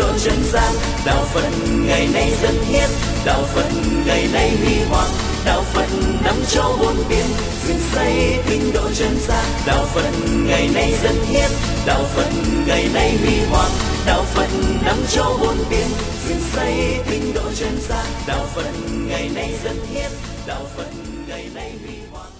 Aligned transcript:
độ 0.00 0.18
chân 0.18 0.38
gian. 0.52 0.72
Đạo 1.06 1.24
phật 1.24 1.50
ngày 1.86 2.08
nay 2.14 2.30
dân 2.42 2.54
hiến 2.68 2.88
đạo 3.26 3.42
phật 3.42 3.68
ngày 4.06 4.28
nay 4.32 4.50
huy 4.56 4.74
hoàng. 4.90 5.10
Đạo 5.44 5.62
phật 5.62 5.86
năm 6.24 6.34
châu 6.48 6.76
bốn 6.80 6.94
biển. 7.08 7.26
Dựng 7.66 7.78
xây 7.92 8.38
tinh 8.48 8.70
độ 8.74 8.90
chân 8.94 9.12
gian. 9.18 9.44
Đạo 9.66 9.84
phật 9.84 10.10
ngày 10.46 10.68
nay 10.74 10.92
dân 11.02 11.14
hiến 11.30 11.50
đạo 11.86 12.02
phật 12.14 12.30
ngày 12.66 12.88
nay 12.94 13.16
huy 13.22 13.36
hoàng. 13.50 13.70
Đạo 14.06 14.22
phật 14.22 14.48
năm 14.84 14.96
châu 15.08 15.38
bốn 15.40 15.56
biển. 15.70 15.86
Dựng 16.28 16.40
xây 16.40 16.74
tinh 17.10 17.32
độ 17.34 17.52
chân 17.54 17.72
gian. 17.80 18.06
Đạo 18.28 18.44
phật 18.54 18.72
ngày 19.08 19.30
nay 19.34 19.54
dân 19.64 19.76
hiến 19.92 20.10
đạo 20.46 20.64
phật 20.76 20.90
ngày 21.28 21.50
nay 21.54 21.72
huy 21.84 21.94
hoàng. 22.12 22.30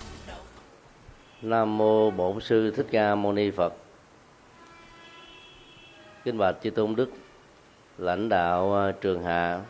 Nam 1.43 1.79
mô 1.79 2.11
bổn 2.11 2.41
sư 2.41 2.73
thích 2.77 2.87
ca 2.93 3.15
mâu 3.15 3.33
ni 3.33 3.51
phật. 3.51 3.73
Kính 6.25 6.39
bạch 6.39 6.57
chư 6.63 6.71
tôn 6.71 6.97
đức 6.97 7.11
lãnh 8.01 8.29
đạo 8.29 8.73
ờ, 8.73 8.93
trường 8.93 9.23
hạ 9.23 9.61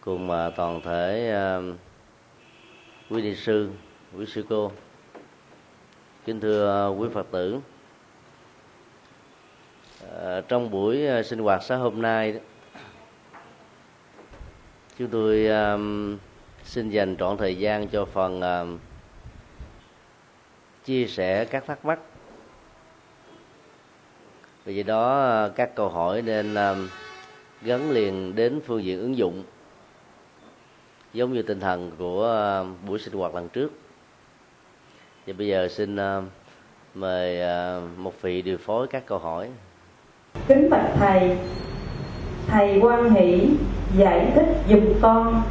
cùng 0.00 0.30
ờ, 0.30 0.52
toàn 0.56 0.80
thể 0.80 1.30
ờ, 1.30 1.62
quý 3.10 3.22
ni 3.22 3.34
sư, 3.34 3.70
quý 4.16 4.26
sư 4.26 4.44
cô. 4.48 4.72
Kính 6.24 6.40
thưa 6.40 6.94
quý 6.98 7.08
phật 7.14 7.26
tử 7.30 7.60
trong 10.48 10.70
buổi 10.70 11.06
sinh 11.24 11.38
hoạt 11.38 11.62
sáng 11.62 11.80
hôm 11.80 12.02
nay 12.02 12.40
chúng 14.98 15.08
tôi 15.08 15.48
xin 16.64 16.90
dành 16.90 17.16
trọn 17.16 17.36
thời 17.36 17.58
gian 17.58 17.88
cho 17.88 18.04
phần 18.04 18.40
chia 20.84 21.06
sẻ 21.06 21.44
các 21.44 21.64
thắc 21.66 21.84
mắc 21.84 21.98
vì 24.68 24.74
vậy 24.74 24.84
đó 24.84 25.48
các 25.56 25.74
câu 25.74 25.88
hỏi 25.88 26.22
nên 26.22 26.54
um, 26.54 26.88
gắn 27.62 27.90
liền 27.90 28.34
đến 28.34 28.60
phương 28.66 28.84
diện 28.84 29.00
ứng 29.00 29.16
dụng. 29.16 29.42
Giống 31.12 31.32
như 31.32 31.42
tinh 31.42 31.60
thần 31.60 31.90
của 31.98 32.22
ờ, 32.22 32.66
buổi 32.86 32.98
sinh 32.98 33.14
hoạt 33.14 33.34
lần 33.34 33.48
trước. 33.48 33.72
Và 35.26 35.34
bây 35.38 35.46
giờ 35.46 35.68
xin 35.68 35.96
ờ, 35.96 36.22
mời 36.94 37.40
uh, 37.40 37.98
một 37.98 38.22
vị 38.22 38.42
điều 38.42 38.58
phối 38.58 38.86
các 38.86 39.06
câu 39.06 39.18
hỏi. 39.18 39.48
Kính 40.48 40.70
bạch 40.70 40.90
thầy. 40.98 41.36
Thầy 42.46 42.78
quan 42.82 43.10
hỷ 43.10 43.48
giải 43.96 44.32
thích 44.34 44.48
giùm 44.68 45.00
con. 45.02 45.42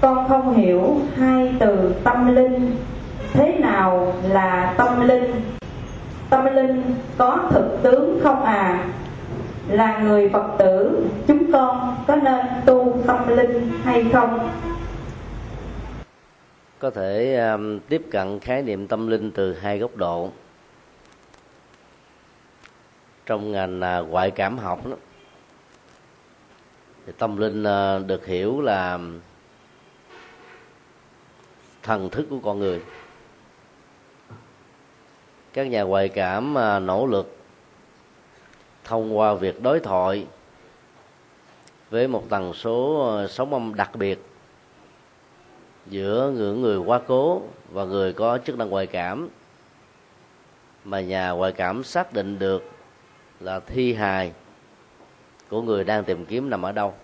Con 0.00 0.28
không 0.28 0.54
hiểu 0.54 1.00
hai 1.16 1.54
từ 1.60 1.94
tâm 2.04 2.34
linh. 2.34 2.76
Thế 3.32 3.58
nào 3.58 4.14
là 4.28 4.74
tâm 4.78 5.08
linh? 5.08 5.59
Tâm 6.30 6.44
linh 6.54 6.94
có 7.18 7.48
thực 7.50 7.78
tướng 7.82 8.20
không 8.22 8.44
à? 8.44 8.88
Là 9.68 9.98
người 9.98 10.28
phật 10.28 10.56
tử 10.58 11.06
chúng 11.26 11.52
con 11.52 11.96
có 12.06 12.16
nên 12.16 12.46
tu 12.66 13.02
tâm 13.06 13.28
linh 13.28 13.70
hay 13.84 14.06
không? 14.12 14.50
Có 16.78 16.90
thể 16.90 17.36
um, 17.36 17.78
tiếp 17.88 18.02
cận 18.10 18.40
khái 18.40 18.62
niệm 18.62 18.86
tâm 18.86 19.06
linh 19.06 19.30
từ 19.30 19.54
hai 19.54 19.78
góc 19.78 19.96
độ. 19.96 20.30
Trong 23.26 23.52
ngành 23.52 23.80
uh, 23.80 24.10
ngoại 24.10 24.30
cảm 24.30 24.58
học 24.58 24.86
đó, 24.86 24.96
thì 27.06 27.12
tâm 27.18 27.36
linh 27.36 27.62
uh, 27.62 28.06
được 28.06 28.26
hiểu 28.26 28.60
là 28.60 28.98
thần 31.82 32.10
thức 32.10 32.26
của 32.30 32.38
con 32.44 32.58
người 32.58 32.80
các 35.52 35.64
nhà 35.64 35.82
ngoại 35.82 36.08
cảm 36.08 36.58
à, 36.58 36.78
nỗ 36.78 37.06
lực 37.06 37.36
thông 38.84 39.18
qua 39.18 39.34
việc 39.34 39.62
đối 39.62 39.80
thoại 39.80 40.26
với 41.90 42.08
một 42.08 42.24
tần 42.28 42.54
số 42.54 43.08
à, 43.16 43.26
sóng 43.26 43.52
âm 43.52 43.74
đặc 43.74 43.90
biệt 43.94 44.18
giữa 45.86 46.32
những 46.36 46.62
người 46.62 46.78
quá 46.78 47.00
cố 47.06 47.42
và 47.72 47.84
người 47.84 48.12
có 48.12 48.38
chức 48.38 48.58
năng 48.58 48.70
ngoại 48.70 48.86
cảm. 48.86 49.28
Mà 50.84 51.00
nhà 51.00 51.30
ngoại 51.30 51.52
cảm 51.52 51.84
xác 51.84 52.12
định 52.12 52.38
được 52.38 52.70
là 53.40 53.60
thi 53.60 53.94
hài 53.94 54.32
của 55.48 55.62
người 55.62 55.84
đang 55.84 56.04
tìm 56.04 56.24
kiếm 56.24 56.50
nằm 56.50 56.62
ở 56.62 56.72
đâu. 56.72 56.94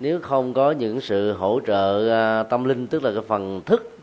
Nếu 0.00 0.20
không 0.20 0.54
có 0.54 0.70
những 0.70 1.00
sự 1.00 1.32
hỗ 1.32 1.60
trợ 1.66 2.10
à, 2.12 2.42
tâm 2.42 2.64
linh, 2.64 2.86
tức 2.86 3.02
là 3.02 3.12
cái 3.12 3.22
phần 3.28 3.62
thức 3.66 3.93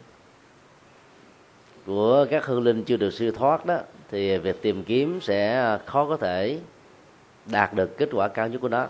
của 1.92 2.26
các 2.30 2.46
hương 2.46 2.64
linh 2.64 2.84
chưa 2.84 2.98
được 2.98 3.14
siêu 3.14 3.32
thoát 3.32 3.66
đó, 3.66 3.80
thì 4.12 4.38
việc 4.38 4.62
tìm 4.62 4.84
kiếm 4.84 5.20
sẽ 5.22 5.78
khó 5.86 6.08
có 6.08 6.18
thể 6.18 6.60
đạt 7.46 7.74
được 7.74 7.98
kết 7.98 8.10
quả 8.12 8.28
cao 8.28 8.48
nhất 8.48 8.62
của 8.62 8.70
nó. 8.70 8.88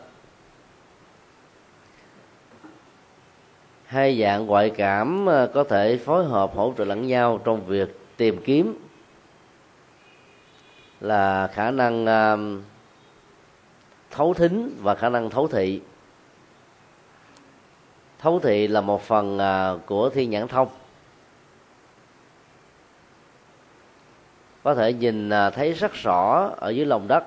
Hai 3.86 4.20
dạng 4.22 4.46
ngoại 4.46 4.70
cảm 4.70 5.30
à, 5.30 5.48
có 5.54 5.64
thể 5.64 5.98
phối 5.98 6.26
hợp 6.26 6.56
hỗ 6.56 6.74
trợ 6.78 6.86
lẫn 6.86 7.08
nhau 7.08 7.40
trong 7.44 7.66
việc 7.66 8.00
tìm 8.18 8.42
kiếm 8.44 8.80
là 11.00 11.48
khả 11.54 11.72
năng 11.72 12.06
à, 12.06 12.38
thấu 14.12 14.34
thính 14.34 14.78
và 14.82 14.96
khả 14.96 15.10
năng 15.10 15.30
thấu 15.30 15.48
thị. 15.48 15.82
Thấu 18.20 18.40
thị 18.40 18.68
là 18.68 18.82
một 18.82 19.02
phần 19.02 19.40
à, 19.40 19.74
của 19.86 20.10
thiên 20.10 20.30
nhãn 20.30 20.48
thông. 20.48 20.68
Có 24.64 24.76
thể 24.76 24.94
nhìn 24.94 25.30
à, 25.30 25.50
thấy 25.50 25.74
rất 25.74 25.94
rõ 25.94 26.52
ở 26.58 26.70
dưới 26.70 26.86
lòng 26.86 27.08
đất 27.08 27.24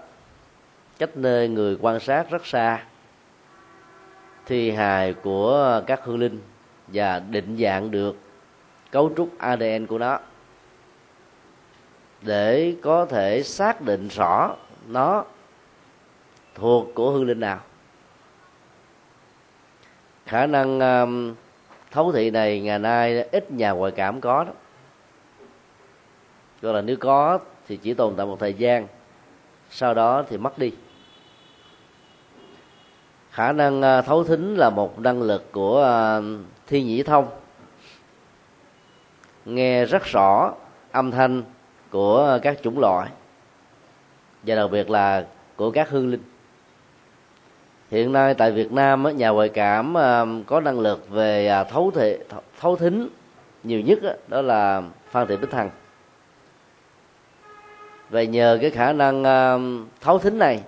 cách 0.98 1.16
nơi 1.16 1.48
người 1.48 1.76
quan 1.80 2.00
sát 2.00 2.30
rất 2.30 2.46
xa. 2.46 2.84
Thi 4.46 4.70
hài 4.70 5.14
của 5.14 5.82
các 5.86 6.00
hương 6.04 6.18
linh 6.18 6.40
và 6.88 7.18
định 7.18 7.56
dạng 7.60 7.90
được 7.90 8.16
cấu 8.90 9.12
trúc 9.16 9.38
ADN 9.38 9.86
của 9.86 9.98
nó 9.98 10.18
để 12.22 12.74
có 12.82 13.06
thể 13.06 13.42
xác 13.42 13.80
định 13.80 14.08
rõ 14.08 14.56
nó 14.88 15.24
thuộc 16.54 16.86
của 16.94 17.10
hương 17.10 17.26
linh 17.26 17.40
nào. 17.40 17.60
Khả 20.26 20.46
năng 20.46 20.80
um, 20.80 21.34
thấu 21.90 22.12
thị 22.12 22.30
này 22.30 22.60
ngày 22.60 22.78
nay 22.78 23.22
ít 23.32 23.50
nhà 23.50 23.70
ngoại 23.70 23.92
cảm 23.92 24.20
có 24.20 24.44
đó 24.44 24.52
gọi 26.64 26.74
là 26.74 26.80
nếu 26.80 26.96
có 26.96 27.38
thì 27.68 27.76
chỉ 27.76 27.94
tồn 27.94 28.14
tại 28.16 28.26
một 28.26 28.36
thời 28.40 28.54
gian, 28.54 28.86
sau 29.70 29.94
đó 29.94 30.24
thì 30.28 30.36
mất 30.36 30.58
đi. 30.58 30.72
Khả 33.30 33.52
năng 33.52 33.82
à, 33.82 34.02
thấu 34.02 34.24
thính 34.24 34.54
là 34.56 34.70
một 34.70 35.00
năng 35.00 35.22
lực 35.22 35.52
của 35.52 35.82
à, 35.82 36.20
thi 36.66 36.82
nhĩ 36.82 37.02
thông. 37.02 37.28
Nghe 39.44 39.84
rất 39.84 40.04
rõ 40.04 40.52
âm 40.92 41.10
thanh 41.10 41.42
của 41.90 42.38
các 42.42 42.58
chủng 42.62 42.78
loại, 42.78 43.08
và 44.42 44.54
đặc 44.54 44.70
biệt 44.70 44.90
là 44.90 45.26
của 45.56 45.70
các 45.70 45.90
hương 45.90 46.10
linh. 46.10 46.22
Hiện 47.90 48.12
nay 48.12 48.34
tại 48.34 48.52
Việt 48.52 48.72
Nam 48.72 49.16
nhà 49.16 49.28
ngoại 49.28 49.48
cảm 49.48 49.96
à, 49.96 50.24
có 50.46 50.60
năng 50.60 50.80
lực 50.80 51.10
về 51.10 51.64
thấu 51.70 51.90
thị 51.94 52.16
thấu 52.60 52.76
thính 52.76 53.08
nhiều 53.62 53.80
nhất 53.80 54.28
đó 54.28 54.42
là 54.42 54.82
Phan 55.10 55.26
Thị 55.26 55.36
Bích 55.36 55.50
Thăng 55.50 55.70
và 58.10 58.22
nhờ 58.22 58.58
cái 58.60 58.70
khả 58.70 58.92
năng 58.92 59.24
à, 59.24 59.58
thấu 60.00 60.18
thính 60.18 60.38
này, 60.38 60.62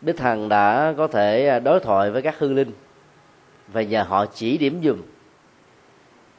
đức 0.00 0.12
thần 0.12 0.48
đã 0.48 0.94
có 0.96 1.06
thể 1.06 1.48
à, 1.48 1.58
đối 1.58 1.80
thoại 1.80 2.10
với 2.10 2.22
các 2.22 2.38
hương 2.38 2.54
linh. 2.54 2.72
Và 3.68 3.82
nhờ 3.82 4.02
họ 4.02 4.26
chỉ 4.26 4.58
điểm 4.58 4.80
dùm 4.84 5.02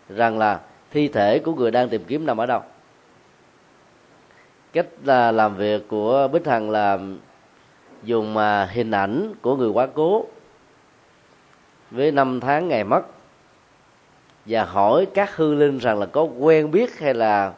rằng 0.09 0.37
là 0.37 0.59
thi 0.91 1.07
thể 1.07 1.39
của 1.39 1.53
người 1.53 1.71
đang 1.71 1.89
tìm 1.89 2.03
kiếm 2.07 2.25
nằm 2.25 2.37
ở 2.37 2.45
đâu. 2.45 2.61
Cách 4.73 4.85
là 5.03 5.31
làm 5.31 5.55
việc 5.55 5.87
của 5.87 6.27
bích 6.27 6.45
hằng 6.47 6.69
là 6.69 6.99
dùng 8.03 8.33
mà 8.33 8.65
hình 8.65 8.91
ảnh 8.91 9.33
của 9.41 9.55
người 9.55 9.69
quá 9.69 9.87
cố 9.93 10.25
với 11.91 12.11
năm 12.11 12.39
tháng 12.39 12.67
ngày 12.67 12.83
mất 12.83 13.01
và 14.45 14.65
hỏi 14.65 15.07
các 15.13 15.35
hư 15.35 15.53
linh 15.53 15.77
rằng 15.77 15.99
là 15.99 16.05
có 16.05 16.23
quen 16.23 16.71
biết 16.71 16.99
hay 16.99 17.13
là 17.13 17.53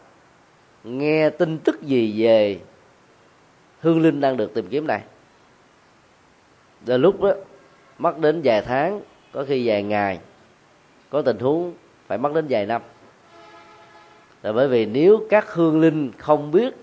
nghe 0.84 1.30
tin 1.30 1.58
tức 1.58 1.82
gì 1.82 2.24
về 2.24 2.60
hương 3.80 4.02
linh 4.02 4.22
đang 4.22 4.38
được 4.38 4.54
tìm 4.54 4.68
kiếm 4.68 4.88
này? 4.88 5.02
Là 6.86 6.98
lúc 6.98 7.22
đó, 7.22 7.34
mất 7.98 8.20
đến 8.20 8.42
vài 8.44 8.62
tháng, 8.62 9.02
có 9.32 9.46
khi 9.48 9.68
vài 9.68 9.84
ngày, 9.84 10.20
có 11.10 11.22
tình 11.22 11.40
huống 11.40 11.74
phải 12.08 12.18
mất 12.18 12.34
đến 12.34 12.46
vài 12.50 12.66
năm. 12.66 12.82
Là 14.44 14.52
bởi 14.52 14.68
vì 14.68 14.86
nếu 14.86 15.28
các 15.30 15.54
hương 15.54 15.82
linh 15.82 16.12
không 16.18 16.52
biết 16.52 16.74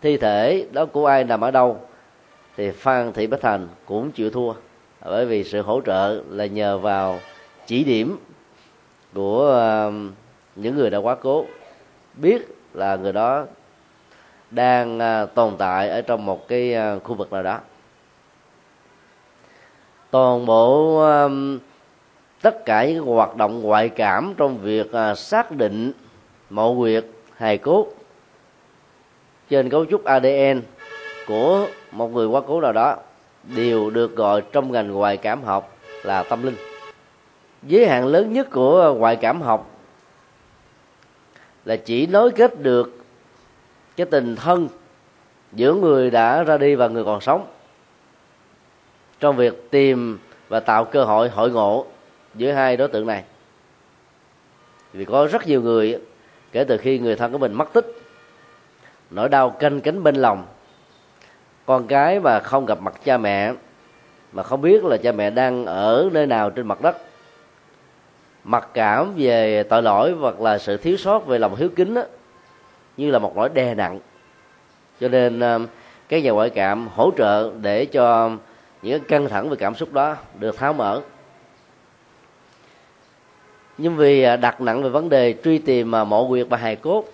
thi 0.00 0.16
thể 0.16 0.66
đó 0.72 0.86
của 0.86 1.06
ai 1.06 1.24
nằm 1.24 1.40
ở 1.40 1.50
đâu, 1.50 1.80
thì 2.56 2.70
phan 2.70 3.12
thị 3.12 3.26
bích 3.26 3.40
thành 3.40 3.68
cũng 3.84 4.10
chịu 4.10 4.30
thua. 4.30 4.52
Bởi 5.04 5.26
vì 5.26 5.44
sự 5.44 5.62
hỗ 5.62 5.80
trợ 5.80 6.22
là 6.30 6.46
nhờ 6.46 6.78
vào 6.78 7.20
chỉ 7.66 7.84
điểm 7.84 8.16
của 9.14 9.46
ờ, 9.46 9.92
những 10.56 10.76
người 10.76 10.90
đã 10.90 10.98
quá 10.98 11.14
cố. 11.14 11.46
Biết 12.14 12.46
là 12.74 12.96
người 12.96 13.12
đó 13.12 13.44
đang 14.50 14.98
à, 14.98 15.26
tồn 15.26 15.56
tại 15.58 15.88
ở 15.88 16.02
trong 16.02 16.26
một 16.26 16.48
cái 16.48 16.74
à, 16.74 16.96
khu 17.04 17.14
vực 17.14 17.32
nào 17.32 17.42
đó. 17.42 17.58
Toàn 20.10 20.46
bộ 20.46 20.98
à, 21.00 21.28
tất 22.42 22.64
cả 22.64 22.86
những 22.86 23.04
hoạt 23.04 23.36
động 23.36 23.62
ngoại 23.62 23.88
cảm 23.88 24.34
trong 24.36 24.58
việc 24.58 24.90
xác 25.16 25.50
định 25.50 25.92
mộ 26.50 26.74
huyệt, 26.74 27.04
hài 27.36 27.58
cốt 27.58 27.86
trên 29.50 29.70
cấu 29.70 29.84
trúc 29.84 30.04
ADN 30.04 30.62
của 31.26 31.66
một 31.92 32.12
người 32.12 32.26
quá 32.26 32.40
cố 32.46 32.60
nào 32.60 32.72
đó 32.72 32.96
đều 33.56 33.90
được 33.90 34.16
gọi 34.16 34.42
trong 34.52 34.72
ngành 34.72 34.92
ngoại 34.92 35.16
cảm 35.16 35.42
học 35.42 35.76
là 36.02 36.22
tâm 36.22 36.42
linh. 36.42 36.56
Giới 37.62 37.86
hạn 37.86 38.06
lớn 38.06 38.32
nhất 38.32 38.50
của 38.50 38.94
ngoại 38.98 39.16
cảm 39.16 39.42
học 39.42 39.71
là 41.64 41.76
chỉ 41.76 42.06
nối 42.06 42.30
kết 42.30 42.60
được 42.60 42.98
cái 43.96 44.06
tình 44.06 44.36
thân 44.36 44.68
giữa 45.52 45.74
người 45.74 46.10
đã 46.10 46.42
ra 46.42 46.58
đi 46.58 46.74
và 46.74 46.88
người 46.88 47.04
còn 47.04 47.20
sống. 47.20 47.46
Trong 49.20 49.36
việc 49.36 49.70
tìm 49.70 50.18
và 50.48 50.60
tạo 50.60 50.84
cơ 50.84 51.04
hội 51.04 51.28
hội 51.28 51.50
ngộ 51.50 51.86
giữa 52.34 52.52
hai 52.52 52.76
đối 52.76 52.88
tượng 52.88 53.06
này. 53.06 53.24
Vì 54.92 55.04
có 55.04 55.26
rất 55.26 55.46
nhiều 55.46 55.62
người, 55.62 55.98
kể 56.52 56.64
từ 56.64 56.76
khi 56.76 56.98
người 56.98 57.16
thân 57.16 57.32
của 57.32 57.38
mình 57.38 57.52
mất 57.52 57.72
tích, 57.72 57.86
nỗi 59.10 59.28
đau 59.28 59.50
canh 59.50 59.80
cánh 59.80 60.02
bên 60.02 60.16
lòng. 60.16 60.46
Con 61.66 61.86
cái 61.86 62.20
mà 62.20 62.40
không 62.40 62.66
gặp 62.66 62.80
mặt 62.80 62.94
cha 63.04 63.18
mẹ, 63.18 63.52
mà 64.32 64.42
không 64.42 64.60
biết 64.60 64.84
là 64.84 64.96
cha 64.96 65.12
mẹ 65.12 65.30
đang 65.30 65.66
ở 65.66 66.08
nơi 66.12 66.26
nào 66.26 66.50
trên 66.50 66.66
mặt 66.66 66.80
đất 66.80 66.96
mặc 68.44 68.68
cảm 68.74 69.12
về 69.16 69.62
tội 69.62 69.82
lỗi 69.82 70.14
hoặc 70.20 70.40
là 70.40 70.58
sự 70.58 70.76
thiếu 70.76 70.96
sót 70.96 71.26
về 71.26 71.38
lòng 71.38 71.54
hiếu 71.54 71.68
kính 71.76 71.94
đó, 71.94 72.02
như 72.96 73.10
là 73.10 73.18
một 73.18 73.36
nỗi 73.36 73.48
đè 73.48 73.74
nặng. 73.74 74.00
Cho 75.00 75.08
nên 75.08 75.40
ờ, 75.40 75.60
các 76.08 76.22
nhà 76.22 76.30
ngoại 76.30 76.50
cảm 76.50 76.88
hỗ 76.94 77.10
trợ 77.16 77.52
để 77.60 77.84
cho 77.84 78.30
những 78.82 79.04
căng 79.04 79.28
thẳng 79.28 79.48
về 79.48 79.56
cảm 79.56 79.74
xúc 79.74 79.92
đó 79.92 80.16
được 80.38 80.56
tháo 80.56 80.72
mở. 80.72 81.00
Nhưng 83.78 83.96
vì 83.96 84.22
ờ, 84.22 84.36
đặt 84.36 84.60
nặng 84.60 84.82
về 84.82 84.88
vấn 84.88 85.08
đề 85.08 85.34
truy 85.44 85.58
tìm 85.58 85.90
mà 85.90 86.04
mộ 86.04 86.28
quyệt 86.28 86.46
và 86.50 86.56
hài 86.56 86.76
cốt 86.76 87.04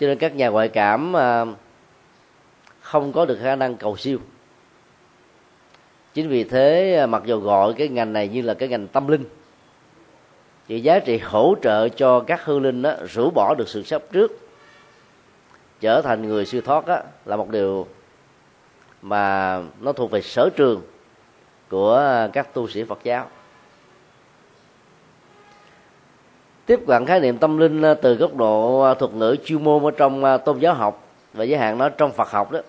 cho 0.00 0.06
nên 0.06 0.18
các 0.18 0.34
nhà 0.34 0.48
ngoại 0.48 0.68
cảm 0.68 1.12
không 2.80 3.12
có 3.12 3.24
được 3.24 3.38
khả 3.42 3.56
năng 3.56 3.76
cầu 3.76 3.96
siêu. 3.96 4.18
Chính 6.14 6.28
vì 6.28 6.44
thế 6.44 7.06
mặc 7.06 7.22
dù 7.26 7.40
gọi 7.40 7.74
cái 7.74 7.88
ngành 7.88 8.12
này 8.12 8.28
như 8.28 8.42
là 8.42 8.54
cái 8.54 8.68
ngành 8.68 8.86
tâm 8.86 9.08
linh 9.08 9.24
thì 10.68 10.80
giá 10.80 10.98
trị 10.98 11.18
hỗ 11.18 11.54
trợ 11.62 11.88
cho 11.88 12.20
các 12.20 12.44
hư 12.44 12.58
linh 12.58 12.82
đó 12.82 12.94
rũ 13.12 13.30
bỏ 13.30 13.54
được 13.54 13.68
sự 13.68 13.82
sắp 13.82 14.02
trước 14.12 14.38
trở 15.80 16.02
thành 16.02 16.28
người 16.28 16.46
siêu 16.46 16.60
thoát 16.60 16.86
đó, 16.86 16.98
là 17.24 17.36
một 17.36 17.50
điều 17.50 17.86
mà 19.02 19.58
nó 19.80 19.92
thuộc 19.92 20.10
về 20.10 20.20
sở 20.20 20.50
trường 20.56 20.82
của 21.70 22.28
các 22.32 22.54
tu 22.54 22.68
sĩ 22.68 22.84
Phật 22.84 22.98
giáo. 23.04 23.26
Tiếp 26.66 26.80
cận 26.86 27.06
khái 27.06 27.20
niệm 27.20 27.38
tâm 27.38 27.58
linh 27.58 27.82
à, 27.82 27.94
từ 27.94 28.14
góc 28.14 28.36
độ 28.36 28.80
à, 28.80 28.94
thuật 28.94 29.14
ngữ 29.14 29.36
chuyên 29.44 29.64
môn 29.64 29.84
ở 29.84 29.90
trong 29.90 30.24
à, 30.24 30.36
tôn 30.36 30.58
giáo 30.58 30.74
học 30.74 31.08
và 31.32 31.44
giới 31.44 31.58
hạn 31.58 31.78
nó 31.78 31.88
trong 31.88 32.12
Phật 32.12 32.30
học 32.30 32.52
đó 32.52 32.60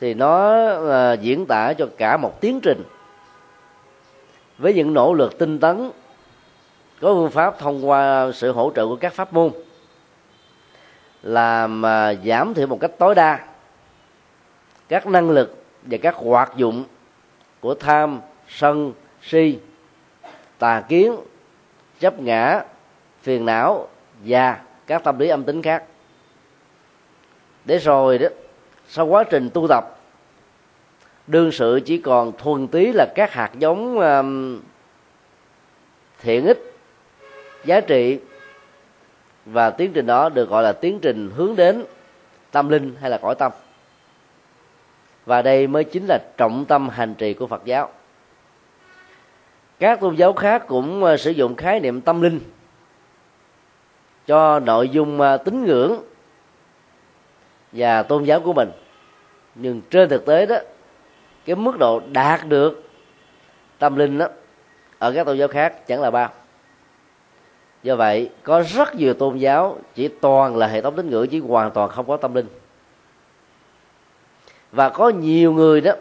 thì 0.00 0.14
nó 0.14 0.54
diễn 1.14 1.46
tả 1.46 1.72
cho 1.72 1.88
cả 1.96 2.16
một 2.16 2.40
tiến 2.40 2.60
trình 2.60 2.82
với 4.58 4.74
những 4.74 4.94
nỗ 4.94 5.14
lực 5.14 5.38
tinh 5.38 5.60
tấn, 5.60 5.90
có 7.00 7.14
phương 7.14 7.30
pháp 7.30 7.58
thông 7.58 7.88
qua 7.88 8.30
sự 8.34 8.52
hỗ 8.52 8.72
trợ 8.74 8.86
của 8.86 8.96
các 8.96 9.12
pháp 9.12 9.32
môn, 9.32 9.50
làm 11.22 11.86
à, 11.86 12.14
giảm 12.14 12.54
thiểu 12.54 12.66
một 12.66 12.78
cách 12.80 12.90
tối 12.98 13.14
đa 13.14 13.46
các 14.88 15.06
năng 15.06 15.30
lực 15.30 15.64
và 15.82 15.98
các 16.02 16.14
hoạt 16.14 16.52
dụng 16.56 16.84
của 17.60 17.74
tham, 17.74 18.20
sân, 18.48 18.92
si, 19.22 19.58
tà 20.58 20.80
kiến, 20.80 21.16
chấp 22.00 22.20
ngã, 22.20 22.64
phiền 23.22 23.44
não 23.46 23.88
và 24.24 24.60
các 24.86 25.04
tâm 25.04 25.18
lý 25.18 25.28
âm 25.28 25.44
tính 25.44 25.62
khác. 25.62 25.84
Để 27.64 27.78
rồi 27.78 28.18
đó, 28.18 28.28
sau 28.88 29.06
quá 29.06 29.24
trình 29.24 29.50
tu 29.54 29.68
tập 29.68 29.98
đương 31.26 31.52
sự 31.52 31.80
chỉ 31.84 31.98
còn 31.98 32.32
thuần 32.38 32.68
túy 32.68 32.92
là 32.92 33.06
các 33.14 33.32
hạt 33.32 33.50
giống 33.58 33.98
um, 33.98 34.60
thiện 36.22 36.46
ích, 36.46 36.74
giá 37.64 37.80
trị, 37.80 38.18
và 39.46 39.70
tiến 39.70 39.92
trình 39.92 40.06
đó 40.06 40.28
được 40.28 40.48
gọi 40.48 40.62
là 40.62 40.72
tiến 40.72 40.98
trình 41.02 41.30
hướng 41.36 41.56
đến 41.56 41.84
tâm 42.50 42.68
linh 42.68 42.96
hay 43.00 43.10
là 43.10 43.18
cõi 43.18 43.34
tâm. 43.34 43.52
Và 45.26 45.42
đây 45.42 45.66
mới 45.66 45.84
chính 45.84 46.06
là 46.06 46.18
trọng 46.36 46.64
tâm 46.64 46.88
hành 46.88 47.14
trì 47.14 47.34
của 47.34 47.46
phật 47.46 47.64
giáo. 47.64 47.90
Các 49.78 50.00
tôn 50.00 50.14
giáo 50.14 50.32
khác 50.32 50.64
cũng 50.68 51.04
uh, 51.04 51.20
sử 51.20 51.30
dụng 51.30 51.56
khái 51.56 51.80
niệm 51.80 52.00
tâm 52.00 52.22
linh 52.22 52.40
cho 54.26 54.60
nội 54.60 54.88
dung 54.88 55.20
uh, 55.20 55.44
tín 55.44 55.64
ngưỡng 55.64 56.02
và 57.72 58.02
tôn 58.02 58.24
giáo 58.24 58.40
của 58.40 58.52
mình. 58.52 58.70
Nhưng 59.54 59.80
trên 59.90 60.08
thực 60.08 60.26
tế 60.26 60.46
đó 60.46 60.56
cái 61.44 61.56
mức 61.56 61.78
độ 61.78 62.00
đạt 62.12 62.48
được 62.48 62.82
tâm 63.78 63.96
linh 63.96 64.18
đó, 64.18 64.28
ở 64.98 65.12
các 65.12 65.26
tôn 65.26 65.38
giáo 65.38 65.48
khác 65.48 65.86
chẳng 65.86 66.00
là 66.00 66.10
bao. 66.10 66.30
Do 67.82 67.96
vậy, 67.96 68.30
có 68.42 68.62
rất 68.62 68.94
nhiều 68.94 69.14
tôn 69.14 69.36
giáo 69.36 69.78
chỉ 69.94 70.08
toàn 70.08 70.56
là 70.56 70.66
hệ 70.66 70.80
thống 70.80 70.96
tín 70.96 71.10
ngưỡng 71.10 71.28
chỉ 71.28 71.40
hoàn 71.40 71.70
toàn 71.70 71.90
không 71.90 72.06
có 72.06 72.16
tâm 72.16 72.34
linh. 72.34 72.46
Và 74.72 74.88
có 74.88 75.08
nhiều 75.08 75.52
người 75.52 75.80
đó 75.80 75.92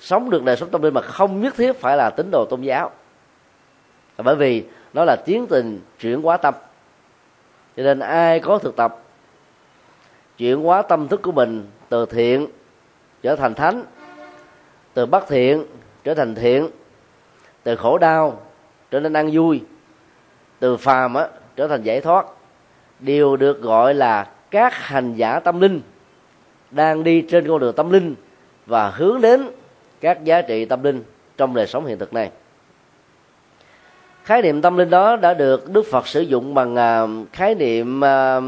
sống 0.00 0.30
được 0.30 0.44
đời 0.44 0.56
sống 0.56 0.70
tâm 0.70 0.82
linh 0.82 0.94
mà 0.94 1.00
không 1.00 1.40
nhất 1.40 1.54
thiết 1.56 1.80
phải 1.80 1.96
là 1.96 2.10
tín 2.10 2.30
đồ 2.30 2.46
tôn 2.50 2.62
giáo. 2.62 2.90
Bởi 4.18 4.36
vì 4.36 4.64
nó 4.92 5.04
là 5.04 5.16
tiến 5.24 5.46
trình 5.50 5.80
chuyển 6.00 6.22
hóa 6.22 6.36
tâm. 6.36 6.54
Cho 7.76 7.82
nên 7.82 8.00
ai 8.00 8.40
có 8.40 8.58
thực 8.58 8.76
tập, 8.76 8.98
chuyển 10.38 10.62
hóa 10.62 10.82
tâm 10.82 11.08
thức 11.08 11.22
của 11.22 11.32
mình 11.32 11.66
từ 11.88 12.06
thiện 12.06 12.46
trở 13.22 13.36
thành 13.36 13.54
thánh 13.54 13.84
từ 14.94 15.06
bất 15.06 15.28
thiện 15.28 15.64
trở 16.04 16.14
thành 16.14 16.34
thiện. 16.34 16.68
Từ 17.62 17.76
khổ 17.76 17.98
đau 17.98 18.40
trở 18.90 19.00
nên 19.00 19.12
ăn 19.12 19.30
vui. 19.32 19.62
Từ 20.58 20.76
phàm 20.76 21.14
á, 21.14 21.28
trở 21.56 21.68
thành 21.68 21.82
giải 21.82 22.00
thoát. 22.00 22.26
Đều 23.00 23.36
được 23.36 23.62
gọi 23.62 23.94
là 23.94 24.28
các 24.50 24.74
hành 24.74 25.14
giả 25.14 25.40
tâm 25.40 25.60
linh 25.60 25.80
đang 26.70 27.04
đi 27.04 27.22
trên 27.22 27.48
con 27.48 27.60
đường 27.60 27.74
tâm 27.76 27.90
linh 27.90 28.14
và 28.66 28.90
hướng 28.90 29.20
đến 29.20 29.50
các 30.00 30.24
giá 30.24 30.42
trị 30.42 30.64
tâm 30.64 30.82
linh 30.82 31.02
trong 31.36 31.54
đời 31.54 31.66
sống 31.66 31.86
hiện 31.86 31.98
thực 31.98 32.12
này. 32.12 32.30
Khái 34.24 34.42
niệm 34.42 34.62
tâm 34.62 34.76
linh 34.76 34.90
đó 34.90 35.16
đã 35.16 35.34
được 35.34 35.70
đức 35.70 35.86
phật 35.90 36.06
sử 36.06 36.20
dụng 36.20 36.54
bằng 36.54 36.76
à, 36.76 37.06
khái 37.32 37.54
niệm 37.54 38.04
à, 38.04 38.40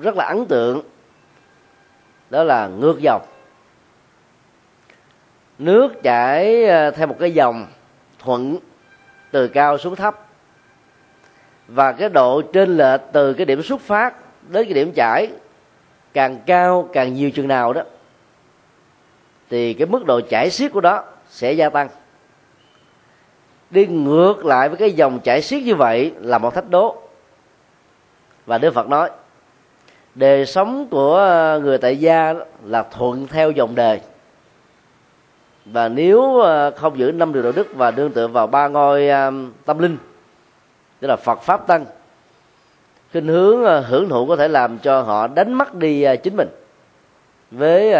rất 0.00 0.16
là 0.16 0.24
ấn 0.24 0.46
tượng. 0.46 0.82
Đó 2.30 2.44
là 2.44 2.68
ngược 2.68 3.00
dòng 3.00 3.22
nước 5.58 6.02
chảy 6.02 6.64
ờ, 6.64 6.90
theo 6.90 7.06
một 7.06 7.16
cái 7.20 7.34
dòng 7.34 7.66
thuận 8.18 8.58
từ 9.30 9.48
cao 9.48 9.78
xuống 9.78 9.96
thấp. 9.96 10.26
Và 11.68 11.92
cái 11.92 12.08
độ 12.08 12.42
trên 12.42 12.76
lệch 12.76 13.00
từ 13.12 13.32
cái 13.32 13.46
điểm 13.46 13.62
xuất 13.62 13.80
phát 13.80 14.14
đến 14.48 14.64
cái 14.64 14.74
điểm 14.74 14.92
chảy 14.92 15.28
càng 16.12 16.38
cao 16.46 16.88
càng 16.92 17.14
nhiều 17.14 17.30
chừng 17.30 17.48
nào 17.48 17.72
đó, 17.72 17.82
thì 19.50 19.74
cái 19.74 19.86
mức 19.86 20.04
độ 20.06 20.20
chảy 20.20 20.50
xiết 20.50 20.72
của 20.72 20.80
đó 20.80 21.04
sẽ 21.28 21.52
gia 21.52 21.68
tăng. 21.68 21.88
Đi 23.70 23.86
ngược 23.86 24.44
lại 24.44 24.68
với 24.68 24.78
cái 24.78 24.92
dòng 24.92 25.20
chảy 25.20 25.42
xiết 25.42 25.62
như 25.62 25.74
vậy 25.74 26.12
là 26.20 26.38
một 26.38 26.54
thách 26.54 26.70
đố. 26.70 27.02
Và 28.46 28.58
đức 28.58 28.74
phật 28.74 28.88
nói, 28.88 29.10
đời 30.14 30.46
sống 30.46 30.88
của 30.90 31.16
ờ, 31.16 31.60
người 31.60 31.78
tại 31.78 31.96
gia 31.96 32.34
là 32.64 32.82
thuận 32.82 33.26
theo 33.26 33.50
dòng 33.50 33.74
đời 33.74 34.00
và 35.72 35.88
nếu 35.88 36.38
ờ, 36.38 36.70
không 36.70 36.98
giữ 36.98 37.12
năm 37.12 37.32
điều 37.32 37.42
đạo 37.42 37.52
đức 37.52 37.66
và 37.74 37.90
đương 37.90 38.12
tựa 38.12 38.26
vào 38.26 38.46
ba 38.46 38.68
ngôi 38.68 39.08
ờ, 39.08 39.32
tâm 39.64 39.78
linh, 39.78 39.96
tức 41.00 41.08
là 41.08 41.16
phật, 41.16 41.42
pháp, 41.42 41.66
tăng 41.66 41.84
khinh 43.10 43.26
hướng 43.26 43.64
ờ, 43.64 43.80
hưởng 43.80 44.08
thụ 44.08 44.26
có 44.26 44.36
thể 44.36 44.48
làm 44.48 44.78
cho 44.78 45.02
họ 45.02 45.26
đánh 45.26 45.52
mất 45.52 45.74
đi 45.74 46.04
chính 46.22 46.36
mình 46.36 46.48
với 47.50 47.94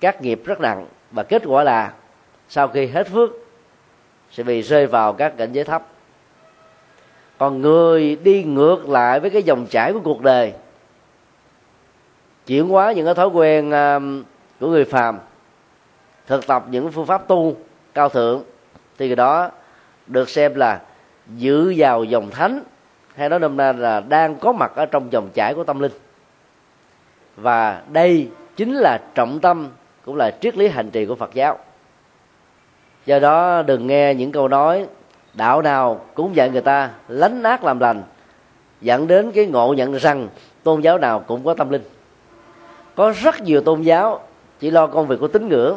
các 0.00 0.22
nghiệp 0.22 0.42
rất 0.44 0.60
nặng 0.60 0.86
và 1.10 1.22
kết 1.22 1.42
quả 1.46 1.64
là 1.64 1.92
sau 2.48 2.68
khi 2.68 2.86
hết 2.86 3.08
phước 3.08 3.30
sẽ 4.30 4.42
bị 4.42 4.62
rơi 4.62 4.86
vào 4.86 5.12
các 5.12 5.36
cảnh 5.36 5.52
giới 5.52 5.64
thấp. 5.64 5.86
Còn 7.38 7.62
người 7.62 8.16
đi 8.16 8.44
ngược 8.44 8.88
lại 8.88 9.20
với 9.20 9.30
cái 9.30 9.42
dòng 9.42 9.66
chảy 9.66 9.92
của 9.92 10.00
cuộc 10.04 10.22
đời, 10.22 10.52
chuyển 12.46 12.68
hóa 12.68 12.92
những 12.92 13.04
cái 13.04 13.14
thói 13.14 13.28
quen 13.28 13.70
của 14.60 14.68
người 14.68 14.84
phàm 14.84 15.18
thực 16.28 16.46
tập 16.46 16.64
những 16.70 16.92
phương 16.92 17.06
pháp 17.06 17.28
tu 17.28 17.56
cao 17.94 18.08
thượng, 18.08 18.42
thì 18.98 19.08
cái 19.08 19.16
đó 19.16 19.50
được 20.06 20.28
xem 20.28 20.54
là 20.54 20.80
giữ 21.36 21.74
vào 21.76 22.04
dòng 22.04 22.30
thánh, 22.30 22.62
hay 23.14 23.28
nói 23.28 23.38
nôm 23.38 23.56
na 23.56 23.72
là 23.72 24.00
đang 24.00 24.34
có 24.34 24.52
mặt 24.52 24.72
ở 24.74 24.86
trong 24.86 25.12
dòng 25.12 25.28
chảy 25.34 25.54
của 25.54 25.64
tâm 25.64 25.80
linh. 25.80 25.92
Và 27.36 27.82
đây 27.92 28.28
chính 28.56 28.74
là 28.74 28.98
trọng 29.14 29.40
tâm, 29.40 29.68
cũng 30.04 30.16
là 30.16 30.30
triết 30.40 30.56
lý 30.56 30.68
hành 30.68 30.90
trì 30.90 31.06
của 31.06 31.14
Phật 31.14 31.34
giáo. 31.34 31.58
Do 33.06 33.18
đó 33.18 33.62
đừng 33.62 33.86
nghe 33.86 34.14
những 34.14 34.32
câu 34.32 34.48
nói, 34.48 34.86
đạo 35.34 35.62
nào 35.62 36.00
cũng 36.14 36.36
dạy 36.36 36.50
người 36.50 36.60
ta 36.60 36.90
lánh 37.08 37.42
ác 37.42 37.64
làm 37.64 37.78
lành, 37.78 38.02
dẫn 38.80 39.06
đến 39.06 39.32
cái 39.32 39.46
ngộ 39.46 39.74
nhận 39.74 39.92
rằng 39.92 40.28
tôn 40.62 40.80
giáo 40.80 40.98
nào 40.98 41.20
cũng 41.26 41.44
có 41.44 41.54
tâm 41.54 41.70
linh. 41.70 41.82
Có 42.94 43.12
rất 43.22 43.42
nhiều 43.42 43.60
tôn 43.60 43.82
giáo 43.82 44.20
chỉ 44.60 44.70
lo 44.70 44.86
công 44.86 45.06
việc 45.06 45.16
của 45.20 45.28
tín 45.28 45.48
ngưỡng 45.48 45.76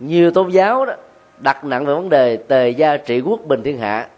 nhiều 0.00 0.30
tôn 0.30 0.50
giáo 0.50 0.86
đó 0.86 0.92
đặt 1.38 1.64
nặng 1.64 1.86
về 1.86 1.94
vấn 1.94 2.08
đề 2.08 2.36
tề 2.36 2.70
gia 2.70 2.96
trị 2.96 3.20
quốc 3.20 3.40
bình 3.44 3.62
thiên 3.62 3.78
hạ. 3.78 4.08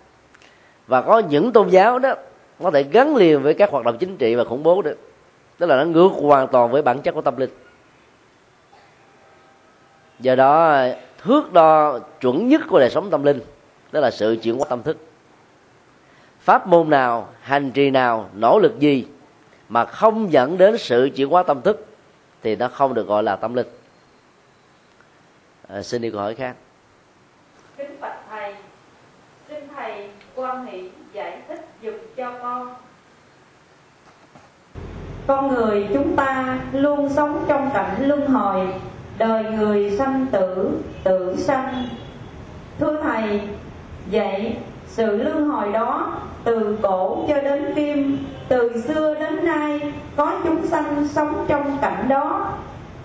Và 0.87 1.03
có 1.03 1.19
những 1.19 1.53
tôn 1.53 1.69
giáo 1.69 1.99
đó 1.99 2.15
có 2.63 2.71
thể 2.71 2.83
gắn 2.83 3.17
liền 3.17 3.43
với 3.43 3.55
các 3.55 3.71
hoạt 3.71 3.85
động 3.85 3.99
chính 3.99 4.17
trị 4.17 4.35
và 4.35 4.45
khủng 4.45 4.63
bố 4.63 4.83
được 4.83 4.99
tức 5.59 5.67
là 5.67 5.77
nó 5.77 5.85
ngược 5.85 6.09
hoàn 6.09 6.49
toàn 6.49 6.71
với 6.71 6.83
bản 6.83 7.03
chất 7.03 7.13
của 7.13 7.21
tâm 7.21 7.37
linh. 7.37 7.51
Do 10.21 10.35
đó, 10.35 10.83
thước 11.23 11.53
đo 11.53 11.99
chuẩn 12.21 12.49
nhất 12.49 12.61
của 12.69 12.79
đời 12.79 12.91
sống 12.91 13.11
tâm 13.11 13.23
linh, 13.23 13.41
đó 13.93 14.01
là 14.01 14.11
sự 14.11 14.37
chuyển 14.43 14.57
hóa 14.57 14.67
tâm 14.69 14.83
thức. 14.83 14.97
Pháp 16.41 16.67
môn 16.67 16.91
nào, 16.91 17.29
hành 17.41 17.71
trì 17.71 17.91
nào, 17.91 18.31
nỗ 18.35 18.59
lực 18.59 18.79
gì 18.79 19.07
mà 19.69 19.85
không 19.85 20.33
dẫn 20.33 20.59
đến 20.59 20.79
sự 20.79 21.11
chuyển 21.17 21.29
hóa 21.29 21.43
tâm 21.43 21.63
thức 21.63 21.87
thì 22.43 22.57
nó 22.57 22.69
không 22.69 22.95
được 22.95 23.07
gọi 23.07 23.23
là 23.23 23.37
tâm 23.37 23.55
linh 23.55 23.67
à, 25.69 25.83
xin 25.83 26.03
đi 26.03 26.11
câu 26.11 26.21
hỏi 26.21 26.35
khác. 26.35 26.57
Kính 27.77 28.01
bạch 28.01 28.19
thầy 28.31 28.55
xin 29.49 29.59
thầy 29.77 30.09
quan 30.35 30.67
hệ 30.67 30.79
giải 31.13 31.39
thích 31.49 31.69
dùm 31.83 31.95
cho 32.17 32.33
con. 32.43 32.75
Con 35.27 35.55
người 35.55 35.89
chúng 35.95 36.17
ta 36.17 36.59
luôn 36.73 37.09
sống 37.09 37.45
trong 37.49 37.71
cảnh 37.75 38.09
luân 38.09 38.27
hồi 38.27 38.69
đời 39.19 39.45
người 39.45 39.99
sanh 39.99 40.27
tử 40.33 40.81
tử 41.05 41.37
sanh. 41.39 41.89
Thưa 42.79 43.03
thầy 43.03 43.41
vậy 44.11 44.57
sự 44.87 45.23
luân 45.23 45.49
hồi 45.49 45.73
đó 45.73 46.13
từ 46.45 46.79
cổ 46.83 47.25
cho 47.29 47.41
đến 47.41 47.73
kim 47.75 48.27
từ 48.49 48.83
xưa 48.83 49.15
đến 49.15 49.45
nay 49.45 49.93
có 50.17 50.41
chúng 50.45 50.67
sanh 50.67 51.09
sống 51.09 51.45
trong 51.49 51.79
cảnh 51.81 52.09
đó 52.09 52.53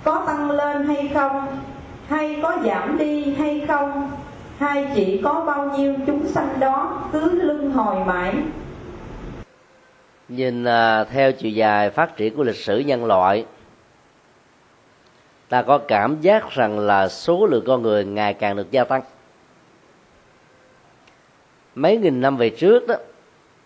có 0.03 0.24
tăng 0.27 0.51
lên 0.51 0.88
hay 0.88 1.12
không 1.13 1.48
hay 2.12 2.39
có 2.44 2.58
giảm 2.65 2.98
đi 2.98 3.34
hay 3.34 3.65
không? 3.68 4.12
Hay 4.58 4.91
chỉ 4.96 5.22
có 5.24 5.44
bao 5.48 5.77
nhiêu 5.77 5.96
chúng 6.08 6.27
sanh 6.27 6.60
đó 6.60 7.03
cứ 7.13 7.41
lưng 7.41 7.72
hồi 7.72 8.06
mãi. 8.06 8.36
Nhìn 10.30 10.63
uh, 10.63 11.08
theo 11.12 11.32
chiều 11.32 11.51
dài 11.51 11.89
phát 11.89 12.18
triển 12.18 12.36
của 12.36 12.44
lịch 12.44 12.56
sử 12.56 12.80
nhân 12.80 13.06
loại 13.06 13.46
ta 15.50 15.62
có 15.62 15.77
cảm 15.77 16.22
giác 16.22 16.50
rằng 16.50 16.80
là 16.80 17.08
số 17.08 17.46
lượng 17.46 17.63
con 17.68 17.82
người 17.82 18.06
ngày 18.06 18.34
càng 18.34 18.56
được 18.56 18.72
gia 18.72 18.84
tăng. 18.84 19.01
Mấy 21.75 21.98
nghìn 21.98 22.22
năm 22.22 22.38
về 22.38 22.50
trước 22.50 22.88
đó 22.88 22.96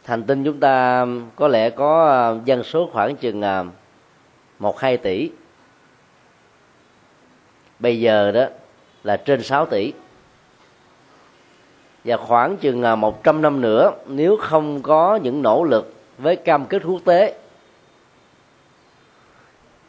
thành 0.03 0.23
tinh 0.23 0.43
chúng 0.43 0.59
ta 0.59 1.05
có 1.35 1.47
lẽ 1.47 1.69
có 1.69 2.09
à, 2.09 2.41
dân 2.45 2.63
số 2.63 2.89
khoảng 2.93 3.15
chừng 3.15 3.41
à, 3.41 3.63
một 4.59 4.79
hai 4.79 4.97
tỷ 4.97 5.29
bây 7.85 7.99
giờ 7.99 8.31
đó 8.31 8.45
là 9.03 9.17
trên 9.17 9.43
6 9.43 9.65
tỷ. 9.65 9.93
Và 12.03 12.17
khoảng 12.17 12.57
chừng 12.57 12.83
à, 12.83 12.95
một 12.95 13.23
trăm 13.23 13.41
năm 13.41 13.61
nữa 13.61 13.91
nếu 14.07 14.37
không 14.37 14.81
có 14.81 15.15
những 15.15 15.41
nỗ 15.41 15.63
lực 15.63 15.93
với 16.17 16.35
cam 16.35 16.65
kết 16.65 16.81
quốc 16.85 17.01
tế 17.05 17.35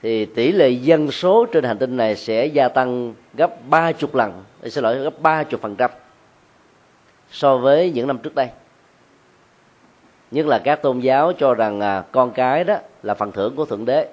thì 0.03 0.27
tỷ 0.27 0.53
lệ 0.53 0.69
dân 0.71 1.11
số 1.11 1.47
trên 1.53 1.65
hành 1.65 1.79
tinh 1.79 1.97
này 1.97 2.17
sẽ 2.17 2.47
gia 2.47 2.69
tăng 2.69 3.15
gấp 3.35 3.51
ba 3.69 3.93
chục 3.93 4.15
lần 4.15 4.43
ờ, 4.63 4.69
xin 4.69 4.85
lỗi 4.85 4.99
gấp 4.99 5.21
ba 5.23 5.43
chục 5.43 5.61
phần 5.61 5.77
trăm 5.77 5.91
so 7.31 7.57
với 7.57 7.91
những 7.91 8.07
năm 8.07 8.19
trước 8.19 8.35
đây. 8.35 8.49
Nhất 10.31 10.47
là 10.47 10.59
các 10.59 10.83
tôn 10.83 11.01
giáo 11.01 11.33
cho 11.33 11.55
rằng 11.55 11.81
à, 11.81 12.05
con 12.13 12.31
cái 12.31 12.65
đó 12.65 12.77
là 13.03 13.15
phần 13.15 13.33
thưởng 13.33 13.57
của 13.57 13.65
thượng 13.65 13.85
đế 13.85 14.09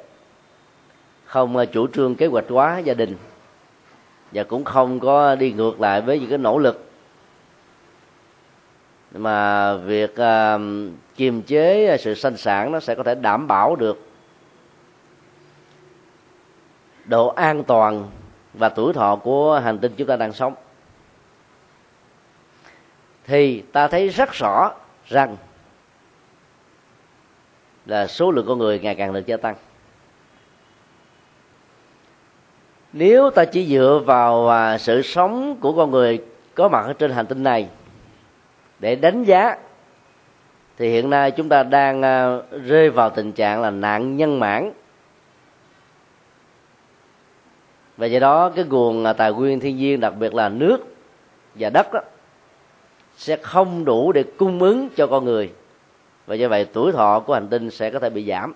không 1.25 1.57
à, 1.57 1.65
chủ 1.65 1.87
trương 1.87 2.15
kế 2.15 2.25
hoạch 2.25 2.49
hóa 2.49 2.79
gia 2.79 2.93
đình 2.93 3.17
và 4.33 4.43
cũng 4.43 4.63
không 4.63 4.99
có 4.99 5.35
đi 5.35 5.51
ngược 5.51 5.81
lại 5.81 6.01
với 6.01 6.19
những 6.19 6.29
cái 6.29 6.37
nỗ 6.37 6.57
lực. 6.57 6.89
Mà 9.11 9.75
việc 9.75 10.11
uh, 10.11 10.61
kiềm 11.15 11.41
chế 11.41 11.97
sự 11.99 12.13
sinh 12.13 12.37
sản 12.37 12.71
nó 12.71 12.79
sẽ 12.79 12.95
có 12.95 13.03
thể 13.03 13.15
đảm 13.15 13.47
bảo 13.47 13.75
được 13.75 14.07
độ 17.05 17.27
an 17.27 17.63
toàn 17.63 18.09
và 18.53 18.69
tuổi 18.69 18.93
thọ 18.93 19.15
của 19.15 19.59
hành 19.59 19.79
tinh 19.79 19.93
chúng 19.97 20.07
ta 20.07 20.15
đang 20.15 20.33
sống. 20.33 20.55
Thì 23.25 23.61
ta 23.71 23.87
thấy 23.87 24.09
rất 24.09 24.31
rõ 24.31 24.71
rằng 25.07 25.37
là 27.85 28.07
số 28.07 28.31
lượng 28.31 28.45
con 28.47 28.57
người 28.57 28.79
ngày 28.79 28.95
càng 28.95 29.13
được 29.13 29.25
gia 29.25 29.37
tăng. 29.37 29.55
Nếu 32.93 33.29
ta 33.29 33.45
chỉ 33.45 33.65
dựa 33.65 34.01
vào 34.05 34.49
à, 34.49 34.77
sự 34.77 35.01
sống 35.01 35.55
của 35.59 35.73
con 35.73 35.91
người 35.91 36.23
có 36.55 36.69
mặt 36.69 36.85
ở 36.85 36.93
trên 36.93 37.11
hành 37.11 37.25
tinh 37.25 37.43
này 37.43 37.67
để 38.79 38.95
đánh 38.95 39.23
giá 39.23 39.57
thì 40.77 40.89
hiện 40.89 41.09
nay 41.09 41.31
chúng 41.31 41.49
ta 41.49 41.63
đang 41.63 42.01
à, 42.01 42.37
rơi 42.65 42.89
vào 42.89 43.09
tình 43.09 43.31
trạng 43.31 43.61
là 43.61 43.69
nạn 43.69 44.17
nhân 44.17 44.39
mãn. 44.39 44.71
Và 47.97 48.07
do 48.07 48.19
đó 48.19 48.49
cái 48.49 48.65
nguồn 48.65 49.03
à, 49.03 49.13
tài 49.13 49.33
nguyên 49.33 49.59
thiên 49.59 49.77
nhiên 49.77 49.99
đặc 49.99 50.13
biệt 50.19 50.33
là 50.33 50.49
nước 50.49 50.77
và 51.55 51.69
đất 51.69 51.93
đó, 51.93 51.99
sẽ 53.17 53.37
không 53.37 53.85
đủ 53.85 54.11
để 54.11 54.23
cung 54.37 54.59
ứng 54.59 54.89
cho 54.95 55.07
con 55.07 55.25
người. 55.25 55.51
Và 56.25 56.35
do 56.35 56.47
vậy 56.47 56.65
tuổi 56.65 56.91
thọ 56.91 57.19
của 57.19 57.33
hành 57.33 57.47
tinh 57.47 57.69
sẽ 57.69 57.89
có 57.89 57.99
thể 57.99 58.09
bị 58.09 58.25
giảm 58.25 58.53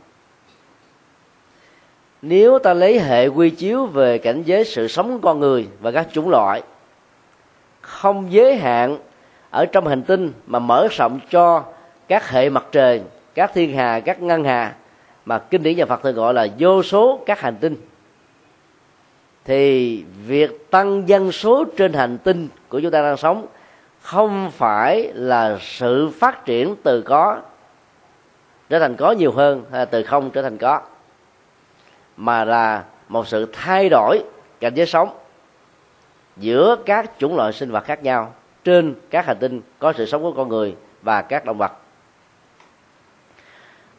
nếu 2.22 2.60
ta 2.60 2.74
lấy 2.74 3.00
hệ 3.00 3.28
quy 3.28 3.50
chiếu 3.50 3.86
về 3.86 4.18
cảnh 4.18 4.44
giới 4.46 4.66
sự 4.66 4.88
sống 4.88 5.12
của 5.14 5.20
con 5.22 5.40
người 5.40 5.68
và 5.80 5.92
các 5.92 6.08
chủng 6.12 6.30
loại, 6.30 6.62
không 7.82 8.32
giới 8.32 8.56
hạn 8.56 8.98
ở 9.50 9.66
trong 9.66 9.88
hành 9.88 10.02
tinh 10.02 10.34
mà 10.48 10.60
mở 10.60 10.88
rộng 10.92 11.20
cho 11.30 11.64
các 12.08 12.30
hệ 12.30 12.50
mặt 12.50 12.66
trời, 12.72 13.02
các 13.34 13.52
thiên 13.54 13.78
hà, 13.78 14.00
các 14.00 14.22
ngân 14.22 14.44
hà 14.44 14.76
mà 15.26 15.40
kinh 15.40 15.64
điển 15.64 15.78
nhà 15.78 15.86
phật 15.86 16.04
thường 16.04 16.16
gọi 16.16 16.34
là 16.34 16.48
vô 16.60 16.84
số 16.84 17.20
các 17.26 17.40
hành 17.40 17.56
tinh, 17.56 17.76
thì 19.46 20.04
việc 20.28 20.72
tăng 20.72 21.10
dân 21.10 21.32
số 21.32 21.66
trên 21.78 21.94
hành 21.94 22.18
tinh 22.18 22.48
của 22.70 22.80
chúng 22.80 22.92
ta 22.92 23.02
đang 23.02 23.18
sống 23.18 23.48
không 24.02 24.52
phải 24.52 25.12
là 25.14 25.58
sự 25.62 26.10
phát 26.10 26.46
triển 26.46 26.76
từ 26.84 27.02
có 27.02 27.42
trở 28.70 28.80
thành 28.80 28.96
có 28.96 29.12
nhiều 29.12 29.32
hơn 29.32 29.64
hay 29.72 29.86
từ 29.86 30.04
không 30.04 30.30
trở 30.30 30.42
thành 30.42 30.58
có 30.58 30.82
mà 32.18 32.46
là 32.46 32.84
một 33.08 33.28
sự 33.28 33.46
thay 33.54 33.90
đổi 33.90 34.24
cảnh 34.60 34.74
giới 34.76 34.86
sống 34.86 35.10
giữa 36.38 36.76
các 36.86 37.12
chủng 37.18 37.36
loại 37.36 37.54
sinh 37.54 37.72
vật 37.72 37.84
khác 37.84 38.04
nhau 38.04 38.34
trên 38.64 38.96
các 39.10 39.26
hành 39.26 39.38
tinh 39.40 39.62
có 39.80 39.94
sự 39.98 40.06
sống 40.06 40.22
của 40.22 40.32
con 40.32 40.50
người 40.50 40.76
và 41.02 41.22
các 41.22 41.46
động 41.46 41.58
vật. 41.58 41.72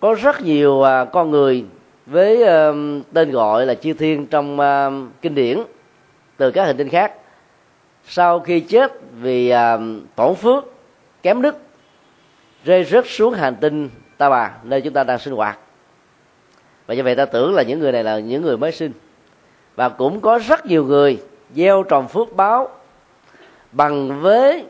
Có 0.01 0.15
rất 0.15 0.43
nhiều 0.43 0.83
à, 0.83 1.05
con 1.05 1.31
người 1.31 1.65
với 2.07 2.43
à, 2.43 2.73
tên 3.13 3.31
gọi 3.31 3.67
là 3.67 3.75
chư 3.75 3.93
thiên 3.93 4.27
trong 4.27 4.61
à, 4.61 4.91
kinh 5.23 5.35
điển 5.35 5.59
từ 6.37 6.51
các 6.51 6.65
hành 6.65 6.77
tinh 6.77 6.89
khác, 6.89 7.13
sau 8.05 8.41
khi 8.41 8.61
chết 8.61 8.93
vì 9.13 9.53
tổn 10.17 10.35
phước, 10.35 10.65
kém 11.23 11.43
đức, 11.43 11.57
rơi 12.65 12.85
rớt 12.85 13.05
xuống 13.09 13.35
hành 13.35 13.57
tinh 13.57 13.91
ta 14.19 14.31
bà 14.31 14.51
nơi 14.63 14.81
chúng 14.81 14.93
ta 14.93 15.05
đang 15.05 15.19
sinh 15.19 15.35
hoạt 15.35 15.59
và 16.89 16.95
như 16.95 17.03
vậy 17.03 17.15
ta 17.15 17.25
tưởng 17.25 17.55
là 17.55 17.63
những 17.63 17.81
người 17.81 17.93
này 17.93 18.05
là 18.05 18.19
những 18.19 18.43
người 18.43 18.57
mới 18.57 18.73
sinh. 18.73 18.93
Và 19.77 19.89
cũng 19.89 20.21
có 20.21 20.39
rất 20.39 20.67
nhiều 20.67 20.85
người 20.85 21.23
gieo 21.55 21.83
trồng 21.83 22.09
phước 22.09 22.37
báo 22.37 22.69
bằng 23.73 24.21
với 24.21 24.65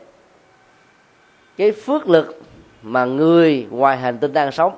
cái 1.57 1.71
phước 1.71 2.09
lực 2.09 2.41
mà 2.81 3.05
người 3.05 3.67
ngoài 3.69 3.97
hành 3.97 4.17
tinh 4.17 4.33
đang 4.33 4.51
sống. 4.51 4.75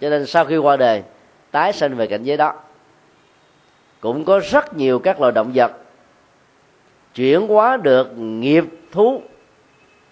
Cho 0.00 0.10
nên 0.10 0.26
sau 0.26 0.44
khi 0.44 0.56
qua 0.56 0.76
đời, 0.76 1.02
tái 1.50 1.72
sinh 1.72 1.94
về 1.94 2.06
cảnh 2.06 2.22
giới 2.22 2.36
đó, 2.36 2.54
cũng 4.00 4.24
có 4.24 4.40
rất 4.50 4.76
nhiều 4.76 4.98
các 4.98 5.20
loài 5.20 5.32
động 5.32 5.50
vật 5.54 5.72
chuyển 7.14 7.46
hóa 7.46 7.76
được 7.76 8.18
nghiệp 8.18 8.64
thú. 8.92 9.22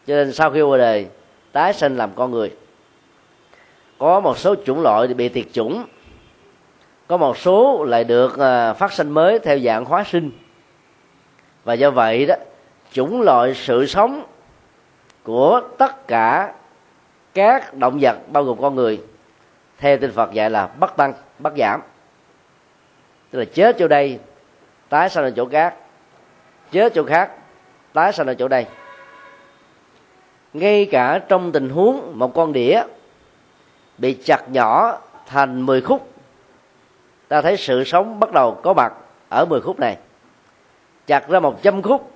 Cho 0.07 0.15
nên 0.15 0.33
sau 0.33 0.51
khi 0.51 0.63
qua 0.63 0.79
đời, 0.79 1.07
tái 1.53 1.73
sinh 1.73 1.97
làm 1.97 2.11
con 2.15 2.31
người. 2.31 2.53
Có 3.99 4.21
một 4.21 4.39
số 4.39 4.55
chủng 4.65 4.83
loại 4.83 5.07
bị 5.09 5.29
tiệt 5.29 5.47
chủng 5.53 5.85
có 7.09 7.17
một 7.17 7.39
số 7.39 7.85
lại 7.85 8.05
được 8.05 8.39
à, 8.39 8.73
phát 8.73 8.93
sinh 8.93 9.11
mới 9.11 9.39
theo 9.39 9.59
dạng 9.59 9.85
hóa 9.85 10.05
sinh. 10.05 10.31
Và 11.65 11.75
do 11.75 11.91
vậy 11.91 12.27
đó, 12.27 12.35
chủng 12.93 13.23
loại 13.23 13.55
sự 13.55 13.87
sống 13.87 14.25
của 15.23 15.61
tất 15.79 16.09
cả 16.09 16.53
các 17.35 17.75
động 17.75 17.99
vật 18.01 18.19
bao 18.33 18.45
gồm 18.45 18.61
con 18.61 18.75
người, 18.75 19.03
theo 19.79 19.97
tinh 19.97 20.13
Phật 20.13 20.33
dạy 20.33 20.51
là 20.51 20.67
bất 20.67 20.97
tăng, 20.97 21.13
bất 21.39 21.53
giảm. 21.59 21.81
Tức 23.31 23.39
là 23.39 23.45
chết 23.45 23.77
chỗ 23.79 23.89
đây, 23.89 24.19
tái 24.89 25.11
sanh 25.11 25.25
ở 25.25 25.31
chỗ 25.31 25.49
khác. 25.53 25.75
Chết 26.71 26.95
chỗ 26.95 27.05
khác, 27.05 27.31
tái 27.93 28.13
sanh 28.13 28.27
ở 28.27 28.35
chỗ 28.35 28.49
đây. 28.49 28.67
Ngay 30.53 30.89
cả 30.91 31.21
trong 31.29 31.53
tình 31.53 31.69
huống 31.69 32.19
một 32.19 32.35
con 32.35 32.53
đĩa 32.53 32.83
bị 33.99 34.19
chặt 34.25 34.51
nhỏ 34.51 34.99
thành 35.27 35.63
10 35.63 35.81
khúc 35.81 36.18
ta 37.29 37.43
thấy 37.43 37.57
sự 37.57 37.85
sống 37.85 38.21
bắt 38.21 38.33
đầu 38.33 38.61
có 38.63 38.73
mặt 38.73 38.93
ở 39.29 39.45
10 39.45 39.61
khúc 39.61 39.81
này. 39.81 39.97
Chặt 41.07 41.29
ra 41.29 41.41
một 41.41 41.63
trăm 41.63 41.83
khúc, 41.83 42.11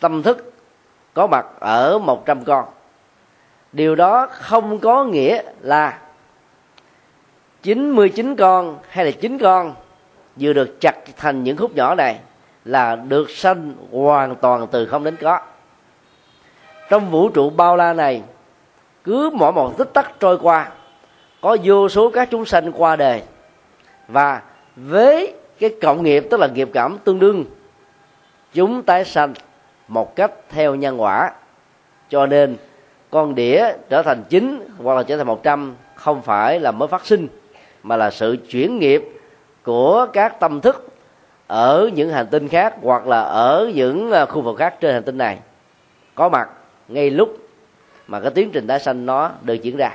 tâm 0.00 0.22
thức 0.22 0.52
có 1.14 1.26
mặt 1.26 1.46
ở 1.60 1.98
một 1.98 2.26
trăm 2.26 2.44
con. 2.44 2.64
Điều 3.72 3.94
đó 3.94 4.26
không 4.30 4.78
có 4.78 5.04
nghĩa 5.04 5.42
là 5.60 5.98
99 7.62 8.36
con 8.36 8.78
hay 8.88 9.04
là 9.04 9.10
9 9.10 9.38
con 9.38 9.74
vừa 10.36 10.52
được 10.52 10.80
chặt 10.80 10.96
thành 11.16 11.44
những 11.44 11.56
khúc 11.56 11.74
nhỏ 11.74 11.94
này 11.94 12.18
là 12.64 12.96
được 12.96 13.30
sanh 13.30 13.74
hoàn 13.92 14.36
toàn 14.36 14.66
từ 14.70 14.86
không 14.86 15.04
đến 15.04 15.16
có. 15.20 15.40
Trong 16.90 17.10
vũ 17.10 17.28
trụ 17.28 17.50
bao 17.50 17.76
la 17.76 17.92
này, 17.92 18.22
cứ 19.04 19.30
mỗi 19.34 19.52
một 19.52 19.78
tích 19.78 19.92
tắc 19.94 20.20
trôi 20.20 20.38
qua, 20.38 20.68
có 21.40 21.56
vô 21.64 21.88
số 21.88 22.10
các 22.10 22.28
chúng 22.30 22.44
sanh 22.44 22.72
qua 22.72 22.96
đời 22.96 23.22
và 24.08 24.42
với 24.76 25.34
cái 25.58 25.74
cộng 25.82 26.02
nghiệp, 26.02 26.26
tức 26.30 26.40
là 26.40 26.46
nghiệp 26.46 26.70
cảm 26.72 26.98
tương 27.04 27.18
đương, 27.18 27.44
chúng 28.52 28.82
tái 28.82 29.04
sanh 29.04 29.34
một 29.88 30.16
cách 30.16 30.32
theo 30.48 30.74
nhân 30.74 31.00
quả. 31.00 31.32
Cho 32.08 32.26
nên 32.26 32.56
con 33.10 33.34
đĩa 33.34 33.72
trở 33.88 34.02
thành 34.02 34.24
chín 34.28 34.68
hoặc 34.82 34.94
là 34.94 35.02
trở 35.02 35.16
thành 35.16 35.26
một 35.26 35.42
trăm 35.42 35.74
không 35.94 36.22
phải 36.22 36.60
là 36.60 36.70
mới 36.70 36.88
phát 36.88 37.06
sinh, 37.06 37.28
mà 37.82 37.96
là 37.96 38.10
sự 38.10 38.36
chuyển 38.48 38.78
nghiệp 38.78 39.02
của 39.62 40.06
các 40.12 40.40
tâm 40.40 40.60
thức 40.60 40.88
ở 41.46 41.90
những 41.94 42.10
hành 42.10 42.26
tinh 42.26 42.48
khác 42.48 42.74
hoặc 42.82 43.06
là 43.06 43.20
ở 43.20 43.70
những 43.74 44.12
à, 44.12 44.26
khu 44.26 44.40
vực 44.40 44.58
khác 44.58 44.74
trên 44.80 44.94
hành 44.94 45.02
tinh 45.02 45.18
này. 45.18 45.38
Có 46.14 46.28
mặt 46.28 46.48
ngay 46.88 47.10
lúc 47.10 47.38
mà 48.06 48.20
cái 48.20 48.30
tiến 48.30 48.50
trình 48.50 48.66
tái 48.66 48.80
sanh 48.80 49.06
nó 49.06 49.30
được 49.42 49.54
diễn 49.54 49.76
ra 49.76 49.90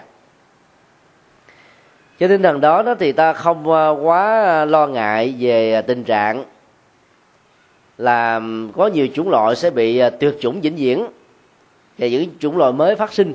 cho 2.20 2.28
tinh 2.28 2.42
thần 2.42 2.62
đó 2.62 2.84
đó 2.84 2.96
thì 3.00 3.12
ta 3.12 3.34
không 3.34 3.72
ờ, 3.72 3.98
quá 4.02 4.44
ờ, 4.44 4.66
lo 4.66 4.88
ngại 4.88 5.36
về 5.40 5.74
ờ, 5.74 5.82
tình 5.82 6.04
trạng 6.04 6.44
là 7.98 8.42
có 8.76 8.88
nhiều 8.88 9.08
chủng 9.14 9.30
loại 9.30 9.56
sẽ 9.56 9.70
bị 9.70 10.02
tuyệt 10.20 10.36
chủng 10.40 10.62
vĩnh 10.62 10.76
viễn. 10.76 11.06
Và 11.98 12.08
những 12.08 12.26
chủng 12.40 12.58
loại 12.58 12.74
mới 12.74 12.96
phát 12.96 13.14
sinh 13.14 13.34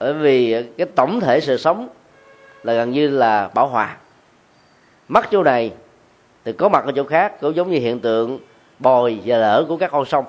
bởi 0.00 0.12
vì 0.12 0.64
cái 0.78 0.86
tổng 0.94 1.20
thể 1.20 1.40
sự 1.40 1.56
sống 1.56 1.88
là 2.62 2.72
gần 2.72 2.90
như 2.90 3.08
là 3.08 3.50
bảo 3.54 3.66
hòa. 3.66 3.96
Mất 5.08 5.30
chỗ 5.30 5.42
này 5.42 5.72
thì 6.44 6.52
có 6.52 6.68
mặt 6.68 6.84
ở 6.84 6.92
chỗ 6.96 7.04
khác, 7.04 7.40
cũng 7.40 7.56
giống 7.56 7.70
như 7.70 7.78
hiện 7.78 8.00
tượng 8.00 8.38
bồi 8.78 9.18
và 9.24 9.36
lở 9.36 9.64
của 9.68 9.76
các 9.76 9.90
con 9.90 10.04
sông. 10.04 10.24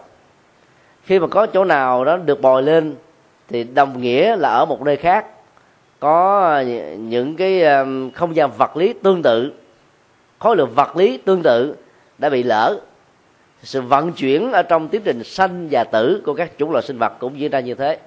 Khi 1.03 1.19
mà 1.19 1.27
có 1.27 1.45
chỗ 1.45 1.63
nào 1.63 2.05
đó 2.05 2.17
được 2.17 2.41
bồi 2.41 2.63
lên 2.63 2.95
thì 3.47 3.63
đồng 3.63 4.01
nghĩa 4.01 4.35
là 4.35 4.49
ở 4.49 4.65
một 4.65 4.81
nơi 4.81 4.97
khác 4.97 5.25
có 6.01 6.39
ờ, 6.41 6.63
những 6.97 7.35
cái 7.35 7.61
ờ, 7.61 7.85
không 8.13 8.35
gian 8.35 8.51
vật 8.57 8.77
lý 8.77 8.93
tương 8.93 9.21
tự, 9.21 9.53
khối 10.39 10.55
lượng 10.55 10.71
vật 10.75 10.97
lý 10.97 11.17
tương 11.17 11.41
tự 11.43 11.75
đã 12.17 12.29
bị 12.29 12.43
lỡ. 12.43 12.79
Sự 13.63 13.81
vận 13.81 14.11
chuyển 14.11 14.51
ở 14.51 14.63
trong 14.63 14.87
tiến 14.87 15.01
trình 15.05 15.23
sanh 15.23 15.67
và 15.71 15.83
tử 15.83 16.21
của 16.25 16.33
các 16.33 16.51
chủng 16.57 16.71
loại 16.71 16.83
sinh 16.83 16.97
vật 16.97 17.13
cũng 17.19 17.39
diễn 17.39 17.51
ra 17.51 17.59
như 17.59 17.73
thế. 17.73 17.99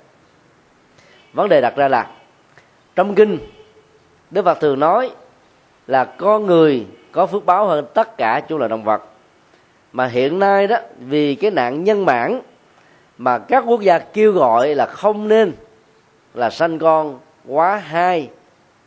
Vấn 1.32 1.48
đề 1.48 1.60
đặt 1.60 1.76
ra 1.76 1.88
là, 1.88 2.10
trong 2.94 3.14
kinh, 3.14 3.38
đức 4.30 4.44
phật 4.44 4.60
thường 4.60 4.80
nói 4.80 5.10
là 5.86 6.04
con 6.04 6.46
người 6.46 6.86
có 7.12 7.26
phước 7.26 7.46
báo 7.46 7.66
hơn 7.66 7.86
tất 7.94 8.16
cả 8.16 8.40
chủng 8.48 8.58
loại 8.58 8.68
động 8.68 8.84
vật. 8.84 9.02
Mà 9.92 10.06
hiện 10.06 10.38
nay 10.38 10.66
đó, 10.66 10.76
vì 10.98 11.34
cái 11.34 11.50
nạn 11.50 11.84
nhân 11.84 12.04
bản 12.04 12.40
mà 13.18 13.38
các 13.38 13.64
quốc 13.66 13.80
gia 13.80 13.98
kêu 13.98 14.32
gọi 14.32 14.74
là 14.74 14.86
không 14.86 15.28
nên 15.28 15.52
là 16.34 16.50
sanh 16.50 16.78
con 16.78 17.18
quá 17.46 17.76
hai 17.76 18.30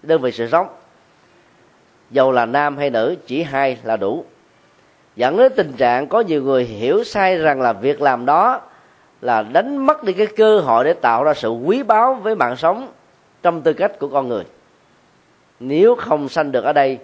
đơn 0.03 0.21
vị 0.21 0.31
sự 0.31 0.47
sống. 0.47 0.67
Dầu 2.11 2.31
là 2.31 2.45
nam 2.45 2.77
hay 2.77 2.89
nữ 2.89 3.15
chỉ 3.25 3.43
hai 3.43 3.77
là 3.83 3.97
đủ. 3.97 4.25
Dẫn 5.15 5.37
đến 5.37 5.51
tình 5.55 5.73
trạng 5.73 6.07
có 6.07 6.21
nhiều 6.21 6.43
người 6.43 6.63
hiểu 6.63 7.03
sai 7.03 7.37
rằng 7.37 7.61
là 7.61 7.73
việc 7.73 8.01
làm 8.01 8.25
đó 8.25 8.61
là 9.21 9.43
đánh 9.43 9.77
mất 9.77 10.03
đi 10.03 10.13
cái 10.13 10.27
cơ 10.27 10.59
hội 10.59 10.85
để 10.85 10.93
tạo 10.93 11.23
ra 11.23 11.33
sự 11.33 11.49
quý 11.49 11.83
báu 11.83 12.13
với 12.13 12.35
mạng 12.35 12.55
sống 12.55 12.87
trong 13.43 13.61
tư 13.61 13.73
cách 13.73 13.99
của 13.99 14.07
con 14.07 14.27
người. 14.27 14.43
Nếu 15.59 15.95
không 15.95 16.29
sanh 16.29 16.51
được 16.51 16.63
ở 16.63 16.73
đây 16.73 16.97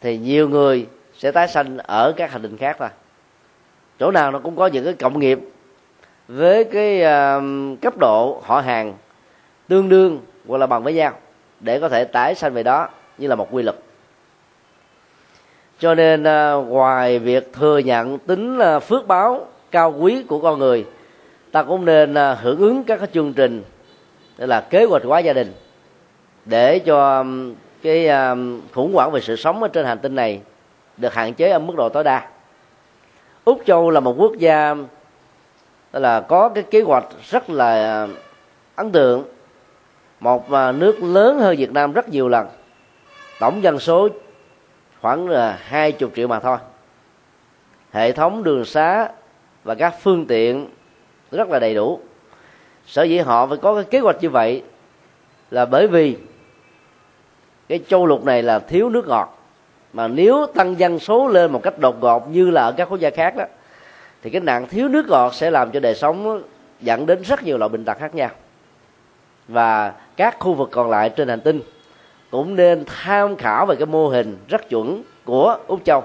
thì 0.00 0.18
nhiều 0.18 0.48
người 0.48 0.86
sẽ 1.18 1.32
tái 1.32 1.48
sanh 1.48 1.78
ở 1.78 2.12
các 2.16 2.32
hành 2.32 2.42
tinh 2.42 2.56
khác 2.56 2.76
thôi. 2.78 2.88
Chỗ 3.98 4.10
nào 4.10 4.30
nó 4.30 4.38
cũng 4.38 4.56
có 4.56 4.66
những 4.66 4.84
cái 4.84 4.94
cộng 4.94 5.18
nghiệp 5.18 5.38
với 6.28 6.64
cái 6.64 7.02
uh, 7.02 7.80
cấp 7.80 7.94
độ 7.98 8.42
họ 8.44 8.60
hàng 8.60 8.94
tương 9.68 9.88
đương 9.88 10.20
hoặc 10.50 10.58
là 10.58 10.66
bằng 10.66 10.82
với 10.82 10.94
nhau, 10.94 11.12
để 11.60 11.80
có 11.80 11.88
thể 11.88 12.04
tái 12.04 12.34
sanh 12.34 12.54
về 12.54 12.62
đó 12.62 12.88
như 13.18 13.28
là 13.28 13.34
một 13.34 13.48
quy 13.50 13.62
luật. 13.62 13.76
Cho 15.78 15.94
nên 15.94 16.24
à, 16.24 16.52
ngoài 16.52 17.18
việc 17.18 17.52
thừa 17.52 17.78
nhận 17.78 18.18
tính 18.18 18.58
à, 18.58 18.78
phước 18.78 19.06
báo 19.06 19.46
cao 19.70 19.94
quý 19.98 20.22
của 20.22 20.40
con 20.40 20.58
người, 20.58 20.86
ta 21.52 21.62
cũng 21.62 21.84
nên 21.84 22.14
à, 22.14 22.34
hưởng 22.34 22.58
ứng 22.58 22.84
các 22.84 23.00
chương 23.14 23.32
trình, 23.32 23.62
tức 24.36 24.46
là 24.46 24.60
kế 24.60 24.84
hoạch 24.84 25.02
hóa 25.04 25.18
gia 25.18 25.32
đình, 25.32 25.52
để 26.44 26.78
cho 26.78 27.24
cái 27.82 28.08
khủng 28.72 28.94
hoảng 28.94 29.10
về 29.10 29.20
sự 29.20 29.36
sống 29.36 29.62
ở 29.62 29.68
trên 29.68 29.86
hành 29.86 29.98
tinh 29.98 30.14
này 30.14 30.40
được 30.96 31.14
hạn 31.14 31.34
chế 31.34 31.50
ở 31.50 31.58
mức 31.58 31.76
độ 31.76 31.88
tối 31.88 32.04
đa. 32.04 32.28
Úc 33.44 33.62
châu 33.66 33.90
là 33.90 34.00
một 34.00 34.14
quốc 34.18 34.32
gia 34.38 34.76
là 35.92 36.20
có 36.20 36.48
cái 36.48 36.64
kế 36.70 36.82
hoạch 36.82 37.04
rất 37.30 37.50
là 37.50 38.06
ấn 38.76 38.90
tượng 38.92 39.24
một 40.20 40.52
à, 40.52 40.72
nước 40.72 41.02
lớn 41.02 41.38
hơn 41.38 41.56
việt 41.56 41.72
nam 41.72 41.92
rất 41.92 42.08
nhiều 42.08 42.28
lần. 42.28 42.46
Tổng 43.40 43.62
dân 43.62 43.78
số 43.78 44.08
khoảng 45.00 45.28
là 45.28 45.58
hai 45.62 45.92
chục 45.92 46.12
triệu 46.16 46.28
mà 46.28 46.40
thôi. 46.40 46.58
Hệ 47.92 48.12
thống 48.12 48.42
đường 48.42 48.64
xá 48.64 49.08
và 49.64 49.74
các 49.74 49.94
phương 50.02 50.26
tiện 50.26 50.66
rất 51.30 51.48
là 51.48 51.58
đầy 51.58 51.74
đủ. 51.74 52.00
Sở 52.86 53.02
dĩ 53.02 53.18
họ 53.18 53.46
phải 53.46 53.58
có 53.58 53.74
cái 53.74 53.84
kế 53.84 53.98
hoạch 53.98 54.16
như 54.20 54.30
vậy 54.30 54.62
là 55.50 55.64
bởi 55.64 55.86
vì 55.86 56.16
cái 57.68 57.80
châu 57.88 58.06
lục 58.06 58.24
này 58.24 58.42
là 58.42 58.58
thiếu 58.58 58.88
nước 58.88 59.08
ngọt. 59.08 59.36
Mà 59.92 60.08
nếu 60.08 60.46
tăng 60.54 60.78
dân 60.78 60.98
số 60.98 61.28
lên 61.28 61.52
một 61.52 61.62
cách 61.62 61.78
đột 61.78 62.00
ngột 62.00 62.30
như 62.30 62.50
là 62.50 62.62
ở 62.62 62.72
các 62.72 62.88
quốc 62.88 63.00
gia 63.00 63.10
khác 63.10 63.36
đó, 63.36 63.44
thì 64.22 64.30
cái 64.30 64.40
nạn 64.40 64.66
thiếu 64.68 64.88
nước 64.88 65.06
ngọt 65.08 65.34
sẽ 65.34 65.50
làm 65.50 65.70
cho 65.70 65.80
đời 65.80 65.94
sống 65.94 66.42
dẫn 66.80 67.06
đến 67.06 67.22
rất 67.22 67.42
nhiều 67.42 67.58
loại 67.58 67.68
bệnh 67.68 67.84
tật 67.84 67.98
khác 67.98 68.14
nhau 68.14 68.30
và 69.50 69.92
các 70.16 70.36
khu 70.38 70.54
vực 70.54 70.68
còn 70.72 70.90
lại 70.90 71.10
trên 71.10 71.28
hành 71.28 71.40
tinh, 71.40 71.60
cũng 72.30 72.56
nên 72.56 72.84
tham 72.86 73.36
khảo 73.36 73.66
về 73.66 73.76
cái 73.76 73.86
mô 73.86 74.08
hình 74.08 74.36
rất 74.48 74.68
chuẩn 74.68 75.02
của 75.24 75.56
úc 75.66 75.84
châu 75.84 76.02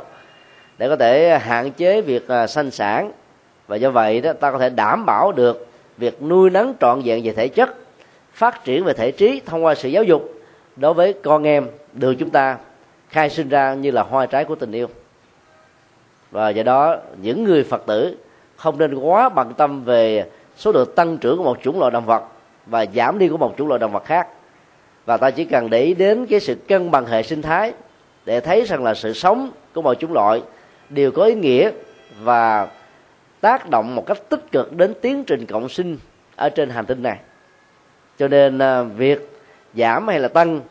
để 0.77 0.89
có 0.89 0.95
thể 0.95 1.39
hạn 1.39 1.71
chế 1.71 2.01
việc 2.01 2.27
à, 2.27 2.47
sanh 2.47 2.71
sản. 2.71 3.11
Và 3.67 3.75
do 3.75 3.89
vậy 3.89 4.21
đó, 4.21 4.33
ta 4.33 4.51
có 4.51 4.57
thể 4.57 4.69
đảm 4.69 5.05
bảo 5.05 5.31
được 5.31 5.67
việc 5.97 6.21
nuôi 6.21 6.49
nấng 6.49 6.73
trọn 6.79 7.01
vẹn 7.05 7.23
về 7.23 7.31
thể 7.31 7.47
chất, 7.47 7.75
phát 8.33 8.63
triển 8.63 8.83
về 8.83 8.93
thể 8.93 9.11
trí 9.11 9.41
thông 9.45 9.65
qua 9.65 9.75
sự 9.75 9.89
giáo 9.89 10.03
dục 10.03 10.33
đối 10.75 10.93
với 10.93 11.13
con 11.13 11.43
em 11.43 11.67
được 11.93 12.15
chúng 12.19 12.29
ta 12.29 12.57
khai 13.09 13.29
sinh 13.29 13.49
ra 13.49 13.73
như 13.73 13.91
là 13.91 14.01
hoa 14.01 14.25
trái 14.25 14.45
của 14.45 14.55
tình 14.55 14.71
yêu. 14.71 14.87
Và 16.31 16.49
do 16.49 16.63
đó, 16.63 16.97
những 17.21 17.43
người 17.43 17.63
phật 17.63 17.85
tử 17.85 18.17
không 18.55 18.77
nên 18.77 18.95
quá 18.95 19.29
bận 19.29 19.53
tâm 19.53 19.83
về 19.83 20.25
số 20.57 20.71
lượng 20.71 20.89
tăng 20.95 21.17
trưởng 21.17 21.37
của 21.37 21.43
một 21.43 21.57
chủng 21.63 21.79
loại 21.79 21.91
động 21.91 22.05
vật 22.05 22.23
và 22.65 22.85
giảm 22.95 23.19
đi 23.19 23.27
của 23.27 23.37
một 23.37 23.53
chủng 23.57 23.67
loại 23.67 23.79
động 23.79 23.91
vật 23.91 24.05
khác. 24.05 24.27
Và 25.05 25.17
ta 25.17 25.31
chỉ 25.31 25.45
cần 25.45 25.69
để 25.69 25.81
ý 25.81 25.93
đến 25.93 26.25
cái 26.25 26.39
sự 26.39 26.55
cân 26.67 26.91
bằng 26.91 27.05
hệ 27.05 27.23
sinh 27.23 27.41
thái 27.41 27.73
để 28.25 28.39
thấy 28.39 28.63
rằng 28.63 28.83
là 28.83 28.93
sự 28.93 29.13
sống 29.13 29.51
của 29.73 29.81
mọi 29.81 29.95
chủng 29.95 30.13
loại 30.13 30.41
đều 30.89 31.11
có 31.11 31.23
ý 31.23 31.35
nghĩa 31.35 31.71
và 32.21 32.67
tác 33.41 33.69
động 33.69 33.95
một 33.95 34.05
cách 34.05 34.17
tích 34.29 34.51
cực 34.51 34.73
đến 34.73 34.93
tiến 35.01 35.23
trình 35.23 35.45
cộng 35.45 35.69
sinh 35.69 35.97
ở 36.35 36.49
trên 36.49 36.69
hành 36.69 36.85
tinh 36.85 37.03
này. 37.03 37.17
Cho 38.19 38.27
nên 38.27 38.59
à, 38.59 38.81
việc 38.81 39.39
giảm 39.73 40.07
hay 40.07 40.19
là 40.19 40.27
tăng 40.27 40.61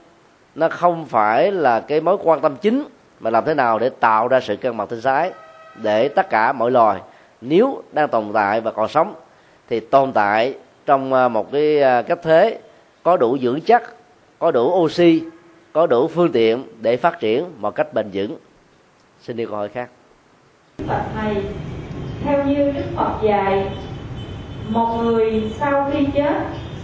nó 0.55 0.69
không 0.69 1.07
phải 1.07 1.53
là 1.53 1.81
cái 1.81 2.01
mối 2.01 2.17
quan 2.23 2.41
tâm 2.41 2.57
chính 2.57 2.85
mà 3.21 3.31
làm 3.31 3.45
thế 3.45 3.55
nào 3.55 3.79
để 3.79 3.91
tạo 4.01 4.29
ra 4.29 4.41
sự 4.41 4.57
cân 4.57 4.77
bằng 4.77 4.89
sinh 4.91 5.01
thái 5.03 5.33
để 5.75 6.09
tất 6.09 6.31
cả 6.31 6.53
mọi 6.53 6.71
loài 6.71 7.01
nếu 7.41 7.83
đang 7.93 8.09
tồn 8.09 8.31
tại 8.35 8.61
và 8.61 8.71
còn 8.71 8.89
sống 8.89 9.15
thì 9.69 9.81
tồn 9.81 10.13
tại 10.13 10.55
trong 10.87 11.13
à, 11.13 11.29
một 11.29 11.53
cái 11.53 11.83
à, 11.83 12.03
cách 12.03 12.19
thế, 12.23 12.59
có 13.03 13.17
đủ 13.17 13.39
dưỡng 13.39 13.61
chất, 13.61 13.83
có 14.39 14.51
đủ 14.51 14.73
oxy, 14.85 15.23
có 15.73 15.87
đủ 15.87 16.09
phương 16.09 16.33
tiện 16.33 16.65
để 16.81 16.97
phát 16.97 17.21
triển 17.21 17.45
một 17.59 17.75
cách 17.75 17.95
bền 17.95 18.11
vững. 18.13 18.37
Xin 19.21 19.37
đi 19.37 19.47
câu 19.47 19.57
hỏi 19.57 19.69
khác. 19.69 19.89
Phật 20.89 21.03
thầy, 21.15 21.37
theo 22.25 22.45
như 22.45 22.73
Đức 22.73 22.85
Phật 22.97 23.13
dạy, 23.23 23.71
một 24.69 24.99
người 25.03 25.53
sau 25.59 25.91
khi 25.93 26.07
chết 26.15 26.35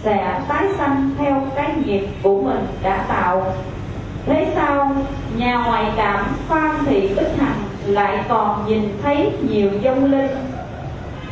sẽ 0.03 0.41
tái 0.49 0.67
sanh 0.77 1.09
theo 1.17 1.43
cái 1.55 1.75
nghiệp 1.85 2.07
của 2.23 2.41
mình 2.41 2.65
đã 2.83 3.05
tạo. 3.09 3.53
Thế 4.25 4.51
sao 4.55 4.95
nhà 5.37 5.63
ngoại 5.65 5.91
cảm 5.97 6.25
phan 6.47 6.85
thị 6.85 7.09
bích 7.15 7.37
hằng 7.37 7.63
lại 7.85 8.25
còn 8.29 8.65
nhìn 8.67 8.89
thấy 9.03 9.31
nhiều 9.49 9.69
vong 9.83 10.11
linh? 10.11 10.50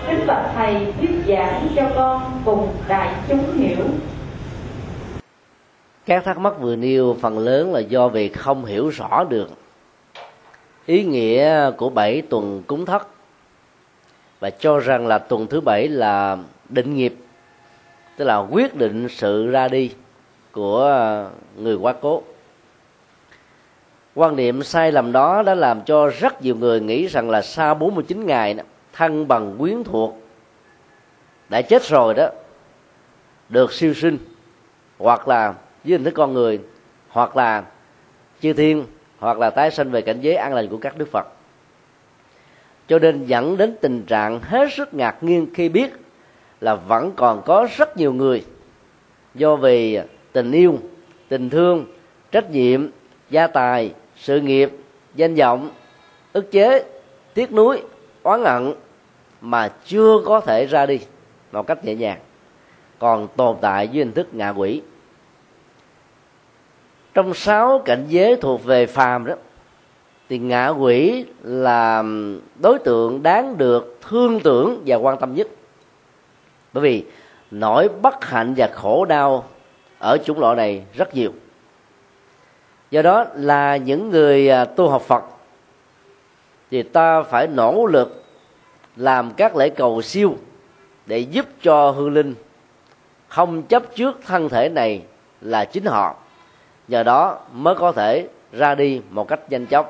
Kính 0.10 0.28
bạch 0.28 0.52
thầy 0.56 0.94
thuyết 0.98 1.12
giảng 1.28 1.68
cho 1.76 1.90
con 1.96 2.42
cùng 2.46 2.68
đại 2.88 3.14
chúng 3.30 3.54
hiểu. 3.54 3.86
Các 6.06 6.24
thắc 6.24 6.38
mắc 6.40 6.54
vừa 6.60 6.76
nêu 6.76 7.18
phần 7.22 7.40
lớn 7.40 7.74
là 7.74 7.80
do 7.80 8.08
việc 8.08 8.38
không 8.38 8.66
hiểu 8.66 8.90
rõ 8.90 9.24
được. 9.24 9.50
Ý 10.86 11.04
nghĩa 11.04 11.72
của 11.72 11.90
bảy 11.90 12.22
tuần 12.22 12.64
cúng 12.68 12.86
thất. 12.86 13.08
Và 14.40 14.50
cho 14.50 14.80
rằng 14.80 15.08
là 15.08 15.18
tuần 15.18 15.48
thứ 15.48 15.62
bảy 15.62 15.88
là 15.88 16.38
định 16.70 16.96
nghiệp 16.96 17.16
tức 18.18 18.26
là 18.26 18.38
quyết 18.38 18.76
định 18.76 19.08
sự 19.10 19.48
ra 19.48 19.68
đi 19.68 19.92
của 20.52 20.94
người 21.58 21.76
quá 21.76 21.94
cố. 22.02 22.24
Quan 24.16 24.36
niệm 24.36 24.64
sai 24.64 24.92
lầm 24.92 25.12
đó 25.12 25.44
đã 25.44 25.56
làm 25.56 25.82
cho 25.82 26.08
rất 26.20 26.42
nhiều 26.42 26.56
người 26.56 26.80
nghĩ 26.80 27.08
rằng 27.08 27.30
là 27.30 27.42
sau 27.42 27.76
49 27.76 28.26
ngày 28.26 28.54
đó, 28.54 28.64
thân 29.00 29.28
bằng 29.28 29.56
quyến 29.60 29.84
thuộc 29.84 30.22
đã 31.50 31.62
chết 31.62 31.84
rồi 31.84 32.14
đó, 32.14 32.30
được 33.50 33.74
siêu 33.74 33.94
sinh, 33.94 34.18
hoặc 34.98 35.28
là 35.28 35.54
với 35.84 35.92
hình 35.92 36.04
thức 36.04 36.14
con 36.14 36.34
người, 36.34 36.60
hoặc 37.10 37.38
là 37.38 37.64
chư 38.42 38.54
thiên, 38.54 38.86
hoặc 39.20 39.40
là 39.40 39.50
tái 39.50 39.72
sinh 39.72 39.92
về 39.92 40.02
cảnh 40.02 40.22
giới 40.22 40.36
an 40.36 40.54
lành 40.54 40.68
của 40.68 40.78
các 40.78 40.98
đức 40.98 41.12
phật. 41.12 41.28
Cho 42.88 43.00
nên 43.00 43.26
dẫn 43.26 43.58
đến 43.58 43.76
tình 43.82 44.04
trạng 44.04 44.40
hết 44.40 44.74
sức 44.74 44.94
ngạc 44.94 45.24
nhiên 45.24 45.48
khi 45.54 45.70
biết 45.70 45.94
là 46.62 46.76
vẫn 46.76 47.12
còn 47.16 47.42
có 47.46 47.68
rất 47.78 47.98
nhiều 47.98 48.14
người 48.14 48.46
do 49.36 49.56
vì 49.56 50.00
tình 50.32 50.52
yêu, 50.52 50.78
tình 51.30 51.50
thương, 51.50 51.86
trách 52.32 52.52
nhiệm, 52.52 52.88
gia 53.30 53.48
tài, 53.48 53.94
sự 54.16 54.42
nghiệp, 54.42 54.72
danh 55.16 55.36
vọng, 55.36 55.72
ức 56.34 56.52
chế, 56.52 56.84
tiếc 57.34 57.52
nuối, 57.52 57.82
oán 58.24 58.44
hận 58.44 58.74
mà 59.42 59.72
chưa 59.86 60.22
có 60.26 60.40
thể 60.40 60.66
ra 60.66 60.86
đi 60.86 61.00
một 61.52 61.68
cách 61.68 61.86
nhẹ 61.86 61.96
nhàng, 61.96 62.20
còn 63.00 63.28
tồn 63.36 63.58
tại 63.62 63.88
dưới 63.88 64.06
hình 64.06 64.14
thức 64.14 64.28
ngạ 64.34 64.50
quỷ. 64.50 64.82
Trong 67.14 67.34
sáu 67.34 67.82
cảnh 67.86 68.06
giới 68.08 68.36
thuộc 68.36 68.64
về 68.64 68.86
phàm 68.86 69.26
đó, 69.26 69.34
thì 70.30 70.38
ngạ 70.38 70.68
quỷ 70.68 71.26
là 71.44 72.04
đối 72.60 72.80
tượng 72.80 73.24
đáng 73.24 73.58
được 73.58 74.00
thương 74.10 74.40
tưởng 74.40 74.84
và 74.86 74.96
quan 74.96 75.18
tâm 75.20 75.36
nhất. 75.36 75.48
Bởi 76.74 76.82
vì 76.82 77.06
nỗi 77.52 77.90
bất 78.02 78.26
hạnh 78.26 78.54
và 78.58 78.70
khổ 78.74 79.06
đau 79.06 79.46
ở 80.00 80.18
chủng 80.18 80.40
loại 80.40 80.56
này 80.56 80.84
rất 80.94 81.16
nhiều. 81.16 81.32
Do 82.92 83.02
đó 83.02 83.26
là 83.36 83.78
những 83.78 84.10
người 84.10 84.50
à, 84.50 84.66
tu 84.66 84.90
học 84.90 85.02
phật, 85.02 85.24
thì 86.72 86.84
ta 86.84 87.22
phải 87.22 87.48
nỗ 87.48 87.86
lực 87.86 88.19
làm 89.00 89.32
các 89.32 89.56
lễ 89.56 89.70
cầu 89.70 90.02
siêu 90.02 90.36
để 91.06 91.20
giúp 91.20 91.46
cho 91.62 91.92
hương 91.92 92.14
linh 92.14 92.36
không 93.28 93.64
chấp 93.64 93.96
trước 93.96 94.20
thân 94.26 94.50
thể 94.50 94.70
này 94.70 95.02
là 95.42 95.66
chính 95.66 95.86
họ. 95.86 96.16
Nhờ 96.88 97.04
đó 97.04 97.40
mới 97.54 97.76
có 97.76 97.92
thể 97.92 98.28
ra 98.52 98.76
đi 98.76 99.02
một 99.10 99.28
cách 99.28 99.40
nhanh 99.50 99.66
chóng. 99.66 99.86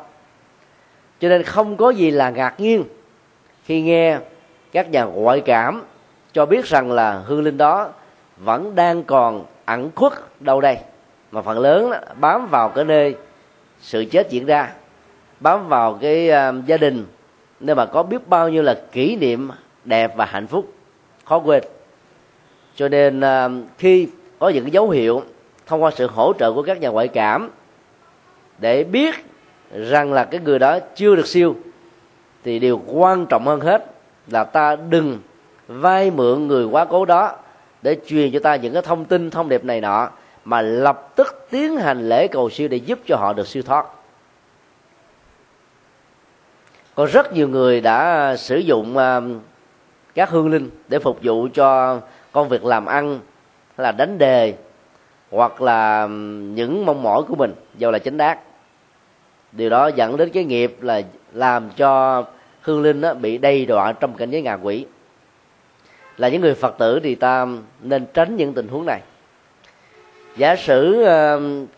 Cho 1.19 1.29
nên 1.29 1.43
không 1.43 1.77
có 1.77 1.89
gì 1.89 2.11
là 2.11 2.29
ngạc 2.29 2.59
nhiên 2.59 2.83
khi 3.63 3.81
nghe 3.81 4.19
các 4.71 4.89
nhà 4.89 5.03
ngoại 5.03 5.41
cảm 5.41 5.83
cho 6.33 6.45
biết 6.45 6.65
rằng 6.65 6.91
là 6.91 7.21
hương 7.25 7.43
linh 7.43 7.57
đó 7.57 7.89
vẫn 8.37 8.75
đang 8.75 9.03
còn 9.03 9.45
ẩn 9.65 9.89
khuất 9.95 10.13
đâu 10.39 10.61
đây. 10.61 10.77
Mà 11.31 11.41
phần 11.41 11.59
lớn 11.59 11.91
bám 12.19 12.47
vào 12.47 12.69
cái 12.69 12.85
nơi 12.85 13.15
sự 13.81 14.05
chết 14.11 14.29
diễn 14.29 14.45
ra, 14.45 14.73
bám 15.39 15.67
vào 15.67 15.97
cái 16.01 16.29
à, 16.29 16.53
gia 16.65 16.77
đình 16.77 17.05
nơi 17.59 17.75
mà 17.75 17.85
có 17.85 18.03
biết 18.03 18.27
bao 18.27 18.49
nhiêu 18.49 18.63
là 18.63 18.81
kỷ 18.91 19.15
niệm 19.15 19.49
đẹp 19.85 20.15
và 20.15 20.25
hạnh 20.25 20.47
phúc, 20.47 20.73
khó 21.25 21.39
quên. 21.39 21.63
Cho 22.75 22.89
nên 22.89 23.21
à, 23.21 23.49
khi 23.77 24.07
có 24.39 24.49
những 24.49 24.63
cái 24.63 24.71
dấu 24.71 24.89
hiệu 24.89 25.23
thông 25.65 25.83
qua 25.83 25.91
sự 25.91 26.07
hỗ 26.07 26.33
trợ 26.39 26.53
của 26.53 26.61
các 26.61 26.81
nhà 26.81 26.89
ngoại 26.89 27.07
cảm 27.07 27.49
để 28.57 28.83
biết 28.83 29.15
rằng 29.71 30.13
là 30.13 30.25
cái 30.25 30.41
người 30.41 30.59
đó 30.59 30.79
chưa 30.95 31.15
được 31.15 31.27
siêu, 31.27 31.55
thì 32.43 32.59
điều 32.59 32.81
quan 32.87 33.25
trọng 33.25 33.45
hơn 33.45 33.59
hết 33.59 33.85
là 34.27 34.43
ta 34.43 34.75
đừng 34.75 35.19
vay 35.67 36.11
mượn 36.11 36.47
người 36.47 36.65
quá 36.65 36.85
cố 36.85 37.05
đó 37.05 37.35
để 37.81 37.97
truyền 38.07 38.31
cho 38.31 38.39
ta 38.39 38.55
những 38.55 38.73
cái 38.73 38.81
thông 38.81 39.05
tin, 39.05 39.29
thông 39.29 39.49
điệp 39.49 39.63
này 39.63 39.81
nọ, 39.81 40.09
mà 40.45 40.61
lập 40.61 41.15
tức 41.15 41.47
tiến 41.49 41.77
hành 41.77 42.09
lễ 42.09 42.27
cầu 42.27 42.49
siêu 42.49 42.67
để 42.67 42.77
giúp 42.77 42.99
cho 43.05 43.15
họ 43.15 43.33
được 43.33 43.47
siêu 43.47 43.63
thoát 43.63 43.85
có 46.99 47.05
rất 47.05 47.33
nhiều 47.33 47.47
người 47.47 47.81
đã 47.81 48.35
sử 48.37 48.57
dụng 48.57 48.97
à, 48.97 49.21
các 50.15 50.29
hương 50.29 50.49
linh 50.49 50.69
để 50.87 50.99
phục 50.99 51.19
vụ 51.23 51.47
cho 51.53 51.99
công 52.31 52.49
việc 52.49 52.65
làm 52.65 52.85
ăn 52.85 53.19
hay 53.77 53.83
là 53.83 53.91
đánh 53.91 54.17
đề, 54.17 54.53
hoặc 55.31 55.61
là 55.61 56.07
những 56.55 56.85
mong 56.85 57.03
mỏi 57.03 57.23
của 57.27 57.35
mình, 57.35 57.53
dù 57.77 57.91
là 57.91 57.99
chính 57.99 58.17
đác 58.17 58.39
điều 59.51 59.69
đó 59.69 59.87
dẫn 59.87 60.17
đến 60.17 60.29
cái 60.29 60.43
nghiệp 60.43 60.77
là 60.81 61.01
làm 61.33 61.69
cho 61.69 62.23
hương 62.61 62.81
linh 62.81 63.01
đó 63.01 63.13
bị 63.13 63.37
đầy 63.37 63.65
đọa 63.65 63.93
trong 63.93 64.13
cảnh 64.13 64.29
giới 64.29 64.41
ngạ 64.41 64.57
quỷ. 64.61 64.85
Là 66.17 66.29
những 66.29 66.41
người 66.41 66.53
phật 66.53 66.77
tử 66.77 66.99
thì 67.03 67.15
ta 67.15 67.47
nên 67.81 68.05
tránh 68.13 68.35
những 68.35 68.53
tình 68.53 68.67
huống 68.67 68.85
này. 68.85 69.01
Giả 70.37 70.55
sử 70.55 71.05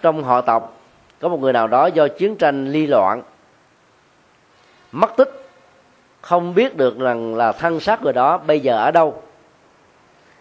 trong 0.02 0.24
họ 0.24 0.42
tộc, 0.42 0.82
có 1.20 1.30
một 1.30 1.40
người 1.40 1.54
nào 1.54 1.68
đó 1.68 1.86
do 1.86 2.08
chiến 2.08 2.36
tranh 2.36 2.72
ly 2.72 2.88
loạn 2.88 3.22
mất 4.92 5.18
tích 5.18 5.42
không 6.22 6.54
biết 6.54 6.78
được 6.78 7.00
rằng 7.00 7.36
là 7.36 7.52
thân 7.52 7.80
xác 7.80 8.04
người 8.04 8.14
đó 8.14 8.38
bây 8.38 8.60
giờ 8.60 8.78
ở 8.78 8.92
đâu. 8.92 9.22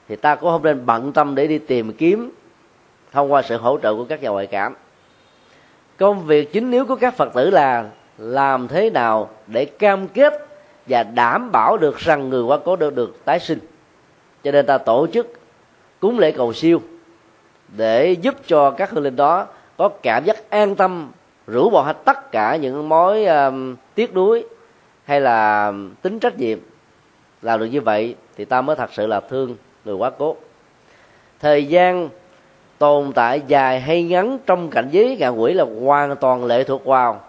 Thì 0.09 0.17
ta 0.17 0.35
cũng 0.35 0.51
không 0.51 0.63
nên 0.63 0.87
bận 0.87 1.13
tâm 1.13 1.35
để 1.35 1.47
đi 1.47 1.59
tìm 1.59 1.93
kiếm 1.93 2.33
thông 3.13 3.33
qua 3.33 3.43
sự 3.43 3.57
hỗ 3.57 3.79
trợ 3.83 3.95
của 3.95 4.05
các 4.05 4.23
nhà 4.23 4.29
ngoại 4.29 4.47
cảm. 4.47 4.75
Công 5.97 6.27
việc 6.27 6.53
chính 6.53 6.71
yếu 6.71 6.85
của 6.85 6.97
các 6.97 7.17
phật 7.17 7.35
tử 7.35 7.51
là 7.51 7.85
làm 8.19 8.69
thế 8.69 8.91
nào 8.91 9.31
để 9.47 9.65
cam 9.65 10.09
kết 10.09 10.47
và 10.87 11.03
đảm 11.03 11.53
bảo 11.53 11.77
được 11.77 11.99
rằng 11.99 12.29
người 12.29 12.43
quá 12.43 12.59
cố 12.65 12.77
được 12.77 12.95
được 12.95 13.25
tái 13.25 13.41
sinh. 13.41 13.59
Cho 14.45 14.53
nên 14.53 14.67
ta 14.67 14.79
tổ 14.79 15.07
chức 15.13 15.41
cúng 16.01 16.19
lễ 16.19 16.33
cầu 16.33 16.53
siêu 16.53 16.81
để 17.77 18.13
giúp 18.13 18.35
cho 18.47 18.71
các 18.71 18.91
hương 18.91 19.05
linh 19.05 19.17
đó 19.17 19.47
có 19.77 19.89
cảm 20.03 20.25
giác 20.25 20.51
an 20.51 20.77
tâm 20.77 21.11
rủ 21.47 21.71
bỏ 21.71 21.83
hết 21.83 21.97
tất 22.05 22.33
cả 22.33 22.57
những 22.57 22.89
mối 22.89 23.27
uh, 23.49 23.79
tiếc 24.01 24.15
nuối 24.15 24.45
hay 25.05 25.21
là 25.21 25.73
tính 26.03 26.21
trách 26.21 26.39
nhiệm 26.39 26.59
làm 27.43 27.61
được 27.61 27.67
như 27.67 27.81
vậy 27.81 28.15
thì 28.37 28.45
ta 28.45 28.61
mới 28.61 28.77
thật 28.77 28.91
sự 28.93 29.07
là 29.07 29.21
thương 29.21 29.57
người 29.85 29.95
quá 29.95 30.11
cố. 30.11 30.37
Thời 31.41 31.67
gian 31.67 32.09
tồn 32.79 33.13
tại 33.13 33.43
dài 33.47 33.81
hay 33.81 34.03
ngắn 34.03 34.39
trong 34.47 34.71
cảnh 34.71 34.89
giới 34.91 35.17
ngạ 35.17 35.29
quỷ 35.29 35.53
là 35.53 35.65
hoàn 35.81 36.17
toàn 36.17 36.45
lệ 36.45 36.65
thuộc 36.65 36.85
vào 36.85 37.21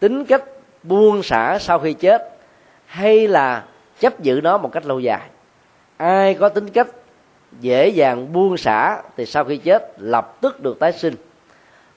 tính 0.00 0.24
cách 0.24 0.42
buông 0.82 1.22
xả 1.22 1.58
sau 1.58 1.78
khi 1.78 1.92
chết 1.92 2.38
hay 2.86 3.28
là 3.28 3.64
chấp 4.00 4.20
giữ 4.20 4.40
nó 4.42 4.58
một 4.58 4.72
cách 4.72 4.86
lâu 4.86 5.00
dài. 5.00 5.28
Ai 5.96 6.34
có 6.34 6.48
tính 6.48 6.68
cách 6.70 6.88
dễ 7.60 7.88
dàng 7.88 8.32
buông 8.32 8.56
xả 8.56 9.02
thì 9.16 9.26
sau 9.26 9.44
khi 9.44 9.56
chết 9.56 9.94
lập 9.98 10.36
tức 10.40 10.60
được 10.60 10.78
tái 10.78 10.92
sinh. 10.92 11.14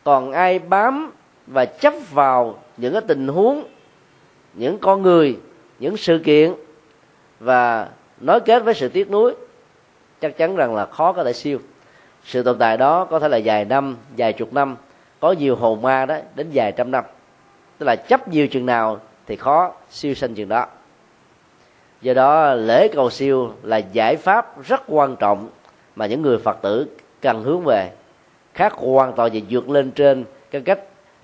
Còn 0.03 0.32
ai 0.32 0.60
bám 0.60 1.12
và 1.47 1.65
chấp 1.65 1.93
vào 2.12 2.60
những 2.79 2.93
cái 2.93 3.01
tình 3.07 3.27
huống, 3.27 3.63
những 4.53 4.77
con 4.77 5.01
người, 5.01 5.37
những 5.79 5.97
sự 5.97 6.19
kiện 6.19 6.53
và 7.39 7.89
nói 8.19 8.39
kết 8.39 8.63
với 8.63 8.73
sự 8.73 8.89
tiếc 8.89 9.11
nuối, 9.11 9.35
chắc 10.21 10.37
chắn 10.37 10.55
rằng 10.55 10.75
là 10.75 10.85
khó 10.85 11.13
có 11.13 11.23
thể 11.23 11.33
siêu. 11.33 11.59
Sự 12.23 12.43
tồn 12.43 12.57
tại 12.57 12.77
đó 12.77 13.05
có 13.05 13.19
thể 13.19 13.27
là 13.27 13.39
vài 13.43 13.65
năm 13.65 13.97
vài 14.17 14.33
chục 14.33 14.53
năm, 14.53 14.75
có 15.19 15.31
nhiều 15.31 15.55
hồn 15.55 15.81
ma 15.81 16.05
đó 16.05 16.17
đến 16.35 16.47
vài 16.53 16.71
trăm 16.71 16.91
năm. 16.91 17.03
Tức 17.77 17.85
là 17.85 17.95
chấp 17.95 18.27
nhiều 18.27 18.47
chừng 18.47 18.65
nào 18.65 18.99
thì 19.25 19.35
khó 19.35 19.73
siêu 19.89 20.13
sanh 20.13 20.35
chừng 20.35 20.49
đó. 20.49 20.65
Do 22.01 22.13
đó, 22.13 22.53
lễ 22.53 22.87
cầu 22.87 23.09
siêu 23.09 23.53
là 23.63 23.77
giải 23.77 24.15
pháp 24.15 24.63
rất 24.63 24.81
quan 24.87 25.15
trọng 25.15 25.49
mà 25.95 26.05
những 26.05 26.21
người 26.21 26.37
phật 26.37 26.61
tử 26.61 26.87
cần 27.21 27.43
hướng 27.43 27.63
về. 27.63 27.91
Khác 28.53 28.73
hoàn 28.73 29.13
toàn 29.13 29.31
về 29.33 29.41
vượt 29.49 29.69
lên 29.69 29.91
trên 29.91 30.25
cái 30.51 30.61
cách 30.61 30.79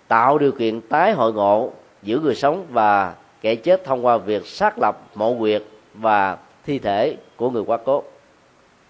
tạo 0.07 0.37
điều 0.37 0.51
kiện 0.51 0.81
tái 0.81 1.13
hội 1.13 1.33
ngộ 1.33 1.71
giữa 2.01 2.19
người 2.19 2.35
sống 2.35 2.65
và 2.69 3.13
kẻ 3.41 3.55
chết 3.55 3.83
thông 3.83 4.05
qua 4.05 4.17
việc 4.17 4.45
xác 4.45 4.79
lập 4.79 4.97
mộ 5.15 5.35
quyệt 5.39 5.63
và 5.93 6.37
thi 6.65 6.79
thể 6.79 7.17
của 7.35 7.49
người 7.49 7.63
quá 7.67 7.77
cố. 7.85 8.03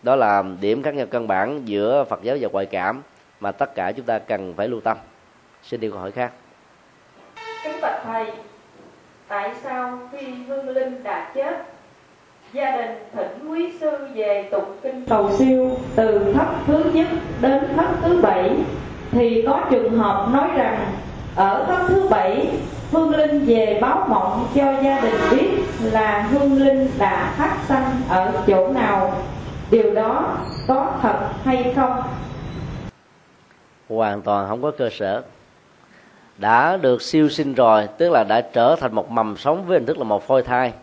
Đó 0.04 0.16
là 0.16 0.44
điểm 0.62 0.84
khác 0.84 0.96
nhau 0.96 1.06
căn 1.12 1.28
bản 1.28 1.62
giữa 1.66 2.04
phật 2.04 2.24
giáo 2.24 2.38
và 2.42 2.50
ngoại 2.52 2.66
cảm 2.66 3.02
mà 3.40 3.52
tất 3.52 3.76
cả 3.76 3.92
chúng 3.92 4.06
ta 4.06 4.20
cần 4.20 4.54
phải 4.58 4.68
lưu 4.68 4.82
tâm. 4.82 4.98
Xin 5.64 5.80
đi 5.80 5.90
câu 5.90 6.00
hỏi 6.00 6.12
khác. 6.12 6.32
Kính 7.64 7.82
bạch 7.82 8.02
thầy, 8.04 8.26
tại 9.28 9.56
sao 9.64 10.00
khi 10.12 10.28
hương 10.48 10.70
linh 10.70 11.04
đã 11.04 11.32
chết? 11.36 11.66
Gia 12.54 12.78
đình 12.78 12.92
thỉnh 13.16 13.50
quý 13.50 13.74
sư 13.80 14.08
về 14.14 14.50
tụng 14.52 14.78
kinh 14.84 15.06
cầu 15.06 15.32
siêu 15.38 15.78
từ 15.96 16.34
thấp 16.34 16.48
thứ 16.68 16.84
nhất 16.94 17.08
đến 17.42 17.64
thấp 17.76 17.86
thứ 18.02 18.22
bảy 18.22 18.56
thì 19.12 19.44
có 19.48 19.62
trường 19.72 19.98
hợp 19.98 20.28
nói 20.34 20.50
rằng, 20.56 20.86
ở 21.36 21.66
thấp 21.68 21.80
thứ 21.88 22.08
bảy, 22.10 22.48
hương 22.92 23.16
linh 23.16 23.46
về 23.46 23.80
báo 23.82 24.06
mộng 24.10 24.48
cho 24.56 24.74
gia 24.84 25.00
đình 25.00 25.16
biết 25.32 25.50
là 25.82 26.22
hương 26.22 26.54
linh 26.54 26.90
đã 26.98 27.34
phát 27.38 27.58
sanh 27.68 28.02
ở 28.10 28.32
chỗ 28.48 28.68
nào. 28.68 29.14
Điều 29.72 29.94
đó 29.94 30.38
có 30.68 30.92
thật 31.02 31.30
hay 31.44 31.74
không? 31.76 32.04
Hoàn 33.90 34.22
toàn 34.22 34.50
không 34.50 34.62
có 34.62 34.72
cơ 34.72 34.90
sở. 34.92 35.24
Đã 36.38 36.78
được 36.78 37.02
siêu 37.02 37.30
sinh 37.30 37.54
rồi, 37.54 37.88
tức 37.98 38.10
là 38.10 38.24
đã 38.24 38.42
trở 38.42 38.76
thành 38.76 38.96
một 38.96 39.12
mầm 39.12 39.38
sống 39.38 39.66
với 39.66 39.78
hình 39.78 39.86
thức 39.86 39.98
là 39.98 40.04
một 40.04 40.28
phôi 40.28 40.44
thai. 40.44 40.74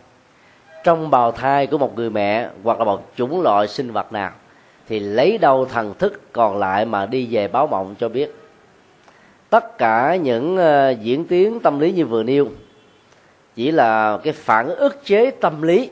Trong 0.83 1.09
bào 1.09 1.31
thai 1.31 1.67
của 1.67 1.77
một 1.77 1.95
người 1.95 2.09
mẹ 2.09 2.49
hoặc 2.63 2.79
là 2.79 2.85
một 2.85 3.01
chủng 3.15 3.41
loại 3.41 3.67
sinh 3.67 3.91
vật 3.91 4.13
nào 4.13 4.31
thì 4.87 4.99
lấy 4.99 5.37
đâu 5.37 5.65
thần 5.65 5.93
thức 5.99 6.21
còn 6.33 6.57
lại 6.57 6.85
mà 6.85 7.05
đi 7.05 7.27
về 7.31 7.47
báo 7.47 7.67
mộng 7.67 7.95
cho 7.99 8.09
biết. 8.09 8.35
Tất 9.49 9.77
cả 9.77 10.15
những 10.15 10.57
uh, 10.57 11.01
diễn 11.01 11.25
tiến 11.25 11.59
tâm 11.59 11.79
lý 11.79 11.91
như 11.91 12.05
vừa 12.05 12.23
nêu 12.23 12.47
chỉ 13.55 13.71
là 13.71 14.17
cái 14.23 14.33
phản 14.33 14.69
ức 14.69 15.05
chế 15.05 15.31
tâm 15.31 15.61
lý 15.61 15.89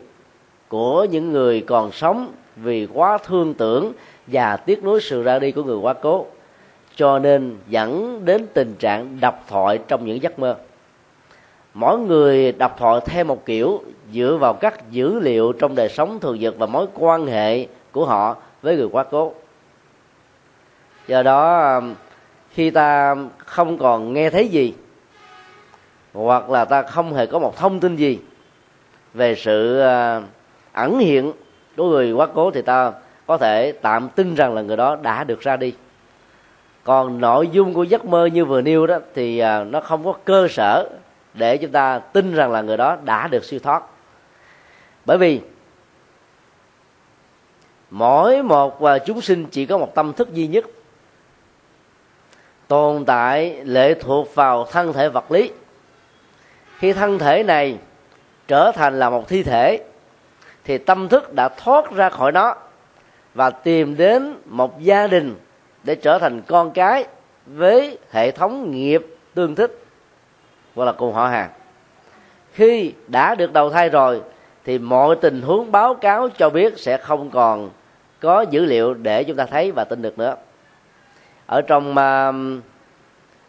của 0.67 1.04
những 1.04 1.32
người 1.32 1.62
còn 1.62 1.91
sống 1.91 2.32
vì 2.56 2.88
quá 2.93 3.17
thương 3.17 3.54
tưởng 3.54 3.93
và 4.27 4.58
tiếc 4.58 4.84
nuối 4.84 5.01
sự 5.01 5.23
ra 5.23 5.39
đi 5.39 5.51
của 5.51 5.63
người 5.63 5.77
quá 5.77 5.93
cố 5.93 6.25
cho 6.95 7.19
nên 7.19 7.58
dẫn 7.67 8.21
đến 8.25 8.45
tình 8.54 8.75
trạng 8.80 9.17
đập 9.21 9.43
thoại 9.47 9.80
trong 9.88 10.06
những 10.06 10.21
giấc 10.21 10.39
mơ. 10.39 10.56
Mỗi 11.73 11.99
người 11.99 12.51
đọc 12.51 12.75
thoại 12.80 13.01
theo 13.06 13.23
một 13.23 13.45
kiểu 13.45 13.82
dựa 14.13 14.38
vào 14.39 14.54
các 14.54 14.91
dữ 14.91 15.19
liệu 15.19 15.54
trong 15.54 15.75
đời 15.75 15.89
sống 15.89 16.19
thường 16.19 16.39
nhật 16.39 16.56
và 16.58 16.65
mối 16.65 16.86
quan 16.93 17.27
hệ 17.27 17.67
của 17.91 18.06
họ 18.06 18.36
với 18.62 18.78
người 18.78 18.88
quá 18.91 19.04
cố. 19.04 19.34
Do 21.08 21.24
đó 21.24 21.74
um, 21.76 21.95
khi 22.54 22.69
ta 22.69 23.15
không 23.38 23.78
còn 23.78 24.13
nghe 24.13 24.30
thấy 24.30 24.47
gì, 24.47 24.74
hoặc 26.13 26.50
là 26.50 26.65
ta 26.65 26.82
không 26.82 27.13
hề 27.13 27.26
có 27.26 27.39
một 27.39 27.58
thông 27.58 27.80
tin 27.80 27.95
gì 27.95 28.19
về 29.13 29.36
sự 29.36 29.82
uh, 29.82 30.24
ẩn 30.74 31.00
hiện 31.00 31.32
của 31.78 31.89
người 31.89 32.12
quá 32.12 32.28
cố, 32.34 32.52
thì 32.52 32.62
ta 32.62 32.93
có 33.28 33.38
thể 33.38 33.71
tạm 33.71 34.10
tin 34.10 34.36
rằng 34.36 34.54
là 34.54 34.62
người 34.62 34.78
đó 34.78 34.97
đã 35.02 35.24
được 35.24 35.41
ra 35.41 35.58
đi. 35.58 35.74
Còn 36.84 37.21
nội 37.21 37.47
dung 37.47 37.74
của 37.74 37.84
giấc 37.84 38.06
mơ 38.06 38.26
như 38.26 38.45
vừa 38.45 38.62
nêu 38.62 38.88
đó, 38.88 38.97
thì 39.15 39.43
uh, 39.43 39.67
nó 39.67 39.80
không 39.82 40.06
có 40.06 40.13
cơ 40.26 40.47
sở 40.47 40.89
để 41.34 41.58
chúng 41.58 41.71
ta 41.71 42.00
tin 42.00 42.34
rằng 42.34 42.52
là 42.52 42.62
người 42.62 42.78
đó 42.78 42.97
đã 43.04 43.28
được 43.28 43.43
siêu 43.43 43.60
thoát. 43.60 43.84
Bởi 45.06 45.17
vì 45.17 45.41
mỗi 47.91 48.43
một 48.43 48.80
và 48.80 48.99
chúng 48.99 49.21
sinh 49.21 49.45
chỉ 49.51 49.65
có 49.65 49.77
một 49.77 49.95
tâm 49.95 50.13
thức 50.13 50.34
duy 50.34 50.47
nhất. 50.47 50.65
Tồn 52.67 53.06
tại 53.06 53.62
lệ 53.65 53.93
thuộc 53.93 54.36
vào 54.36 54.65
thân 54.71 54.93
thể 54.93 55.10
vật 55.10 55.32
lý. 55.32 55.51
Khi 56.77 56.93
thân 56.93 57.19
thể 57.19 57.43
này 57.43 57.77
trở 58.47 58.71
thành 58.71 58.99
là 58.99 59.10
một 59.10 59.27
thi 59.27 59.43
thể, 59.43 59.84
thì 60.63 60.77
tâm 60.77 61.10
thức 61.10 61.34
đã 61.34 61.49
thoát 61.49 61.91
ra 61.91 62.10
khỏi 62.10 62.32
nó 62.32 62.56
và 63.34 63.49
tìm 63.49 63.97
đến 63.97 64.36
một 64.45 64.80
gia 64.82 65.08
đình 65.08 65.36
để 65.84 65.95
trở 65.95 66.19
thành 66.19 66.41
con 66.41 66.71
cái 66.71 67.06
với 67.45 67.97
hệ 68.12 68.32
thống 68.32 68.71
nghiệp 68.71 69.06
tương 69.34 69.56
thích 69.56 69.84
hoặc 70.75 70.86
là 70.86 70.91
cùng 70.91 71.13
họ 71.13 71.27
hàng. 71.27 71.49
Khi 72.54 72.93
đã 73.08 73.36
được 73.36 73.54
đầu 73.54 73.69
thai 73.69 73.89
rồi, 73.89 74.21
thì 74.65 74.77
mọi 74.77 75.15
tình 75.15 75.41
huống 75.41 75.71
báo 75.71 75.93
cáo 75.93 76.30
cho 76.30 76.49
biết 76.49 76.80
sẽ 76.80 76.97
không 76.97 77.30
còn 77.30 77.69
có 78.21 78.41
dữ 78.41 78.65
liệu 78.65 78.93
để 78.93 79.23
chúng 79.23 79.36
ta 79.36 79.45
thấy 79.45 79.71
và 79.71 79.84
tin 79.84 80.01
được 80.01 80.17
nữa. 80.17 80.36
Ở 81.45 81.62
trong 81.62 81.91
uh, 81.91 82.36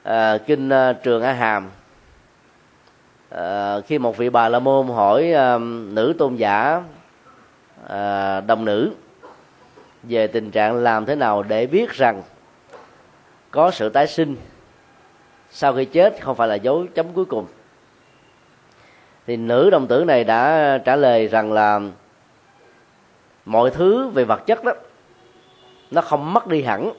uh, 0.09 0.47
kinh 0.47 0.69
uh, 0.69 0.97
trường 1.03 1.23
a 1.23 1.33
hàm 1.33 1.67
uh, 1.67 1.73
ờ, 3.29 3.83
khi 3.87 3.99
một 3.99 4.17
vị 4.17 4.31
bà 4.31 4.49
la 4.49 4.59
môn 4.59 4.89
hỏi 4.89 5.33
uh, 5.33 5.63
nữ 5.93 6.15
tôn 6.19 6.37
giả 6.37 6.83
uh, 7.85 8.47
đồng 8.47 8.65
nữ 8.65 8.91
về 10.03 10.27
tình 10.27 10.51
trạng 10.51 10.77
làm 10.77 11.07
thế 11.07 11.15
nào 11.15 11.43
để 11.43 11.67
biết 11.67 11.93
rằng 11.93 12.23
có 13.51 13.71
sự 13.71 13.89
tái 13.89 14.07
sinh 14.07 14.37
sau 15.51 15.75
khi 15.75 15.85
chết 15.85 16.17
không 16.21 16.37
phải 16.37 16.49
là 16.49 16.55
dấu 16.55 16.87
chấm 16.95 17.07
cuối 17.15 17.25
cùng 17.25 17.47
thì 19.27 19.37
nữ 19.37 19.71
đồng 19.71 19.87
tử 19.87 20.05
này 20.05 20.25
đã 20.25 20.79
trả 20.85 20.97
lời 20.97 21.29
rằng 21.29 21.53
là 21.53 21.81
mọi 23.45 23.71
thứ 23.71 24.09
về 24.09 24.25
vật 24.25 24.47
chất 24.47 24.65
đó, 24.65 24.73
nó 25.91 26.01
không 26.01 26.33
mất 26.33 26.47
đi 26.47 26.63
hẳn. 26.63 26.93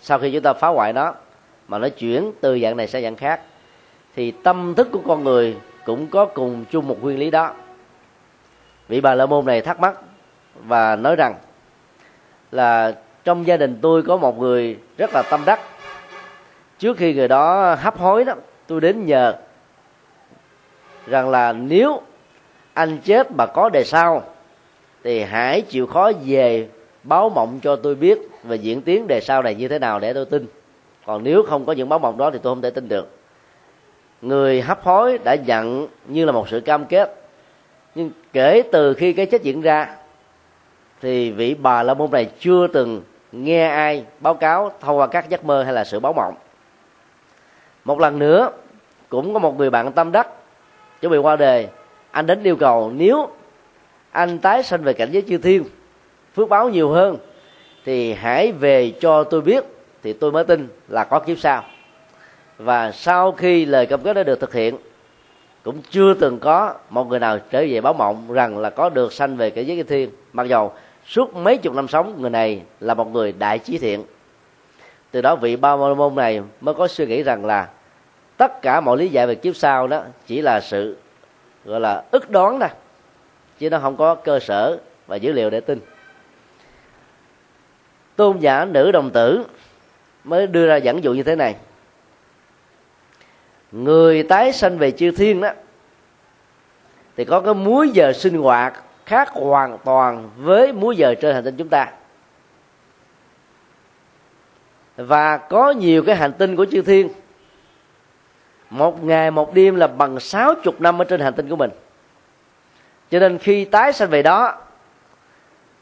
Sau 0.00 0.18
khi 0.18 0.32
chúng 0.32 0.42
ta 0.42 0.52
phá 0.52 0.68
hoại 0.68 0.92
nó, 0.92 1.14
mà 1.68 1.78
nó 1.78 1.88
chuyển 1.88 2.32
từ 2.40 2.58
dạng 2.58 2.76
này 2.76 2.88
sang 2.88 3.02
dạng 3.02 3.16
khác, 3.16 3.40
thì 4.16 4.30
tâm 4.30 4.74
thức 4.74 4.88
của 4.92 5.02
con 5.06 5.24
người 5.24 5.56
cũng 5.84 6.06
có 6.06 6.26
cùng 6.26 6.64
chung 6.70 6.88
một 6.88 7.02
nguyên 7.02 7.18
lý 7.18 7.30
đó. 7.30 7.52
Vị 8.88 9.00
bà 9.00 9.14
la 9.14 9.26
môn 9.26 9.46
này 9.46 9.60
thắc 9.60 9.80
mắc 9.80 9.94
và 10.54 10.96
nói 10.96 11.16
rằng 11.16 11.34
là 12.50 12.94
trong 13.24 13.46
gia 13.46 13.56
đình 13.56 13.78
tôi 13.82 14.02
có 14.02 14.16
một 14.16 14.38
người 14.38 14.78
rất 14.98 15.10
là 15.14 15.22
tâm 15.30 15.40
đắc. 15.46 15.60
Trước 16.78 16.96
khi 16.96 17.14
người 17.14 17.28
đó 17.28 17.74
hấp 17.74 17.98
hối 17.98 18.24
đó, 18.24 18.34
tôi 18.66 18.80
đến 18.80 19.06
nhờ 19.06 19.34
rằng 21.06 21.30
là 21.30 21.52
nếu 21.52 22.02
anh 22.74 22.98
chết 22.98 23.32
mà 23.32 23.46
có 23.46 23.68
đề 23.68 23.84
sau 23.84 24.22
thì 25.04 25.22
hãy 25.22 25.60
chịu 25.60 25.86
khó 25.86 26.12
về 26.26 26.68
báo 27.02 27.28
mộng 27.28 27.60
cho 27.62 27.76
tôi 27.76 27.94
biết 27.94 28.18
về 28.42 28.56
diễn 28.56 28.82
tiến 28.82 29.06
đề 29.06 29.20
sau 29.20 29.42
này 29.42 29.54
như 29.54 29.68
thế 29.68 29.78
nào 29.78 30.00
để 30.00 30.12
tôi 30.12 30.24
tin. 30.24 30.46
Còn 31.06 31.24
nếu 31.24 31.42
không 31.42 31.66
có 31.66 31.72
những 31.72 31.88
báo 31.88 31.98
mộng 31.98 32.18
đó 32.18 32.30
thì 32.30 32.38
tôi 32.42 32.50
không 32.54 32.62
thể 32.62 32.70
tin 32.70 32.88
được. 32.88 33.10
Người 34.22 34.60
hấp 34.60 34.84
hối 34.84 35.18
đã 35.18 35.34
nhận 35.34 35.88
như 36.06 36.24
là 36.24 36.32
một 36.32 36.48
sự 36.48 36.60
cam 36.60 36.84
kết. 36.84 37.14
Nhưng 37.94 38.10
kể 38.32 38.62
từ 38.72 38.94
khi 38.94 39.12
cái 39.12 39.26
chết 39.26 39.42
diễn 39.42 39.60
ra, 39.60 39.96
thì 41.00 41.30
vị 41.30 41.54
bà 41.54 41.82
la 41.82 41.94
môn 41.94 42.10
này 42.10 42.30
chưa 42.40 42.66
từng 42.66 43.02
nghe 43.32 43.66
ai 43.66 44.04
báo 44.20 44.34
cáo 44.34 44.72
thông 44.80 44.98
qua 44.98 45.06
các 45.06 45.28
giấc 45.28 45.44
mơ 45.44 45.62
hay 45.62 45.72
là 45.72 45.84
sự 45.84 46.00
báo 46.00 46.12
mộng. 46.12 46.34
Một 47.84 48.00
lần 48.00 48.18
nữa, 48.18 48.50
cũng 49.08 49.32
có 49.32 49.38
một 49.38 49.58
người 49.58 49.70
bạn 49.70 49.92
tâm 49.92 50.12
đắc, 50.12 50.28
chuẩn 51.00 51.12
bị 51.12 51.18
qua 51.18 51.36
đề 51.36 51.68
anh 52.10 52.26
đến 52.26 52.42
yêu 52.42 52.56
cầu 52.56 52.92
nếu 52.94 53.28
anh 54.12 54.38
tái 54.38 54.62
sanh 54.62 54.82
về 54.82 54.92
cảnh 54.92 55.08
giới 55.12 55.22
chư 55.28 55.38
thiên, 55.38 55.64
phước 56.34 56.48
báo 56.48 56.68
nhiều 56.68 56.90
hơn, 56.90 57.16
thì 57.84 58.12
hãy 58.12 58.52
về 58.52 58.92
cho 59.00 59.24
tôi 59.24 59.40
biết, 59.40 59.64
thì 60.02 60.12
tôi 60.12 60.32
mới 60.32 60.44
tin 60.44 60.68
là 60.88 61.04
có 61.04 61.18
kiếp 61.18 61.38
sau. 61.38 61.64
Và 62.58 62.92
sau 62.92 63.32
khi 63.32 63.64
lời 63.64 63.86
cam 63.86 64.00
kết 64.00 64.12
đã 64.12 64.22
được 64.22 64.40
thực 64.40 64.54
hiện, 64.54 64.76
cũng 65.62 65.82
chưa 65.90 66.14
từng 66.14 66.38
có 66.38 66.74
một 66.90 67.04
người 67.08 67.18
nào 67.18 67.38
trở 67.50 67.64
về 67.68 67.80
báo 67.80 67.92
mộng 67.92 68.32
rằng 68.32 68.58
là 68.58 68.70
có 68.70 68.88
được 68.88 69.12
sanh 69.12 69.36
về 69.36 69.50
cảnh 69.50 69.66
giới 69.66 69.76
chư 69.76 69.82
thiên. 69.82 70.10
Mặc 70.32 70.46
dầu 70.46 70.72
suốt 71.06 71.34
mấy 71.34 71.56
chục 71.56 71.74
năm 71.74 71.88
sống, 71.88 72.14
người 72.20 72.30
này 72.30 72.62
là 72.80 72.94
một 72.94 73.12
người 73.12 73.32
đại 73.32 73.58
trí 73.58 73.78
thiện. 73.78 74.04
Từ 75.10 75.20
đó 75.20 75.36
vị 75.36 75.56
ba 75.56 75.76
môn 75.76 76.14
này 76.14 76.42
mới 76.60 76.74
có 76.74 76.88
suy 76.88 77.06
nghĩ 77.06 77.22
rằng 77.22 77.44
là 77.44 77.68
tất 78.36 78.62
cả 78.62 78.80
mọi 78.80 78.96
lý 78.96 79.08
giải 79.08 79.26
về 79.26 79.34
kiếp 79.34 79.56
sau 79.56 79.86
đó 79.86 80.02
chỉ 80.26 80.40
là 80.40 80.60
sự, 80.60 80.96
gọi 81.64 81.80
là 81.80 82.02
ức 82.10 82.30
đoán 82.30 82.60
thôi 82.60 82.68
chứ 83.62 83.70
nó 83.70 83.78
không 83.78 83.96
có 83.96 84.14
cơ 84.14 84.38
sở 84.38 84.78
và 85.06 85.16
dữ 85.16 85.32
liệu 85.32 85.50
để 85.50 85.60
tin. 85.60 85.80
Tôn 88.16 88.38
giả 88.38 88.64
nữ 88.64 88.92
đồng 88.92 89.10
tử 89.10 89.44
mới 90.24 90.46
đưa 90.46 90.66
ra 90.66 90.76
dẫn 90.76 91.04
dụ 91.04 91.12
như 91.12 91.22
thế 91.22 91.36
này. 91.36 91.56
Người 93.72 94.22
tái 94.22 94.52
sanh 94.52 94.78
về 94.78 94.90
chư 94.90 95.10
thiên 95.10 95.40
đó, 95.40 95.50
thì 97.16 97.24
có 97.24 97.40
cái 97.40 97.54
múi 97.54 97.90
giờ 97.90 98.12
sinh 98.12 98.38
hoạt 98.38 98.82
khác 99.06 99.28
hoàn 99.28 99.78
toàn 99.84 100.30
với 100.36 100.72
múi 100.72 100.96
giờ 100.96 101.14
trên 101.14 101.34
hành 101.34 101.44
tinh 101.44 101.56
chúng 101.56 101.68
ta. 101.68 101.92
Và 104.96 105.36
có 105.36 105.70
nhiều 105.70 106.02
cái 106.02 106.16
hành 106.16 106.32
tinh 106.32 106.56
của 106.56 106.66
chư 106.70 106.82
thiên. 106.82 107.08
Một 108.70 109.04
ngày 109.04 109.30
một 109.30 109.54
đêm 109.54 109.76
là 109.76 109.86
bằng 109.86 110.20
sáu 110.20 110.54
chục 110.62 110.80
năm 110.80 111.02
ở 111.02 111.04
trên 111.04 111.20
hành 111.20 111.34
tinh 111.34 111.48
của 111.48 111.56
mình 111.56 111.70
cho 113.12 113.18
nên 113.18 113.38
khi 113.38 113.64
tái 113.64 113.92
sanh 113.92 114.10
về 114.10 114.22
đó 114.22 114.54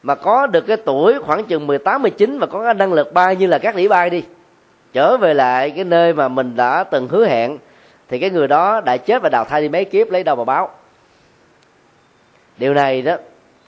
mà 0.03 0.15
có 0.15 0.47
được 0.47 0.61
cái 0.61 0.77
tuổi 0.77 1.19
khoảng 1.19 1.45
chừng 1.45 1.67
18, 1.67 2.01
19 2.01 2.39
và 2.39 2.47
có 2.47 2.63
cái 2.63 2.73
năng 2.73 2.93
lực 2.93 3.13
bay 3.13 3.35
như 3.35 3.47
là 3.47 3.57
các 3.57 3.75
đĩa 3.75 3.87
bay 3.87 4.09
đi 4.09 4.23
trở 4.93 5.17
về 5.17 5.33
lại 5.33 5.71
cái 5.71 5.83
nơi 5.83 6.13
mà 6.13 6.27
mình 6.27 6.55
đã 6.55 6.83
từng 6.83 7.07
hứa 7.07 7.25
hẹn 7.25 7.57
thì 8.09 8.19
cái 8.19 8.29
người 8.29 8.47
đó 8.47 8.81
đã 8.81 8.97
chết 8.97 9.21
và 9.21 9.29
đào 9.29 9.45
thai 9.45 9.61
đi 9.61 9.69
mấy 9.69 9.85
kiếp 9.85 10.09
lấy 10.09 10.23
đâu 10.23 10.35
mà 10.35 10.43
báo. 10.43 10.69
Điều 12.57 12.73
này 12.73 13.01
đó 13.01 13.15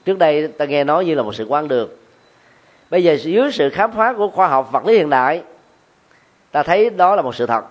trước 0.04 0.18
đây 0.18 0.48
ta 0.48 0.64
nghe 0.64 0.84
nói 0.84 1.04
như 1.04 1.14
là 1.14 1.22
một 1.22 1.34
sự 1.34 1.44
quan 1.48 1.68
được 1.68 1.98
bây 2.90 3.04
giờ 3.04 3.12
dưới 3.12 3.52
sự 3.52 3.70
khám 3.70 3.92
phá 3.92 4.12
của 4.12 4.28
khoa 4.28 4.48
học 4.48 4.72
vật 4.72 4.86
lý 4.86 4.96
hiện 4.96 5.10
đại 5.10 5.42
ta 6.50 6.62
thấy 6.62 6.90
đó 6.90 7.16
là 7.16 7.22
một 7.22 7.34
sự 7.34 7.46
thật. 7.46 7.64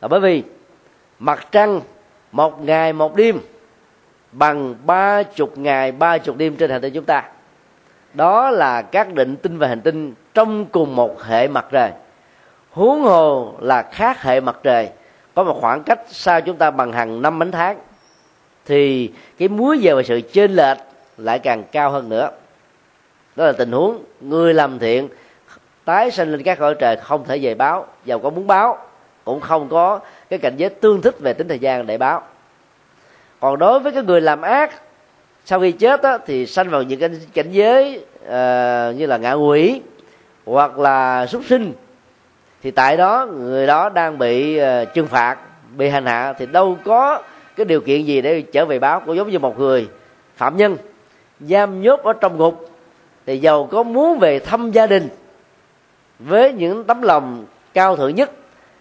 Là 0.00 0.08
bởi 0.08 0.20
vì 0.20 0.42
mặt 1.18 1.46
trăng 1.52 1.80
một 2.32 2.64
ngày 2.64 2.92
một 2.92 3.16
đêm 3.16 3.40
bằng 4.34 4.74
ba 4.86 5.22
chục 5.22 5.58
ngày, 5.58 5.92
ba 5.92 6.18
chục 6.18 6.36
đêm 6.36 6.56
trên 6.56 6.70
hành 6.70 6.80
tinh 6.80 6.94
chúng 6.94 7.04
ta. 7.04 7.22
Đó 8.14 8.50
là 8.50 8.82
các 8.82 9.14
định 9.14 9.36
tinh 9.36 9.58
và 9.58 9.68
hành 9.68 9.80
tinh 9.80 10.14
trong 10.34 10.66
cùng 10.66 10.96
một 10.96 11.22
hệ 11.22 11.48
mặt 11.48 11.66
trời. 11.70 11.90
Huống 12.70 13.02
hồ 13.02 13.54
là 13.60 13.82
khác 13.82 14.22
hệ 14.22 14.40
mặt 14.40 14.56
trời, 14.62 14.88
có 15.34 15.44
một 15.44 15.58
khoảng 15.60 15.82
cách 15.82 16.00
xa 16.08 16.40
chúng 16.40 16.56
ta 16.56 16.70
bằng 16.70 16.92
hàng 16.92 17.22
năm 17.22 17.38
bánh 17.38 17.50
tháng, 17.50 17.78
thì 18.66 19.12
cái 19.38 19.48
múi 19.48 19.78
giờ 19.78 19.96
và 19.96 20.02
sự 20.02 20.20
chênh 20.32 20.50
lệch 20.50 20.78
lại 21.18 21.38
càng 21.38 21.64
cao 21.72 21.90
hơn 21.90 22.08
nữa. 22.08 22.30
Đó 23.36 23.44
là 23.44 23.52
tình 23.52 23.72
huống 23.72 24.04
người 24.20 24.54
làm 24.54 24.78
thiện 24.78 25.08
tái 25.84 26.10
sinh 26.10 26.32
lên 26.32 26.42
các 26.42 26.58
cõi 26.58 26.74
trời 26.74 26.96
không 26.96 27.24
thể 27.24 27.38
về 27.38 27.54
báo, 27.54 27.86
giàu 28.04 28.18
có 28.18 28.30
muốn 28.30 28.46
báo, 28.46 28.78
cũng 29.24 29.40
không 29.40 29.68
có 29.68 30.00
cái 30.30 30.38
cảnh 30.38 30.56
giới 30.56 30.70
tương 30.70 31.02
thích 31.02 31.20
về 31.20 31.32
tính 31.32 31.48
thời 31.48 31.58
gian 31.58 31.86
để 31.86 31.98
báo 31.98 32.22
còn 33.44 33.58
đối 33.58 33.80
với 33.80 33.92
cái 33.92 34.02
người 34.02 34.20
làm 34.20 34.42
ác 34.42 34.72
sau 35.44 35.60
khi 35.60 35.72
chết 35.72 36.02
đó, 36.02 36.18
thì 36.26 36.46
sanh 36.46 36.70
vào 36.70 36.82
những 36.82 37.00
cái 37.00 37.10
cảnh 37.34 37.50
giới 37.50 38.04
uh, 38.24 38.96
như 38.96 39.06
là 39.06 39.16
ngạ 39.16 39.32
quỷ 39.32 39.80
hoặc 40.46 40.78
là 40.78 41.26
súc 41.26 41.42
sinh 41.44 41.72
thì 42.62 42.70
tại 42.70 42.96
đó 42.96 43.26
người 43.26 43.66
đó 43.66 43.88
đang 43.88 44.18
bị 44.18 44.60
uh, 44.60 44.94
trừng 44.94 45.06
phạt 45.06 45.38
bị 45.76 45.88
hành 45.88 46.06
hạ. 46.06 46.32
Thì 46.38 46.46
đâu 46.46 46.78
có 46.84 47.22
cái 47.56 47.64
điều 47.64 47.80
kiện 47.80 48.04
gì 48.04 48.20
để 48.20 48.42
trở 48.42 48.64
về 48.64 48.78
báo 48.78 49.00
cũng 49.00 49.16
giống 49.16 49.30
như 49.30 49.38
một 49.38 49.58
người 49.58 49.88
phạm 50.36 50.56
nhân 50.56 50.76
giam 51.40 51.82
nhốt 51.82 52.02
ở 52.02 52.12
trong 52.12 52.36
ngục. 52.36 52.70
Thì 53.26 53.38
giàu 53.38 53.68
có 53.70 53.82
muốn 53.82 54.18
về 54.18 54.38
thăm 54.38 54.70
gia 54.70 54.86
đình 54.86 55.08
với 56.18 56.52
những 56.52 56.84
tấm 56.84 57.02
lòng 57.02 57.44
cao 57.74 57.96
thượng 57.96 58.14
nhất 58.14 58.30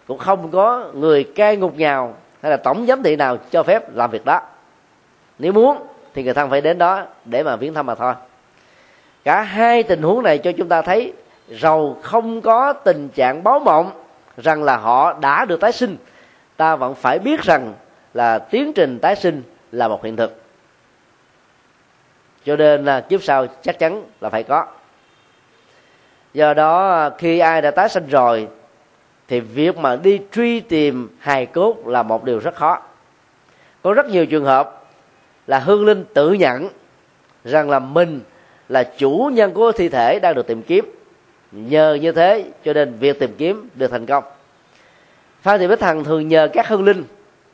cũng 0.08 0.18
không 0.18 0.52
có 0.52 0.92
người 0.94 1.24
cai 1.24 1.58
ngục 1.58 1.76
nhào 1.76 2.16
hay 2.42 2.52
là 2.52 2.58
tổng 2.58 2.86
giám 2.88 3.04
thị 3.04 3.16
nào 3.16 3.38
cho 3.52 3.64
phép 3.64 3.96
làm 3.96 4.12
việc 4.12 4.26
đó 4.26 4.42
nếu 5.40 5.54
muốn, 5.54 5.78
thì 6.14 6.24
người 6.24 6.34
thân 6.34 6.50
phải 6.50 6.62
đến 6.62 6.78
đó 6.78 7.06
để 7.26 7.44
mà 7.44 7.56
viếng 7.56 7.74
thăm 7.74 7.86
mà 7.86 7.96
thôi. 7.96 8.14
Cả 9.24 9.42
hai 9.42 9.84
tình 9.84 10.02
huống 10.02 10.24
này 10.24 10.38
cho 10.38 10.52
chúng 10.52 10.70
ta 10.70 10.82
thấy 10.82 11.14
giàu 11.48 11.98
không 12.02 12.42
có 12.42 12.74
tình 12.74 13.10
trạng 13.10 13.44
báo 13.44 13.60
mộng 13.60 13.92
rằng 14.38 14.64
là 14.64 14.78
họ 14.78 15.14
đã 15.14 15.46
được 15.46 15.60
tái 15.60 15.72
sinh. 15.72 15.98
Ta 16.58 16.76
vẫn 16.76 16.96
phải 16.96 17.20
biết 17.20 17.42
rằng 17.42 17.74
là 18.14 18.40
tiến 18.40 18.74
trình 18.74 19.00
tái 19.00 19.16
sinh 19.16 19.44
là 19.72 19.88
một 19.88 20.04
hiện 20.04 20.16
thực. 20.16 20.42
Cho 22.46 22.56
nên 22.56 22.86
là 22.86 23.02
kiếp 23.02 23.24
sau 23.24 23.48
chắc 23.62 23.80
chắn 23.80 24.04
là 24.22 24.30
phải 24.30 24.44
có. 24.44 24.66
Do 26.34 26.54
đó 26.54 26.92
à, 26.92 27.10
khi 27.18 27.40
ai 27.40 27.62
đã 27.62 27.72
tái 27.72 27.90
sinh 27.90 28.08
rồi, 28.08 28.48
thì 29.28 29.40
việc 29.40 29.78
mà 29.78 29.96
đi 29.96 30.20
truy 30.32 30.60
tìm 30.60 31.18
hài 31.20 31.46
cốt 31.46 31.88
là 31.88 32.04
một 32.04 32.24
điều 32.24 32.40
rất 32.40 32.56
khó. 32.56 32.82
Có 33.82 33.94
rất 33.94 34.06
nhiều 34.06 34.26
trường 34.26 34.46
hợp 34.46 34.83
là 35.48 35.60
hương 35.60 35.86
linh 35.86 36.06
tự 36.14 36.34
nhận 36.34 36.70
rằng 37.46 37.70
là 37.70 37.80
mình 37.80 38.22
là 38.70 38.84
chủ 38.84 39.30
nhân 39.34 39.54
của 39.54 39.72
thi 39.72 39.90
thể 39.90 40.20
đang 40.20 40.36
được 40.36 40.48
tìm 40.48 40.62
kiếm. 40.62 40.86
Nhờ 41.52 41.94
như 41.94 42.12
thế 42.12 42.46
cho 42.66 42.74
nên 42.74 42.94
việc 43.00 43.20
tìm 43.20 43.36
kiếm 43.38 43.70
được 43.76 43.92
thành 43.92 44.06
công. 44.06 44.24
Phan 45.42 45.60
thị 45.60 45.68
bích 45.68 45.80
thần 45.80 46.04
thường 46.04 46.28
nhờ 46.28 46.48
các 46.54 46.68
hương 46.68 46.84
linh 46.84 47.04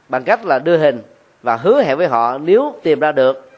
bằng 0.09 0.23
cách 0.23 0.45
là 0.45 0.59
đưa 0.59 0.77
hình 0.77 1.01
và 1.43 1.55
hứa 1.55 1.83
hẹn 1.83 1.97
với 1.97 2.07
họ 2.07 2.37
nếu 2.37 2.75
tìm 2.83 2.99
ra 2.99 3.11
được 3.11 3.51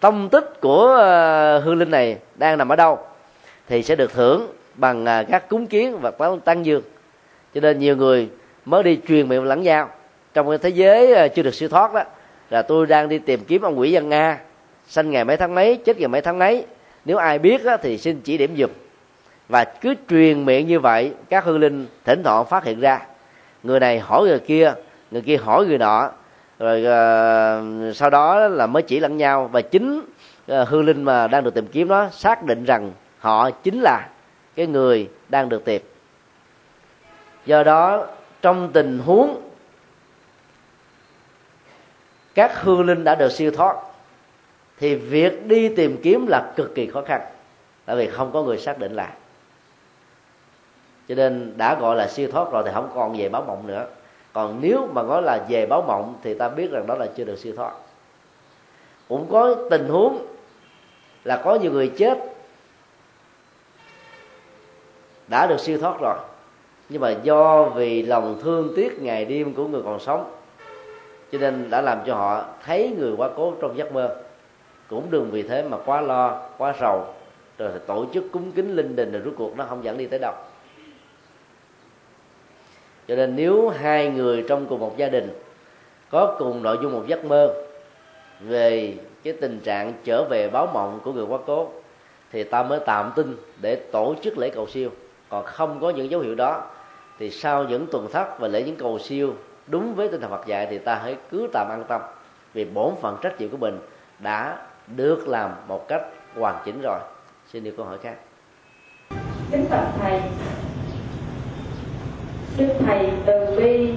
tông 0.00 0.28
tích 0.28 0.60
của 0.60 0.86
ờ, 0.86 1.58
hương 1.58 1.78
linh 1.78 1.90
này 1.90 2.18
đang 2.34 2.58
nằm 2.58 2.68
ở 2.68 2.76
đâu 2.76 2.98
thì 3.68 3.82
sẽ 3.82 3.96
được 3.96 4.12
thưởng 4.12 4.46
bằng 4.74 5.06
ờ, 5.06 5.24
các 5.30 5.48
cúng 5.48 5.66
kiến 5.66 5.98
và 6.00 6.12
tăng 6.44 6.66
dương. 6.66 6.82
Cho 7.54 7.60
nên 7.60 7.78
nhiều 7.78 7.96
người 7.96 8.28
mới 8.64 8.82
đi 8.82 8.98
truyền 9.08 9.28
miệng 9.28 9.44
lẫn 9.44 9.62
nhau 9.62 9.90
trong 10.34 10.48
cái 10.48 10.58
thế 10.58 10.68
giới 10.68 11.14
ờ, 11.14 11.28
chưa 11.28 11.42
được 11.42 11.54
siêu 11.54 11.68
thoát 11.68 11.94
đó 11.94 12.04
là 12.54 12.62
tôi 12.62 12.86
đang 12.86 13.08
đi 13.08 13.18
tìm 13.18 13.44
kiếm 13.44 13.62
ông 13.62 13.78
quỷ 13.78 13.90
dân 13.90 14.08
nga. 14.08 14.38
Sanh 14.86 15.10
ngày 15.10 15.24
mấy 15.24 15.36
tháng 15.36 15.54
mấy 15.54 15.76
chết 15.76 15.98
ngày 15.98 16.08
mấy 16.08 16.20
tháng 16.20 16.38
mấy. 16.38 16.64
Nếu 17.04 17.16
ai 17.16 17.38
biết 17.38 17.64
á, 17.64 17.76
thì 17.76 17.98
xin 17.98 18.20
chỉ 18.20 18.38
điểm 18.38 18.56
giùm. 18.56 18.70
Và 19.48 19.64
cứ 19.64 19.94
truyền 20.10 20.44
miệng 20.44 20.66
như 20.66 20.80
vậy 20.80 21.12
các 21.28 21.44
hương 21.44 21.58
linh 21.58 21.86
thỉnh 22.04 22.22
thoảng 22.24 22.46
phát 22.46 22.64
hiện 22.64 22.80
ra. 22.80 23.00
Người 23.62 23.80
này 23.80 23.98
hỏi 23.98 24.26
người 24.26 24.38
kia 24.38 24.72
người 25.10 25.22
kia 25.22 25.36
hỏi 25.36 25.66
người 25.66 25.78
nọ. 25.78 26.10
Rồi 26.58 26.80
uh, 26.80 27.96
sau 27.96 28.10
đó 28.10 28.48
là 28.48 28.66
mới 28.66 28.82
chỉ 28.82 29.00
lẫn 29.00 29.16
nhau. 29.16 29.48
Và 29.52 29.60
chính 29.60 30.00
uh, 30.52 30.68
hương 30.68 30.84
linh 30.84 31.02
mà 31.02 31.26
đang 31.26 31.44
được 31.44 31.54
tìm 31.54 31.66
kiếm 31.66 31.88
đó 31.88 32.08
xác 32.12 32.44
định 32.44 32.64
rằng 32.64 32.92
họ 33.18 33.50
chính 33.50 33.80
là 33.80 34.08
cái 34.56 34.66
người 34.66 35.08
đang 35.28 35.48
được 35.48 35.64
tìm. 35.64 35.82
Do 37.46 37.62
đó 37.62 38.06
trong 38.42 38.70
tình 38.72 38.98
huống 38.98 39.40
các 42.34 42.62
hương 42.62 42.86
linh 42.86 43.04
đã 43.04 43.14
được 43.14 43.32
siêu 43.32 43.50
thoát. 43.50 43.76
Thì 44.78 44.94
việc 44.94 45.46
đi 45.46 45.68
tìm 45.68 46.00
kiếm 46.02 46.26
là 46.26 46.52
cực 46.56 46.74
kỳ 46.74 46.86
khó 46.86 47.02
khăn 47.02 47.20
tại 47.84 47.96
vì 47.96 48.06
không 48.06 48.32
có 48.32 48.42
người 48.42 48.58
xác 48.58 48.78
định 48.78 48.92
là. 48.92 49.12
Cho 51.08 51.14
nên 51.14 51.52
đã 51.56 51.74
gọi 51.80 51.96
là 51.96 52.08
siêu 52.08 52.28
thoát 52.32 52.52
rồi 52.52 52.62
thì 52.66 52.70
không 52.74 52.90
còn 52.94 53.16
về 53.18 53.28
báo 53.28 53.44
mộng 53.46 53.66
nữa. 53.66 53.86
Còn 54.32 54.58
nếu 54.60 54.88
mà 54.92 55.02
nói 55.02 55.22
là 55.22 55.44
về 55.48 55.66
báo 55.66 55.82
mộng 55.82 56.14
thì 56.22 56.34
ta 56.34 56.48
biết 56.48 56.70
rằng 56.70 56.86
đó 56.86 56.94
là 56.94 57.06
chưa 57.16 57.24
được 57.24 57.38
siêu 57.38 57.52
thoát. 57.56 57.72
Cũng 59.08 59.26
có 59.30 59.56
tình 59.70 59.88
huống 59.88 60.26
là 61.24 61.36
có 61.36 61.54
nhiều 61.54 61.72
người 61.72 61.92
chết 61.96 62.18
đã 65.28 65.46
được 65.46 65.60
siêu 65.60 65.78
thoát 65.78 66.00
rồi. 66.00 66.16
Nhưng 66.88 67.00
mà 67.00 67.10
do 67.22 67.64
vì 67.64 68.02
lòng 68.02 68.40
thương 68.42 68.72
tiếc 68.76 69.02
ngày 69.02 69.24
đêm 69.24 69.54
của 69.54 69.68
người 69.68 69.82
còn 69.84 70.00
sống 70.00 70.34
cho 71.34 71.40
nên 71.40 71.70
đã 71.70 71.80
làm 71.80 71.98
cho 72.06 72.14
họ 72.14 72.44
thấy 72.64 72.94
người 72.98 73.12
quá 73.16 73.28
cố 73.36 73.54
trong 73.60 73.78
giấc 73.78 73.92
mơ. 73.92 74.16
Cũng 74.90 75.06
đừng 75.10 75.30
vì 75.30 75.42
thế 75.42 75.62
mà 75.62 75.76
quá 75.76 76.00
lo, 76.00 76.42
quá 76.58 76.74
sầu 76.80 77.04
rồi 77.58 77.70
tổ 77.86 78.06
chức 78.14 78.24
cúng 78.32 78.52
kính 78.52 78.76
linh 78.76 78.96
đình 78.96 79.12
rồi 79.12 79.22
rốt 79.24 79.34
cuộc, 79.36 79.56
nó 79.56 79.64
không 79.64 79.84
dẫn 79.84 79.98
đi 79.98 80.06
tới 80.06 80.18
đâu. 80.18 80.32
Cho 83.08 83.16
nên 83.16 83.36
nếu 83.36 83.68
hai 83.68 84.08
người 84.08 84.44
trong 84.48 84.66
cùng 84.66 84.80
một 84.80 84.96
gia 84.96 85.08
đình 85.08 85.40
có 86.10 86.36
cùng 86.38 86.62
nội 86.62 86.78
dung 86.82 86.92
một 86.92 87.02
giấc 87.06 87.24
mơ 87.24 87.54
về 88.40 88.94
cái 89.22 89.32
tình 89.40 89.60
trạng 89.60 89.92
trở 90.04 90.24
về 90.24 90.48
báo 90.48 90.66
mộng 90.74 91.00
của 91.04 91.12
người 91.12 91.24
quá 91.24 91.38
cố, 91.46 91.68
thì 92.32 92.44
ta 92.44 92.62
mới 92.62 92.80
tạm 92.86 93.12
tin 93.16 93.36
để 93.60 93.76
tổ 93.76 94.14
chức 94.22 94.38
lễ 94.38 94.50
cầu 94.50 94.66
siêu. 94.66 94.90
Còn 95.28 95.44
không 95.44 95.80
có 95.80 95.90
những 95.90 96.10
dấu 96.10 96.20
hiệu 96.20 96.34
đó, 96.34 96.62
thì 97.18 97.30
sau 97.30 97.64
những 97.64 97.86
tuần 97.86 98.08
thất 98.12 98.38
và 98.38 98.48
lễ 98.48 98.62
những 98.62 98.76
cầu 98.76 98.98
siêu 98.98 99.34
đúng 99.66 99.94
với 99.94 100.08
tinh 100.08 100.20
thần 100.20 100.30
Phật 100.30 100.46
dạy 100.46 100.66
thì 100.70 100.78
ta 100.78 100.94
hãy 101.02 101.16
cứ 101.30 101.48
tạm 101.52 101.68
an 101.70 101.84
tâm 101.88 102.00
vì 102.54 102.64
bổn 102.64 102.94
phận 103.00 103.16
trách 103.22 103.40
nhiệm 103.40 103.50
của 103.50 103.56
mình 103.56 103.78
đã 104.18 104.56
được 104.86 105.28
làm 105.28 105.50
một 105.68 105.88
cách 105.88 106.02
hoàn 106.36 106.62
chỉnh 106.64 106.80
rồi. 106.82 106.98
Xin 107.52 107.64
điều 107.64 107.72
câu 107.76 107.86
hỏi 107.86 107.98
khác. 108.02 108.14
Kính 109.50 109.66
bạch 109.70 109.88
thầy, 110.00 110.20
đức 112.56 112.74
thầy 112.86 113.10
từ 113.26 113.56
bi 113.56 113.94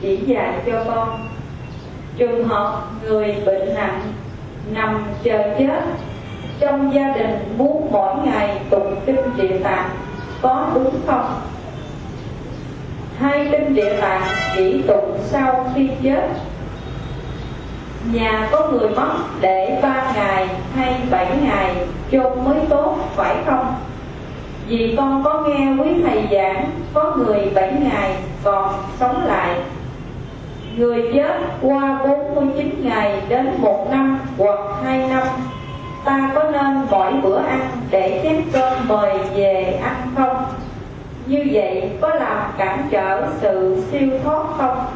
chỉ 0.00 0.16
dạy 0.16 0.62
cho 0.66 0.84
con. 0.86 1.28
Trường 2.16 2.48
hợp 2.48 2.82
người 3.02 3.42
bệnh 3.46 3.74
nặng 3.74 4.00
nằm 4.70 5.04
chờ 5.22 5.54
chết, 5.58 5.82
trong 6.60 6.94
gia 6.94 7.12
đình 7.12 7.54
muốn 7.58 7.88
mỗi 7.92 8.14
ngày 8.24 8.60
tụng 8.70 9.00
kinh 9.06 9.36
địa 9.36 9.58
tạng 9.64 9.90
có 10.42 10.70
đúng 10.74 11.00
không? 11.06 11.40
Hai 13.20 13.48
kinh 13.50 13.74
địa 13.74 14.00
tạng 14.00 14.22
chỉ 14.56 14.82
tụng 14.86 15.18
sau 15.22 15.70
khi 15.74 15.88
chết. 16.02 16.28
Nhà 18.12 18.48
có 18.52 18.68
người 18.70 18.88
mất 18.88 19.10
để 19.40 19.78
ba 19.82 20.12
ngày 20.14 20.48
hay 20.76 20.94
bảy 21.10 21.26
ngày 21.42 21.74
chôn 22.12 22.44
mới 22.44 22.56
tốt, 22.68 22.96
phải 23.14 23.36
không? 23.46 23.74
Vì 24.68 24.94
con 24.96 25.24
có 25.24 25.44
nghe 25.48 25.72
quý 25.82 26.02
thầy 26.06 26.26
giảng, 26.30 26.70
có 26.94 27.16
người 27.16 27.50
bảy 27.54 27.72
ngày 27.72 28.16
còn 28.44 28.74
sống 29.00 29.26
lại. 29.26 29.56
Người 30.76 31.02
chết 31.14 31.40
qua 31.62 31.98
49 32.06 32.70
ngày 32.82 33.22
đến 33.28 33.50
một 33.58 33.86
năm 33.90 34.20
hoặc 34.38 34.58
hai 34.84 35.08
năm. 35.08 35.26
Ta 36.04 36.30
có 36.34 36.44
nên 36.50 36.86
mỗi 36.90 37.12
bữa 37.22 37.38
ăn 37.38 37.60
để 37.90 38.20
chén 38.22 38.42
cơm 38.52 38.72
mời 38.88 39.14
về 39.34 39.80
ăn 39.82 39.94
không? 40.16 40.44
Như 41.26 41.48
vậy 41.52 41.90
có 42.00 42.14
làm 42.14 42.52
cản 42.58 42.88
trở 42.90 43.28
sự 43.40 43.82
siêu 43.90 44.08
thoát 44.24 44.44
không? 44.58 44.86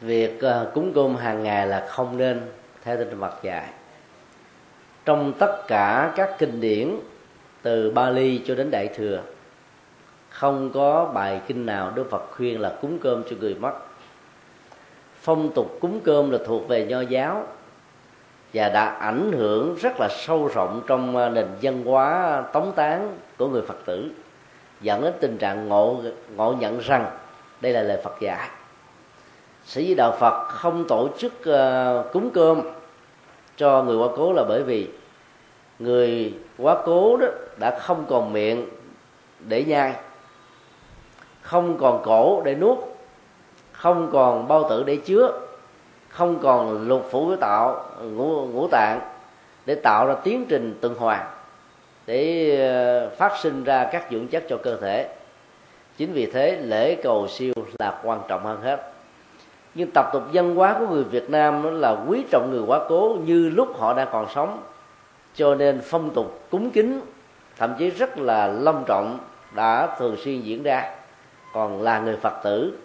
Việc 0.00 0.40
ờ, 0.40 0.70
cúng 0.74 0.92
cơm 0.94 1.16
hàng 1.16 1.42
ngày 1.42 1.66
là 1.66 1.86
không 1.88 2.16
nên, 2.16 2.40
theo 2.84 2.96
tinh 2.96 3.20
Phật 3.20 3.42
dạy. 3.42 3.68
Trong 5.04 5.32
tất 5.38 5.62
cả 5.68 6.12
các 6.16 6.30
kinh 6.38 6.60
điển, 6.60 6.96
từ 7.62 7.90
Bali 7.90 8.42
cho 8.46 8.54
đến 8.54 8.70
Đại 8.70 8.88
thừa, 8.96 9.20
không 10.30 10.70
có 10.74 11.10
bài 11.14 11.40
kinh 11.46 11.66
nào 11.66 11.92
Đức 11.94 12.10
Phật 12.10 12.22
khuyên 12.30 12.60
là 12.60 12.72
cúng 12.82 12.98
cơm 13.02 13.22
cho 13.30 13.36
người 13.40 13.54
mất. 13.54 13.72
Phong 15.20 15.52
tục 15.54 15.78
cúng 15.80 16.00
cơm 16.04 16.30
là 16.30 16.38
thuộc 16.46 16.68
về 16.68 16.86
nho 16.86 17.00
giáo 17.00 17.46
và 18.54 18.68
đã 18.68 18.84
ảnh 18.84 19.32
hưởng 19.32 19.74
rất 19.74 20.00
là 20.00 20.08
sâu 20.08 20.50
rộng 20.54 20.82
trong 20.86 21.16
ờ, 21.16 21.28
nền 21.28 21.46
văn 21.62 21.84
hóa 21.84 22.42
tống 22.52 22.72
tán 22.72 23.16
của 23.38 23.48
người 23.48 23.62
Phật 23.62 23.76
tử 23.84 24.10
dẫn 24.80 25.02
đến 25.02 25.12
tình 25.20 25.38
trạng 25.38 25.68
ngộ 25.68 26.00
ngộ 26.36 26.54
nhận 26.60 26.78
rằng 26.78 27.10
đây 27.60 27.72
là 27.72 27.82
lời 27.82 28.00
Phật 28.04 28.20
dạy. 28.20 28.48
Sĩ 29.64 29.94
đạo 29.94 30.16
Phật 30.20 30.48
không 30.48 30.84
tổ 30.88 31.08
chức 31.18 31.32
uh, 31.32 32.12
cúng 32.12 32.30
cơm 32.34 32.60
cho 33.56 33.82
người 33.82 33.96
quá 33.96 34.08
cố 34.16 34.32
là 34.32 34.44
bởi 34.48 34.62
vì 34.62 34.88
người 35.78 36.34
quá 36.58 36.76
cố 36.84 37.16
đó 37.16 37.26
đã 37.60 37.78
không 37.78 38.04
còn 38.08 38.32
miệng 38.32 38.68
để 39.48 39.64
nhai 39.64 39.92
không 41.42 41.78
còn 41.78 42.02
cổ 42.04 42.42
để 42.44 42.54
nuốt 42.54 42.78
không 43.72 44.10
còn 44.12 44.48
bao 44.48 44.68
tử 44.70 44.82
để 44.86 44.96
chứa 44.96 45.32
không 46.12 46.38
còn 46.42 46.88
lục 46.88 47.08
phủ 47.10 47.26
của 47.26 47.36
tạo 47.36 47.84
ngũ, 48.02 48.46
ngũ 48.46 48.68
tạng 48.68 49.00
để 49.66 49.74
tạo 49.74 50.06
ra 50.06 50.14
tiến 50.14 50.46
trình 50.48 50.78
tuần 50.80 50.94
hoàn 50.94 51.26
để 52.06 52.50
ờ, 52.68 53.10
phát 53.16 53.32
sinh 53.42 53.64
ra 53.64 53.88
các 53.92 54.06
dưỡng 54.10 54.28
chất 54.28 54.44
cho 54.48 54.56
cơ 54.62 54.76
thể. 54.76 55.08
Chính 55.96 56.12
vì 56.12 56.26
thế 56.26 56.58
lễ 56.62 56.94
cầu 56.94 57.28
siêu 57.28 57.54
là 57.78 58.00
quan 58.04 58.20
trọng 58.28 58.44
hơn 58.44 58.60
hết. 58.62 58.92
Nhưng 59.74 59.90
tập 59.94 60.06
tục 60.12 60.22
văn 60.32 60.54
hóa 60.54 60.76
của 60.78 60.86
người 60.86 61.04
Việt 61.04 61.30
Nam 61.30 61.80
là 61.80 61.96
quý 62.08 62.24
trọng 62.30 62.50
người 62.50 62.62
quá 62.66 62.80
cố 62.88 63.16
như 63.24 63.48
lúc 63.48 63.78
họ 63.78 63.94
đang 63.94 64.08
còn 64.12 64.26
sống 64.34 64.62
cho 65.34 65.54
nên 65.54 65.80
phong 65.84 66.10
tục 66.10 66.40
cúng 66.50 66.70
kính 66.70 67.00
thậm 67.56 67.74
chí 67.78 67.90
rất 67.90 68.18
là 68.18 68.46
long 68.46 68.84
trọng 68.86 69.18
đã 69.54 69.96
thường 69.98 70.16
xuyên 70.24 70.40
diễn 70.40 70.62
ra. 70.62 70.94
Còn 71.52 71.82
là 71.82 72.00
người 72.00 72.16
Phật 72.16 72.34
tử 72.44 72.78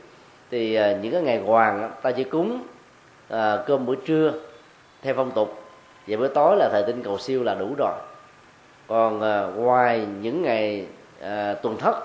thì 0.51 0.75
ờ, 0.75 0.97
những 1.01 1.13
cái 1.13 1.21
ngày 1.21 1.41
hoàng 1.41 1.91
ta 2.01 2.11
chỉ 2.11 2.23
cúng 2.23 2.59
à, 3.29 3.63
cơm 3.67 3.85
bữa 3.85 3.95
trưa 3.95 4.33
theo 5.01 5.13
phong 5.17 5.31
tục. 5.31 5.63
Và 6.07 6.17
bữa 6.17 6.27
tối 6.27 6.55
là 6.57 6.69
thời 6.71 6.83
tinh 6.83 7.03
cầu 7.03 7.17
siêu 7.17 7.43
là 7.43 7.55
đủ 7.55 7.75
rồi. 7.77 7.93
Còn 8.87 9.21
à, 9.21 9.41
ngoài 9.55 10.07
những 10.21 10.41
ngày 10.41 10.85
à, 11.21 11.53
tuần 11.53 11.77
thất 11.77 11.95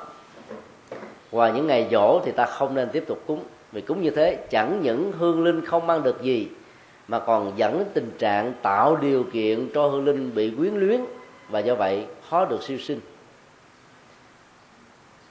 ngoài 1.33 1.53
những 1.53 1.67
ngày 1.67 1.89
dỗ 1.91 2.21
thì 2.25 2.33
ta 2.33 2.47
không 2.47 2.75
nên 2.75 2.89
tiếp 2.89 3.05
tục 3.07 3.23
cúng. 3.27 3.45
Vì 3.73 3.81
cúng 3.81 4.03
như 4.03 4.11
thế 4.11 4.39
chẳng 4.51 4.81
những 4.83 5.13
hương 5.13 5.45
linh 5.45 5.65
không 5.67 5.87
mang 5.87 6.03
được 6.03 6.23
gì 6.23 6.49
mà 7.09 7.19
còn 7.19 7.53
dẫn 7.57 7.79
đến 7.79 7.87
tình 7.95 8.11
trạng 8.19 8.53
tạo 8.63 8.97
điều 8.97 9.25
kiện 9.33 9.69
cho 9.75 9.87
hương 9.89 10.05
linh 10.05 10.35
bị 10.35 10.53
quyến 10.59 10.75
luyến 10.75 11.01
và 11.49 11.59
do 11.59 11.75
vậy 11.75 12.07
khó 12.31 12.45
được 12.45 12.63
siêu 12.63 12.79
sinh. 12.79 13.01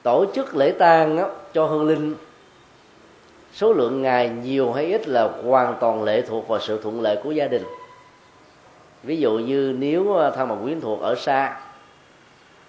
Tổ 0.02 0.24
chức 0.34 0.56
lễ 0.56 0.70
tang 0.78 1.30
cho 1.52 1.66
hương 1.66 1.88
linh 1.88 2.14
số 3.52 3.72
lượng 3.72 4.02
ngày 4.02 4.28
nhiều 4.28 4.72
hay 4.72 4.84
ít 4.84 5.08
là 5.08 5.28
hoàn 5.44 5.76
toàn 5.80 6.04
lệ 6.04 6.22
thuộc 6.22 6.48
vào 6.48 6.60
sự 6.60 6.82
thuận 6.82 7.00
lợi 7.00 7.16
của 7.24 7.30
gia 7.30 7.48
đình. 7.48 7.64
Ví 9.02 9.16
dụ 9.16 9.38
như 9.38 9.74
nếu 9.78 10.16
à, 10.16 10.30
thân 10.30 10.48
bằng 10.48 10.62
quyến 10.62 10.80
thuộc 10.80 11.00
ở 11.00 11.14
xa 11.14 11.60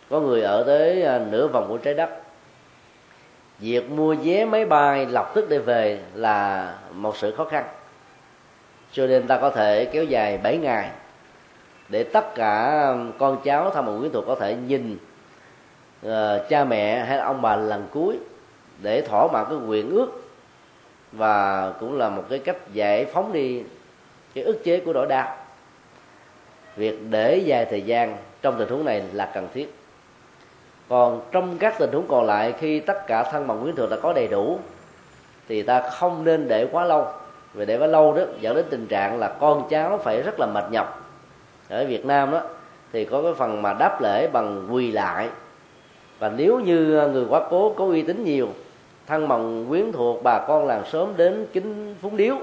có 0.09 0.19
người 0.19 0.41
ở 0.41 0.63
tới 0.63 1.03
à, 1.03 1.19
nửa 1.31 1.47
vòng 1.47 1.65
của 1.69 1.77
trái 1.77 1.93
đất 1.93 2.09
việc 3.59 3.89
mua 3.89 4.15
vé 4.23 4.45
máy 4.45 4.65
bay 4.65 5.05
lập 5.05 5.31
tức 5.35 5.49
để 5.49 5.59
về 5.59 5.99
là 6.13 6.73
một 6.91 7.17
sự 7.17 7.35
khó 7.35 7.45
khăn. 7.45 7.65
Cho 8.91 9.07
nên 9.07 9.27
ta 9.27 9.37
có 9.37 9.49
thể 9.49 9.85
kéo 9.85 10.03
dài 10.03 10.37
7 10.37 10.57
ngày 10.57 10.89
để 11.89 12.03
tất 12.03 12.35
cả 12.35 12.87
con 13.19 13.37
cháu 13.43 13.69
thân 13.69 13.85
bằng 13.85 13.99
quyến 13.99 14.11
thuộc 14.11 14.23
có 14.27 14.35
thể 14.35 14.55
nhìn 14.55 14.97
uh, 16.05 16.11
cha 16.49 16.63
mẹ 16.63 17.05
hay 17.05 17.17
ông 17.17 17.41
bà 17.41 17.55
lần 17.55 17.87
cuối 17.91 18.17
để 18.81 19.01
thỏa 19.01 19.27
mãn 19.27 19.45
cái 19.49 19.57
nguyện 19.57 19.89
ước 19.89 20.22
và 21.17 21.71
cũng 21.79 21.97
là 21.97 22.09
một 22.09 22.23
cái 22.29 22.39
cách 22.39 22.57
giải 22.73 23.05
phóng 23.05 23.33
đi 23.33 23.63
cái 24.35 24.43
ức 24.43 24.63
chế 24.63 24.79
của 24.79 24.93
nỗi 24.93 25.07
đau. 25.07 25.35
Việc 26.75 26.99
để 27.09 27.37
dài 27.37 27.65
thời 27.65 27.81
gian 27.81 28.17
trong 28.41 28.55
tình 28.59 28.69
huống 28.69 28.85
này 28.85 29.03
là 29.13 29.31
cần 29.33 29.47
thiết. 29.53 29.73
Còn 30.89 31.21
trong 31.31 31.57
các 31.57 31.75
tình 31.79 31.91
huống 31.91 32.07
còn 32.07 32.25
lại, 32.25 32.53
khi 32.59 32.79
tất 32.79 33.07
cả 33.07 33.23
thân 33.23 33.47
bằng 33.47 33.61
quyến 33.61 33.75
thuộc 33.75 33.89
đã 33.89 33.97
có 34.01 34.13
đầy 34.13 34.27
đủ, 34.27 34.59
thì 35.47 35.61
ta 35.63 35.89
không 35.89 36.23
nên 36.23 36.47
để 36.47 36.67
quá 36.71 36.85
lâu. 36.85 37.07
Vì 37.53 37.65
để 37.65 37.77
quá 37.77 37.87
lâu 37.87 38.13
đó 38.13 38.23
dẫn 38.39 38.55
đến 38.55 38.65
tình 38.69 38.87
trạng 38.87 39.19
là 39.19 39.27
con 39.27 39.67
cháu 39.69 39.97
phải 39.97 40.21
rất 40.21 40.39
là 40.39 40.45
mệt 40.45 40.63
nhọc. 40.71 41.11
Ở 41.69 41.85
Việt 41.85 42.05
Nam 42.05 42.31
đó, 42.31 42.41
thì 42.93 43.05
có 43.05 43.21
cái 43.21 43.33
phần 43.33 43.61
mà 43.61 43.73
đáp 43.73 44.01
lễ 44.01 44.27
bằng 44.27 44.67
quỳ 44.71 44.91
lại. 44.91 45.29
Và 46.19 46.29
nếu 46.29 46.59
như 46.59 47.09
người 47.13 47.25
quá 47.29 47.47
cố, 47.49 47.73
có 47.77 47.85
uy 47.85 48.01
tín 48.01 48.23
nhiều 48.23 48.49
thân 49.07 49.27
bằng 49.27 49.65
quyến 49.69 49.91
thuộc 49.91 50.23
bà 50.23 50.45
con 50.47 50.67
làng 50.67 50.83
sớm 50.91 51.13
đến 51.17 51.47
kính 51.53 51.95
phúng 52.01 52.17
điếu. 52.17 52.35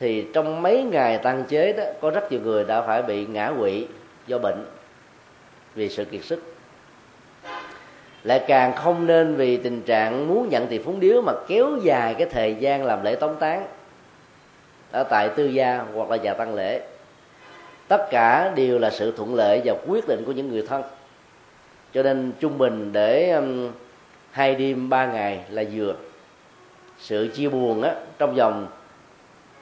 Thì 0.00 0.26
trong 0.34 0.62
mấy 0.62 0.82
ngày 0.82 1.18
tăng 1.18 1.44
chế 1.44 1.72
đó 1.72 1.84
có 2.00 2.10
rất 2.10 2.32
nhiều 2.32 2.40
người 2.40 2.64
đã 2.64 2.82
phải 2.82 3.02
bị 3.02 3.26
ngã 3.26 3.52
quỵ 3.58 3.86
do 4.26 4.38
bệnh 4.38 4.66
vì 5.74 5.88
sự 5.88 6.04
kiệt 6.04 6.24
sức. 6.24 6.54
Lại 8.22 8.44
càng 8.46 8.72
không 8.76 9.06
nên 9.06 9.34
vì 9.34 9.56
tình 9.56 9.82
trạng 9.82 10.28
muốn 10.28 10.48
nhận 10.48 10.66
tiền 10.66 10.82
phúng 10.84 11.00
điếu 11.00 11.22
mà 11.22 11.32
kéo 11.48 11.76
dài 11.82 12.14
cái 12.14 12.28
thời 12.30 12.54
gian 12.54 12.84
làm 12.84 13.04
lễ 13.04 13.14
tống 13.14 13.36
tán. 13.36 13.66
Ở 14.90 15.04
tại 15.04 15.28
tư 15.28 15.46
gia 15.46 15.84
hoặc 15.94 16.10
là 16.10 16.16
nhà 16.16 16.34
tăng 16.34 16.54
lễ. 16.54 16.80
Tất 17.88 18.06
cả 18.10 18.52
đều 18.56 18.78
là 18.78 18.90
sự 18.90 19.12
thuận 19.16 19.34
lợi 19.34 19.62
và 19.64 19.74
quyết 19.86 20.08
định 20.08 20.24
của 20.24 20.32
những 20.32 20.48
người 20.48 20.66
thân. 20.68 20.82
Cho 21.94 22.02
nên 22.02 22.32
trung 22.40 22.58
bình 22.58 22.92
để 22.92 23.30
um, 23.30 23.70
hai 24.34 24.54
đêm 24.54 24.88
ba 24.88 25.06
ngày 25.06 25.44
là 25.48 25.64
vừa. 25.72 25.94
Sự 26.98 27.28
chia 27.34 27.48
buồn 27.48 27.82
á 27.82 27.94
trong 28.18 28.34
vòng 28.34 28.66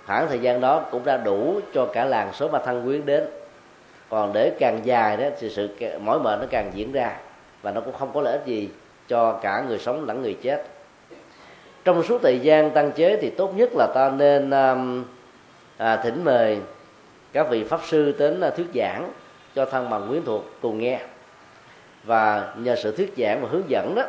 khoảng 0.07 0.29
thời 0.29 0.39
gian 0.39 0.61
đó 0.61 0.85
cũng 0.91 1.05
đã 1.05 1.16
đủ 1.16 1.61
cho 1.75 1.87
cả 1.87 2.05
làng 2.05 2.33
số 2.33 2.49
mà 2.49 2.59
thân 2.59 2.85
quyến 2.85 3.07
đến. 3.07 3.25
Còn 4.09 4.33
để 4.33 4.53
càng 4.59 4.81
dài 4.85 5.16
đó 5.16 5.25
thì 5.41 5.49
sự 5.49 5.68
mỏi 6.01 6.18
mệt 6.18 6.39
nó 6.41 6.47
càng 6.51 6.70
diễn 6.75 6.93
ra 6.93 7.16
và 7.62 7.70
nó 7.70 7.81
cũng 7.81 7.95
không 7.95 8.11
có 8.14 8.20
lợi 8.20 8.33
ích 8.33 8.47
gì 8.47 8.68
cho 9.09 9.39
cả 9.43 9.64
người 9.68 9.79
sống 9.79 10.05
lẫn 10.07 10.23
người 10.23 10.37
chết. 10.43 10.66
Trong 11.85 12.03
suốt 12.03 12.23
thời 12.23 12.39
gian 12.39 12.70
tăng 12.70 12.93
chế 12.93 13.18
thì 13.23 13.31
tốt 13.31 13.53
nhất 13.57 13.70
là 13.75 13.87
ta 13.95 14.11
nên 14.11 14.51
um, 14.51 15.05
à, 15.77 15.97
thỉnh 15.97 16.25
mời 16.25 16.59
các 17.33 17.47
vị 17.51 17.64
pháp 17.64 17.81
sư 17.85 18.14
đến 18.18 18.41
à, 18.41 18.51
thuyết 18.51 18.66
giảng 18.75 19.12
cho 19.55 19.64
thân 19.64 19.91
bằng 19.91 20.09
quyến 20.09 20.25
thuộc 20.25 20.45
cùng 20.62 20.79
nghe. 20.79 21.01
Và 22.05 22.55
nhờ 22.57 22.77
sự 22.77 22.97
thuyết 22.97 23.14
giảng 23.16 23.43
và 23.43 23.49
hướng 23.49 23.70
dẫn 23.70 23.95
đó 23.95 24.03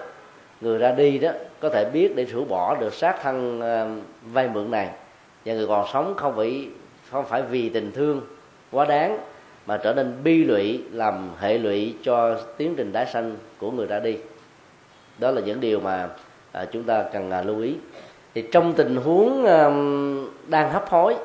người 0.63 0.77
ra 0.77 0.91
đi 0.91 1.19
đó 1.19 1.31
có 1.59 1.69
thể 1.69 1.89
biết 1.93 2.15
để 2.15 2.23
rũ 2.25 2.45
bỏ 2.45 2.75
được 2.75 2.93
sát 2.93 3.15
thân 3.21 3.61
ờ, 3.61 3.87
vay 4.33 4.49
mượn 4.49 4.71
này. 4.71 4.89
Và 5.45 5.53
người 5.53 5.67
còn 5.67 5.87
sống 5.93 6.13
không 6.17 6.35
phải 6.35 6.67
không 7.11 7.25
phải 7.25 7.41
vì 7.41 7.69
tình 7.69 7.91
thương 7.91 8.21
quá 8.71 8.85
đáng 8.85 9.19
mà 9.65 9.77
trở 9.77 9.93
nên 9.93 10.13
bi 10.23 10.43
lụy 10.43 10.83
làm 10.91 11.29
hệ 11.39 11.57
lụy 11.57 11.95
cho 12.03 12.39
tiến 12.57 12.75
trình 12.77 12.91
tái 12.91 13.05
sanh 13.05 13.35
của 13.59 13.71
người 13.71 13.87
ra 13.87 13.99
đi. 13.99 14.17
Đó 15.17 15.31
là 15.31 15.41
những 15.41 15.59
điều 15.59 15.79
mà 15.79 16.09
à, 16.51 16.65
chúng 16.65 16.83
ta 16.83 17.03
cần 17.13 17.31
à, 17.31 17.41
lưu 17.41 17.61
ý. 17.61 17.75
Thì 18.33 18.43
trong 18.51 18.73
tình 18.73 18.95
huống 18.95 19.45
à, 19.45 19.63
đang 20.47 20.71
hấp 20.71 20.89
hối 20.89 21.15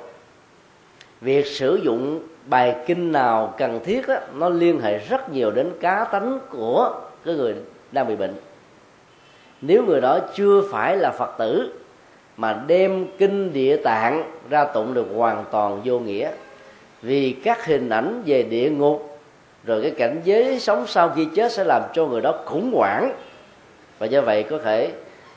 việc 1.21 1.47
sử 1.47 1.81
dụng 1.83 2.21
bài 2.47 2.77
kinh 2.87 3.13
nào 3.13 3.55
cần 3.59 3.81
thiết 3.85 4.09
đó, 4.09 4.17
nó 4.35 4.49
liên 4.49 4.81
hệ 4.81 4.99
rất 4.99 5.33
nhiều 5.33 5.51
đến 5.51 5.71
cá 5.81 6.05
tánh 6.05 6.39
của 6.51 7.01
cái 7.25 7.35
người 7.35 7.55
đang 7.93 8.09
bị 8.09 8.17
bệnh 8.17 8.35
nếu 9.61 9.85
người 9.85 10.01
đó 10.01 10.19
chưa 10.35 10.63
phải 10.71 10.97
là 10.97 11.11
phật 11.11 11.39
tử, 11.39 11.73
mà 12.37 12.63
đem 12.67 13.07
kinh 13.19 13.53
địa 13.53 13.77
tạng 13.77 14.31
ra 14.51 14.65
tụng 14.65 14.95
được 14.95 15.07
hoàn 15.15 15.45
toàn 15.51 15.81
vô 15.85 15.99
nghĩa. 15.99 16.31
Vì 17.03 17.33
các 17.45 17.67
hình 17.67 17.89
ảnh 17.89 18.23
về 18.27 18.43
địa 18.43 18.71
ngục, 18.71 19.19
rồi 19.65 19.83
cái 19.83 19.91
cảnh 19.91 20.21
giới 20.25 20.61
sống 20.61 20.85
sau 20.87 21.13
khi 21.17 21.29
chết 21.35 21.53
sẽ 21.53 21.65
làm 21.65 21.83
cho 21.93 22.07
người 22.07 22.21
đó 22.21 22.35
khủng 22.45 22.73
hoảng. 22.75 23.13
Và 23.99 24.07
do 24.07 24.21
vậy 24.21 24.43
có 24.43 24.59
thể 24.59 24.93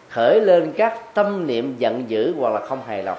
khởi 0.10 0.42
lên 0.42 0.72
các 0.78 1.14
tâm 1.14 1.48
niệm 1.48 1.76
giận 1.78 2.04
dữ 2.08 2.34
hoặc 2.38 2.54
là 2.54 2.60
không 2.60 2.80
hài 2.88 3.04
lòng. 3.04 3.18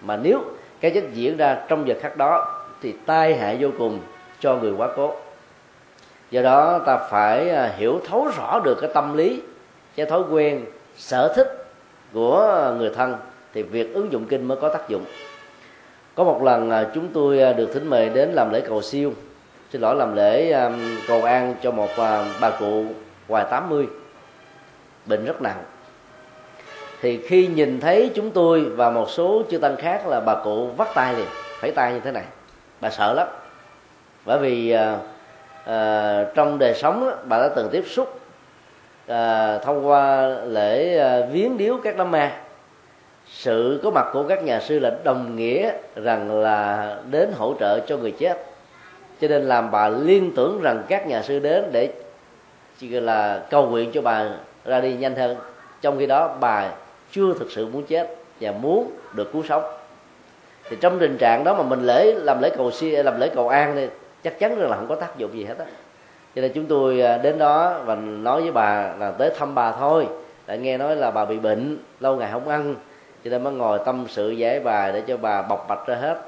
Mà 0.00 0.16
nếu 0.16 0.40
cái 0.80 0.90
chết 0.90 1.02
diễn 1.12 1.36
ra 1.36 1.58
trong 1.68 1.88
giờ 1.88 1.94
khắc 2.00 2.16
đó, 2.16 2.62
thì 2.82 2.94
tai 3.06 3.34
hại 3.34 3.56
vô 3.60 3.68
cùng 3.78 4.00
cho 4.40 4.56
người 4.56 4.72
quá 4.72 4.88
cố. 4.96 5.14
Do 6.30 6.42
đó 6.42 6.78
ta 6.86 6.96
phải 6.96 7.50
à, 7.50 7.72
hiểu 7.76 8.00
thấu 8.08 8.28
rõ 8.36 8.60
được 8.64 8.78
cái 8.80 8.90
tâm 8.94 9.16
lý 9.16 9.42
cái 9.96 10.06
thói 10.06 10.22
quen 10.30 10.64
sở 10.96 11.32
thích 11.36 11.66
của 12.12 12.74
người 12.78 12.90
thân 12.90 13.16
thì 13.54 13.62
việc 13.62 13.94
ứng 13.94 14.12
dụng 14.12 14.26
kinh 14.26 14.48
mới 14.48 14.58
có 14.60 14.68
tác 14.68 14.88
dụng. 14.88 15.04
Có 16.14 16.24
một 16.24 16.42
lần 16.42 16.70
à, 16.70 16.86
chúng 16.94 17.08
tôi 17.08 17.40
à, 17.42 17.52
được 17.52 17.70
thỉnh 17.74 17.90
mời 17.90 18.08
đến 18.08 18.30
làm 18.32 18.52
lễ 18.52 18.60
cầu 18.60 18.82
siêu. 18.82 19.12
Xin 19.72 19.80
lỗi 19.80 19.96
làm 19.96 20.16
lễ 20.16 20.52
à, 20.52 20.70
cầu 21.08 21.22
an 21.22 21.54
cho 21.62 21.70
một 21.70 21.88
bà 22.40 22.50
cụ 22.58 22.84
ngoài 23.28 23.44
80 23.50 23.86
bệnh 25.06 25.24
rất 25.24 25.42
nặng. 25.42 25.62
Thì 27.00 27.20
khi 27.26 27.46
nhìn 27.46 27.80
thấy 27.80 28.10
chúng 28.14 28.30
tôi 28.30 28.64
và 28.64 28.90
một 28.90 29.10
số 29.10 29.42
chư 29.50 29.58
tăng 29.58 29.76
khác 29.76 30.06
là 30.06 30.20
bà 30.20 30.34
cụ 30.44 30.66
vắt 30.66 30.88
tay 30.94 31.14
liền 31.14 31.26
phải 31.60 31.70
tay 31.70 31.92
như 31.92 32.00
thế 32.00 32.12
này. 32.12 32.24
Bà 32.80 32.90
sợ 32.90 33.12
lắm. 33.12 33.28
Bởi 34.24 34.38
vì 34.38 34.70
à, 34.70 34.98
à, 35.64 36.24
trong 36.34 36.58
đời 36.58 36.74
sống 36.74 37.06
đó, 37.06 37.16
bà 37.24 37.38
đã 37.38 37.48
từng 37.48 37.68
tiếp 37.72 37.84
xúc 37.86 38.20
à, 39.06 39.58
thông 39.58 39.88
qua 39.88 40.28
lễ 40.28 40.98
à, 40.98 41.26
viếng 41.32 41.56
điếu 41.56 41.76
các 41.84 41.96
đám 41.96 42.10
ma. 42.10 42.32
Sự 43.26 43.80
có 43.82 43.90
mặt 43.90 44.06
của 44.12 44.24
các 44.28 44.42
nhà 44.42 44.60
sư 44.60 44.78
là 44.78 44.90
đồng 45.04 45.36
nghĩa 45.36 45.72
rằng 45.96 46.40
là 46.40 46.96
đến 47.10 47.32
hỗ 47.36 47.54
trợ 47.60 47.80
cho 47.80 47.96
người 47.96 48.10
chết. 48.10 48.38
Cho 49.20 49.28
nên 49.28 49.42
làm 49.42 49.70
bà 49.70 49.88
liên 49.88 50.32
tưởng 50.36 50.60
rằng 50.62 50.82
các 50.88 51.06
nhà 51.06 51.22
sư 51.22 51.38
đến 51.38 51.64
để 51.72 51.92
chỉ 52.78 52.88
là 52.88 53.42
cầu 53.50 53.68
nguyện 53.68 53.90
cho 53.92 54.02
bà 54.02 54.28
ra 54.64 54.80
đi 54.80 54.92
nhanh 54.92 55.14
hơn. 55.16 55.36
Trong 55.80 55.98
khi 55.98 56.06
đó 56.06 56.36
bà 56.40 56.70
chưa 57.10 57.34
thực 57.38 57.50
sự 57.50 57.66
muốn 57.66 57.82
chết 57.82 58.16
và 58.40 58.52
muốn 58.52 58.90
được 59.12 59.32
cứu 59.32 59.42
sống. 59.48 59.62
Thì 60.68 60.76
trong 60.80 60.98
tình 60.98 61.16
trạng 61.18 61.44
đó 61.44 61.54
mà 61.54 61.62
mình 61.62 61.86
lễ 61.86 62.14
làm 62.14 62.42
lễ 62.42 62.50
cầu 62.56 62.70
si 62.70 62.90
làm 62.90 63.20
lễ 63.20 63.30
cầu 63.34 63.48
an 63.48 63.72
thì 63.74 63.88
chắc 64.22 64.38
chắn 64.38 64.58
rằng 64.60 64.70
là 64.70 64.76
không 64.76 64.86
có 64.88 64.94
tác 64.94 65.18
dụng 65.18 65.30
gì 65.34 65.44
hết 65.44 65.58
á 65.58 65.64
cho 66.36 66.42
nên 66.42 66.52
chúng 66.52 66.66
tôi 66.66 67.00
à, 67.00 67.18
đến 67.18 67.38
đó 67.38 67.80
và 67.84 67.94
nói 67.94 68.42
với 68.42 68.52
bà 68.52 68.92
là 68.98 69.10
tới 69.10 69.30
thăm 69.38 69.54
bà 69.54 69.72
thôi. 69.72 70.08
Tại 70.46 70.58
nghe 70.58 70.78
nói 70.78 70.96
là 70.96 71.10
bà 71.10 71.24
bị 71.24 71.38
bệnh, 71.38 71.78
lâu 72.00 72.16
ngày 72.16 72.30
không 72.32 72.48
ăn. 72.48 72.74
Cho 73.24 73.30
nên 73.30 73.44
mới 73.44 73.52
ngồi 73.52 73.78
tâm 73.84 74.06
sự 74.08 74.30
giải 74.30 74.60
bài 74.60 74.92
để 74.92 75.02
cho 75.06 75.16
bà 75.16 75.42
bộc 75.42 75.66
bạch 75.68 75.86
ra 75.86 75.94
hết 75.94 76.20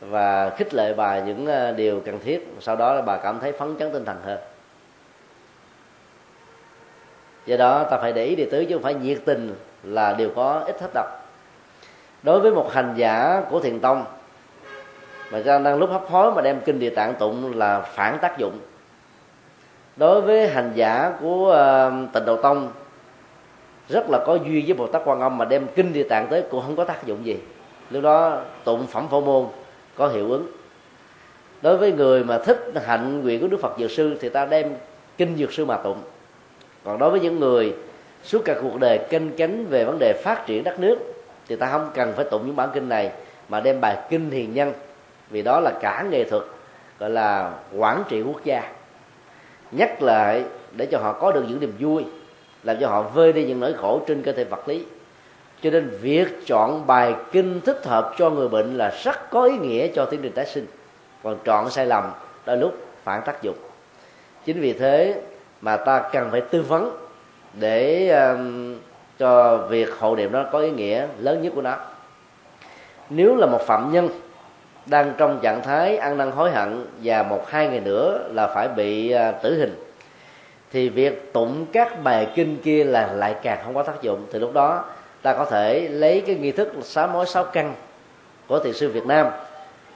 và 0.00 0.50
khích 0.50 0.74
lệ 0.74 0.94
bà 0.94 1.18
những 1.18 1.46
à, 1.46 1.72
điều 1.72 2.00
cần 2.00 2.18
thiết. 2.24 2.54
Sau 2.60 2.76
đó 2.76 2.94
là 2.94 3.02
bà 3.02 3.16
cảm 3.16 3.40
thấy 3.40 3.52
phấn 3.52 3.76
chấn 3.78 3.92
tinh 3.92 4.04
thần 4.04 4.16
hơn. 4.24 4.38
Do 7.46 7.56
đó 7.56 7.84
ta 7.84 7.98
phải 7.98 8.12
để 8.12 8.24
ý 8.24 8.36
địa 8.36 8.48
tứ 8.50 8.64
chứ 8.68 8.74
không 8.74 8.82
phải 8.82 8.94
nhiệt 8.94 9.18
tình 9.24 9.54
là 9.82 10.12
điều 10.12 10.30
có 10.36 10.62
ít 10.66 10.80
hết 10.80 10.90
độc 10.94 11.06
đối 12.22 12.40
với 12.40 12.50
một 12.50 12.72
hành 12.72 12.94
giả 12.96 13.42
của 13.50 13.60
thiền 13.60 13.80
tông, 13.80 14.04
mà 15.32 15.42
đang 15.44 15.78
lúc 15.78 15.90
hấp 15.90 16.02
hối 16.08 16.32
mà 16.32 16.42
đem 16.42 16.60
kinh 16.60 16.78
địa 16.78 16.90
tạng 16.90 17.14
tụng 17.14 17.58
là 17.58 17.80
phản 17.80 18.18
tác 18.22 18.38
dụng 18.38 18.58
đối 19.96 20.20
với 20.20 20.48
hành 20.48 20.72
giả 20.74 21.12
của 21.20 21.48
uh, 21.48 22.12
tịnh 22.12 22.24
độ 22.24 22.36
tông 22.36 22.72
rất 23.88 24.10
là 24.10 24.18
có 24.26 24.34
duyên 24.34 24.64
với 24.66 24.74
bồ 24.74 24.86
tát 24.86 25.02
quan 25.04 25.20
âm 25.20 25.38
mà 25.38 25.44
đem 25.44 25.66
kinh 25.74 25.92
địa 25.92 26.08
tạng 26.08 26.26
tới 26.26 26.44
cũng 26.50 26.62
không 26.62 26.76
có 26.76 26.84
tác 26.84 27.06
dụng 27.06 27.26
gì. 27.26 27.38
Lúc 27.90 28.02
đó 28.02 28.42
tụng 28.64 28.86
phẩm 28.86 29.08
phổ 29.08 29.20
môn 29.20 29.46
có 29.96 30.08
hiệu 30.08 30.30
ứng. 30.30 30.46
Đối 31.62 31.76
với 31.76 31.92
người 31.92 32.24
mà 32.24 32.38
thích 32.38 32.72
hạnh 32.86 33.22
nguyện 33.22 33.40
của 33.40 33.48
đức 33.48 33.60
phật 33.62 33.78
dược 33.78 33.90
sư 33.90 34.16
thì 34.20 34.28
ta 34.28 34.46
đem 34.46 34.72
kinh 35.18 35.36
dược 35.36 35.52
sư 35.52 35.64
mà 35.64 35.76
tụng. 35.76 35.98
Còn 36.84 36.98
đối 36.98 37.10
với 37.10 37.20
những 37.20 37.40
người 37.40 37.74
suốt 38.24 38.42
cả 38.44 38.54
cuộc 38.62 38.80
đời 38.80 38.98
kênh 39.10 39.36
cánh 39.36 39.66
về 39.66 39.84
vấn 39.84 39.98
đề 39.98 40.22
phát 40.24 40.46
triển 40.46 40.64
đất 40.64 40.80
nước 40.80 40.98
thì 41.48 41.56
ta 41.56 41.68
không 41.72 41.90
cần 41.94 42.12
phải 42.16 42.24
tụng 42.24 42.46
những 42.46 42.56
bản 42.56 42.68
kinh 42.74 42.88
này 42.88 43.10
mà 43.48 43.60
đem 43.60 43.80
bài 43.80 43.96
kinh 44.10 44.30
hiền 44.30 44.54
nhân 44.54 44.72
vì 45.30 45.42
đó 45.42 45.60
là 45.60 45.72
cả 45.80 46.04
nghệ 46.10 46.24
thuật 46.24 46.42
gọi 46.98 47.10
là 47.10 47.52
quản 47.76 48.02
trị 48.08 48.22
quốc 48.22 48.44
gia 48.44 48.75
nhắc 49.70 50.02
lại 50.02 50.44
để 50.72 50.86
cho 50.86 50.98
họ 50.98 51.12
có 51.12 51.32
được 51.32 51.44
những 51.48 51.60
niềm 51.60 51.74
vui 51.78 52.04
làm 52.62 52.76
cho 52.80 52.88
họ 52.88 53.02
vơi 53.02 53.32
đi 53.32 53.44
những 53.44 53.60
nỗi 53.60 53.72
khổ 53.72 54.00
trên 54.06 54.22
cơ 54.22 54.32
thể 54.32 54.44
vật 54.44 54.68
lý. 54.68 54.84
Cho 55.62 55.70
nên 55.70 55.88
việc 56.00 56.28
chọn 56.46 56.86
bài 56.86 57.14
kinh 57.32 57.60
thích 57.60 57.84
hợp 57.84 58.14
cho 58.18 58.30
người 58.30 58.48
bệnh 58.48 58.76
là 58.76 58.92
rất 59.02 59.30
có 59.30 59.44
ý 59.44 59.58
nghĩa 59.58 59.88
cho 59.88 60.04
tiến 60.04 60.20
trình 60.22 60.32
tái 60.32 60.46
sinh. 60.46 60.66
Còn 61.22 61.38
chọn 61.44 61.70
sai 61.70 61.86
lầm 61.86 62.12
đôi 62.46 62.56
lúc 62.56 62.74
phản 63.04 63.22
tác 63.26 63.42
dụng. 63.42 63.56
Chính 64.44 64.60
vì 64.60 64.72
thế 64.72 65.20
mà 65.60 65.76
ta 65.76 66.08
cần 66.12 66.28
phải 66.30 66.40
tư 66.40 66.62
vấn 66.62 66.96
để 67.52 68.08
um, 68.08 68.76
cho 69.18 69.56
việc 69.56 69.88
hộ 69.98 70.16
niệm 70.16 70.32
đó 70.32 70.44
có 70.52 70.58
ý 70.58 70.70
nghĩa 70.70 71.06
lớn 71.18 71.42
nhất 71.42 71.52
của 71.54 71.62
nó. 71.62 71.76
Nếu 73.10 73.36
là 73.36 73.46
một 73.46 73.60
phạm 73.66 73.92
nhân 73.92 74.08
đang 74.86 75.12
trong 75.18 75.38
trạng 75.42 75.62
thái 75.62 75.96
ăn 75.96 76.18
năn 76.18 76.30
hối 76.30 76.50
hận 76.50 76.86
và 77.02 77.22
một 77.22 77.48
hai 77.48 77.68
ngày 77.68 77.80
nữa 77.80 78.28
là 78.32 78.46
phải 78.46 78.68
bị 78.68 79.10
à, 79.10 79.32
tử 79.32 79.58
hình. 79.58 79.74
Thì 80.72 80.88
việc 80.88 81.32
tụng 81.32 81.66
các 81.72 82.02
bài 82.04 82.28
kinh 82.34 82.56
kia 82.56 82.84
là 82.84 83.12
lại 83.12 83.34
càng 83.42 83.58
không 83.64 83.74
có 83.74 83.82
tác 83.82 84.02
dụng. 84.02 84.26
Thì 84.32 84.38
lúc 84.38 84.52
đó 84.52 84.84
ta 85.22 85.34
có 85.34 85.44
thể 85.44 85.88
lấy 85.88 86.22
cái 86.26 86.36
nghi 86.36 86.52
thức 86.52 86.72
sám 86.82 87.12
mối 87.12 87.26
sáu 87.26 87.44
căn 87.44 87.74
của 88.46 88.58
thiền 88.58 88.72
sư 88.72 88.90
Việt 88.90 89.06
Nam 89.06 89.26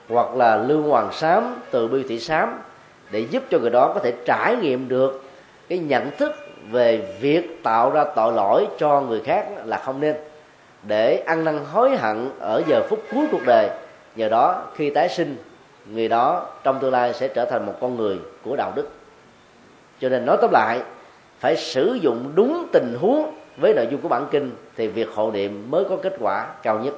hoặc 0.09 0.35
là 0.35 0.57
lương 0.57 0.83
hoàng 0.83 1.13
sám 1.13 1.61
từ 1.71 1.89
bi 1.89 2.05
thị 2.09 2.21
sám 2.21 2.63
để 3.11 3.21
giúp 3.31 3.43
cho 3.51 3.59
người 3.59 3.71
đó 3.71 3.93
có 3.95 4.01
thể 4.01 4.13
trải 4.25 4.57
nghiệm 4.57 4.89
được 4.89 5.23
cái 5.69 5.79
nhận 5.79 6.11
thức 6.11 6.33
về 6.71 7.17
việc 7.21 7.63
tạo 7.63 7.91
ra 7.91 8.05
tội 8.17 8.33
lỗi 8.33 8.67
cho 8.79 9.01
người 9.01 9.21
khác 9.21 9.47
là 9.65 9.79
không 9.79 10.01
nên. 10.01 10.17
Để 10.83 11.23
ăn 11.27 11.45
năn 11.45 11.59
hối 11.73 11.97
hận 11.97 12.31
ở 12.41 12.63
giờ 12.67 12.83
phút 12.89 13.03
cuối 13.13 13.27
cuộc 13.33 13.43
đời 13.47 13.69
nhờ 14.21 14.29
đó, 14.29 14.63
khi 14.75 14.91
tái 14.91 15.09
sinh, 15.09 15.37
người 15.87 16.09
đó 16.09 16.47
trong 16.63 16.79
tương 16.81 16.93
lai 16.93 17.15
sẽ 17.15 17.29
trở 17.29 17.45
thành 17.45 17.67
một 17.67 17.75
con 17.81 17.97
người 17.97 18.19
của 18.45 18.57
đạo 18.57 18.73
đức. 18.77 18.89
Cho 20.01 20.09
nên 20.09 20.27
nói 20.27 20.37
tóm 20.41 20.51
lại, 20.53 20.83
phải 21.39 21.57
sử 21.57 21.99
dụng 22.03 22.33
đúng 22.35 22.67
tình 22.73 22.97
huống 23.01 23.35
với 23.57 23.75
nội 23.75 23.87
dung 23.91 24.01
của 24.01 24.09
bản 24.09 24.27
kinh 24.31 24.53
thì 24.77 24.89
việc 24.89 25.09
hộ 25.15 25.31
niệm 25.31 25.71
mới 25.71 25.85
có 25.89 25.97
kết 26.03 26.17
quả 26.21 26.47
cao 26.63 26.79
nhất. 26.79 26.95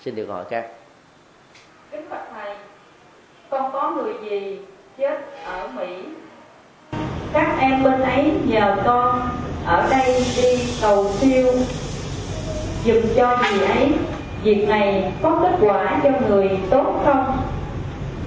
Xin 0.00 0.14
được 0.14 0.26
hỏi 0.26 0.44
các. 0.50 0.66
Kính 1.90 2.08
bạch 2.10 2.24
thầy, 2.34 2.54
con 3.50 3.72
có 3.72 3.90
người 3.90 4.12
gì 4.30 4.58
chết 4.98 5.18
ở 5.44 5.68
mỹ? 5.68 6.02
Các 7.32 7.56
em 7.60 7.84
bên 7.84 8.00
ấy 8.00 8.32
nhờ 8.44 8.76
con 8.84 9.20
ở 9.66 9.88
đây 9.90 10.24
đi 10.36 10.74
cầu 10.82 11.06
siêu, 11.18 11.46
dùm 12.84 13.02
cho 13.16 13.38
gì 13.50 13.60
ấy 13.60 13.92
việc 14.42 14.68
này 14.68 15.12
có 15.22 15.38
kết 15.42 15.56
quả 15.60 16.00
cho 16.02 16.10
người 16.28 16.50
tốt 16.70 17.02
không? 17.04 17.42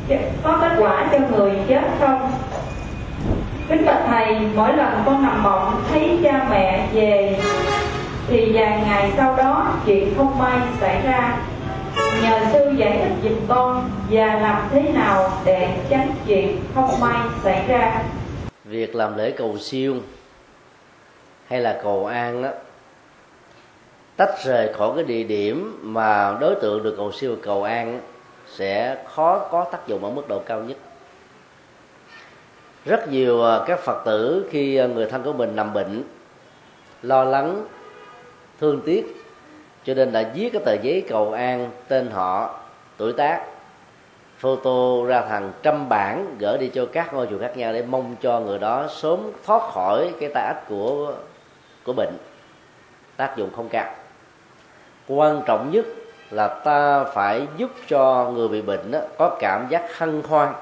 Dạ, 0.08 0.18
có 0.44 0.58
kết 0.62 0.76
quả 0.80 1.08
cho 1.12 1.18
người 1.38 1.52
chết 1.68 1.84
không? 2.00 2.32
Kính 3.70 3.86
bạch 3.86 4.04
thầy, 4.08 4.40
mỗi 4.56 4.74
lần 4.74 5.04
con 5.06 5.24
nằm 5.24 5.44
mộng 5.44 5.84
thấy 5.90 6.20
cha 6.24 6.48
mẹ 6.50 6.88
về, 6.94 7.40
thì 8.28 8.52
vài 8.54 8.84
ngày 8.88 9.12
sau 9.18 9.36
đó 9.36 9.74
chuyện 9.86 10.14
không 10.18 10.38
may 10.38 10.58
xảy 10.80 11.02
ra. 11.02 11.38
Nhờ 12.24 12.40
sư 12.52 12.74
giải 12.78 13.00
thích 13.00 13.30
giùm 13.30 13.48
con 13.48 13.90
và 14.10 14.26
làm 14.26 14.70
thế 14.72 14.82
nào 14.82 15.30
để 15.46 15.70
tránh 15.90 16.12
chuyện 16.28 16.58
không 16.76 17.00
may 17.00 17.18
xảy 17.44 17.64
ra. 17.68 18.02
Việc 18.66 18.96
làm 18.96 19.18
lễ 19.18 19.32
cầu 19.32 19.58
siêu 19.58 19.96
hay 21.48 21.60
là 21.60 21.80
cầu 21.84 22.06
an 22.06 22.44
đó 22.44 22.50
tách 24.18 24.44
rời 24.44 24.74
khỏi 24.74 24.92
cái 24.96 25.04
địa 25.04 25.24
điểm 25.24 25.80
mà 25.82 26.38
đối 26.40 26.56
tượng 26.56 26.84
được 26.84 26.94
cầu 26.98 27.12
siêu 27.12 27.36
cầu 27.44 27.64
an 27.64 28.02
sẽ 28.48 29.04
khó 29.14 29.48
có 29.52 29.66
tác 29.72 29.88
dụng 29.88 30.04
ở 30.04 30.10
mức 30.10 30.28
độ 30.28 30.40
cao 30.46 30.60
nhất. 30.62 30.78
Rất 32.86 33.10
nhiều 33.10 33.44
à, 33.44 33.60
các 33.68 33.80
phật 33.80 34.06
tử 34.06 34.50
khi 34.52 34.76
à, 34.76 34.88
người 34.88 35.06
thân 35.06 35.24
của 35.24 35.34
mình 35.34 35.56
nằm 35.56 35.74
bệnh, 35.74 36.04
lo 37.02 37.24
lắng, 37.24 37.66
thương 38.60 38.82
tiếc, 38.86 39.24
cho 39.86 39.94
nên 39.94 40.12
đã 40.12 40.24
viết 40.36 40.50
cái 40.54 40.62
tờ 40.66 40.74
giấy 40.74 41.04
cầu 41.10 41.32
an 41.32 41.72
tên 41.88 42.10
họ, 42.12 42.60
tuổi 42.98 43.14
tác, 43.14 43.46
photo 44.38 45.06
ra 45.08 45.22
thằng 45.30 45.52
trăm 45.64 45.90
bản 45.90 46.36
gửi 46.40 46.58
đi 46.58 46.72
cho 46.74 46.86
các 46.86 47.14
ngôi 47.14 47.28
chùa 47.30 47.40
khác 47.40 47.58
nhau 47.58 47.74
để 47.74 47.84
mong 47.90 48.16
cho 48.22 48.40
người 48.40 48.60
đó 48.60 48.88
sớm 48.90 49.20
thoát 49.46 49.72
khỏi 49.74 50.12
cái 50.20 50.30
tai 50.34 50.44
ách 50.46 50.70
của 50.70 51.14
của 51.84 51.94
bệnh. 51.94 52.18
Tác 53.18 53.38
dụng 53.38 53.50
không 53.56 53.70
cao 53.70 53.96
quan 55.08 55.42
trọng 55.46 55.72
nhất 55.72 55.86
là 56.32 56.48
ta 56.48 57.04
phải 57.04 57.48
giúp 57.58 57.72
cho 57.88 58.32
người 58.34 58.48
bị 58.48 58.62
bệnh 58.62 58.92
đó, 58.92 59.00
có 59.18 59.38
cảm 59.40 59.68
giác 59.70 59.98
hân 59.98 60.22
hoan. 60.28 60.54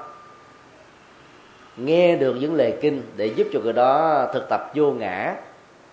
Nghe 1.76 2.16
được 2.16 2.34
những 2.40 2.54
lời 2.54 2.78
kinh 2.80 3.02
để 3.16 3.26
giúp 3.26 3.46
cho 3.52 3.60
người 3.60 3.72
đó 3.72 4.26
thực 4.32 4.48
tập 4.48 4.70
vô 4.74 4.90
ngã 4.90 5.34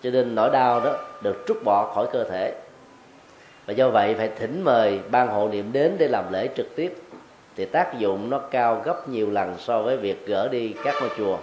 cho 0.02 0.10
nên 0.10 0.34
nỗi 0.34 0.50
đau 0.50 0.80
đó 0.80 0.92
được 1.22 1.44
trút 1.46 1.64
bỏ 1.64 1.92
khỏi 1.94 2.06
cơ 2.12 2.24
thể. 2.24 2.54
Và 3.66 3.72
do 3.72 3.88
vậy 3.88 4.14
phải 4.14 4.28
thỉnh 4.38 4.62
mời 4.64 5.00
ban 5.10 5.28
hộ 5.28 5.48
niệm 5.48 5.72
đến 5.72 5.96
để 5.98 6.08
làm 6.08 6.32
lễ 6.32 6.48
trực 6.56 6.76
tiếp 6.76 6.96
thì 7.56 7.64
tác 7.64 7.98
dụng 7.98 8.30
nó 8.30 8.38
cao 8.38 8.82
gấp 8.84 9.08
nhiều 9.08 9.30
lần 9.30 9.54
so 9.58 9.82
với 9.82 9.96
việc 9.96 10.26
gỡ 10.26 10.48
đi 10.48 10.74
các 10.84 10.94
ngôi 11.00 11.10
chùa 11.18 11.38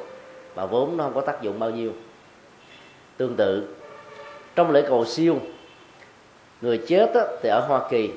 mà 0.56 0.66
vốn 0.66 0.98
nó 0.98 1.04
không 1.04 1.14
có 1.14 1.22
tác 1.22 1.42
dụng 1.42 1.60
bao 1.60 1.70
nhiêu. 1.70 1.92
Tương 3.18 3.36
tự 3.36 3.76
trong 4.56 4.72
lễ 4.72 4.82
cầu 4.88 5.06
siêu 5.06 5.40
người 6.62 6.78
chết 6.88 7.14
á, 7.14 7.22
thì 7.42 7.50
ở 7.50 7.60
hoa 7.60 7.82
kỳ. 7.90 8.12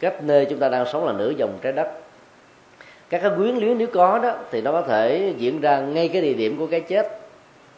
Cách 0.00 0.22
nơi 0.22 0.46
chúng 0.50 0.58
ta 0.58 0.68
đang 0.68 0.86
sống 0.86 1.06
là 1.06 1.12
nửa 1.12 1.32
vòng 1.38 1.58
trái 1.62 1.72
đất. 1.72 1.88
Các 3.10 3.18
cái 3.22 3.30
quyến 3.36 3.56
luyến 3.56 3.78
nếu 3.78 3.88
có 3.94 4.18
đó 4.18 4.34
thì 4.50 4.62
nó 4.62 4.72
có 4.72 4.82
thể 4.82 5.34
diễn 5.36 5.60
ra 5.60 5.80
ngay 5.80 6.08
cái 6.08 6.22
địa 6.22 6.34
điểm 6.34 6.58
của 6.58 6.66
cái 6.66 6.80
chết 6.80 7.20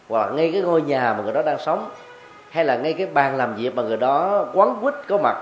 hoặc 0.09 0.31
ngay 0.35 0.51
cái 0.53 0.63
ngôi 0.63 0.83
nhà 0.83 1.15
mà 1.19 1.25
người 1.25 1.33
đó 1.33 1.43
đang 1.43 1.59
sống 1.59 1.91
hay 2.51 2.65
là 2.65 2.77
ngay 2.77 2.93
cái 2.93 3.07
bàn 3.07 3.37
làm 3.37 3.55
việc 3.55 3.75
mà 3.75 3.83
người 3.83 3.97
đó 3.97 4.47
quán 4.55 4.77
quýt 4.83 4.95
có 5.09 5.19
mặt. 5.19 5.37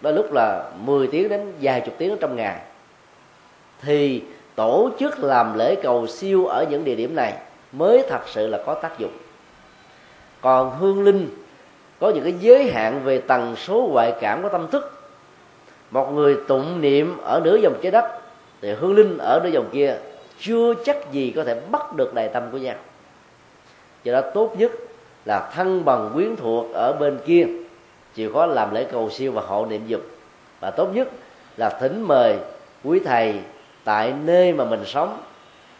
Đôi 0.00 0.12
lúc 0.12 0.32
là 0.32 0.64
10 0.80 1.06
tiếng 1.06 1.28
đến 1.28 1.52
vài 1.60 1.80
chục 1.80 1.94
tiếng 1.98 2.16
trong 2.20 2.36
ngày. 2.36 2.56
Thì 3.82 4.22
tổ 4.54 4.90
chức 4.98 5.24
làm 5.24 5.58
lễ 5.58 5.74
cầu 5.82 6.06
siêu 6.06 6.46
ở 6.46 6.66
những 6.70 6.84
địa 6.84 6.94
điểm 6.94 7.14
này 7.14 7.32
mới 7.72 8.04
thật 8.08 8.20
sự 8.26 8.46
là 8.46 8.58
có 8.66 8.74
tác 8.74 8.98
dụng. 8.98 9.12
Còn 10.40 10.78
hương 10.78 11.04
linh 11.04 11.28
có 12.02 12.10
những 12.10 12.24
cái 12.24 12.34
giới 12.40 12.72
hạn 12.72 13.00
về 13.04 13.18
tần 13.18 13.56
số 13.56 13.88
ngoại 13.92 14.14
cảm 14.20 14.42
của 14.42 14.48
tâm 14.48 14.66
thức. 14.70 15.02
Một 15.90 16.12
người 16.12 16.36
tụng 16.48 16.80
niệm 16.80 17.18
ở 17.22 17.40
nửa 17.44 17.56
dòng 17.56 17.74
trái 17.82 17.92
đất 17.92 18.04
thì 18.60 18.72
hương 18.72 18.94
linh 18.94 19.18
ở 19.18 19.40
nửa 19.44 19.50
dòng 19.50 19.68
kia 19.72 19.96
chưa 20.40 20.74
chắc 20.84 21.12
gì 21.12 21.32
có 21.36 21.44
thể 21.44 21.60
bắt 21.70 21.96
được 21.96 22.14
đài 22.14 22.28
tâm 22.28 22.42
của 22.52 22.58
nhau. 22.58 22.74
Do 24.04 24.12
đó 24.12 24.20
tốt 24.34 24.54
nhất 24.58 24.72
là 25.24 25.50
thân 25.54 25.84
bằng 25.84 26.10
quyến 26.14 26.36
thuộc 26.36 26.66
ở 26.74 26.92
bên 26.92 27.18
kia 27.26 27.46
chịu 28.14 28.32
khó 28.32 28.46
làm 28.46 28.74
lễ 28.74 28.86
cầu 28.92 29.10
siêu 29.10 29.32
và 29.32 29.42
hộ 29.42 29.66
niệm 29.66 29.86
dục. 29.86 30.00
Và 30.60 30.70
tốt 30.70 30.88
nhất 30.94 31.08
là 31.56 31.68
thỉnh 31.68 32.02
mời 32.02 32.36
quý 32.84 33.00
thầy 33.04 33.34
tại 33.84 34.14
nơi 34.24 34.52
mà 34.52 34.64
mình 34.64 34.84
sống 34.86 35.18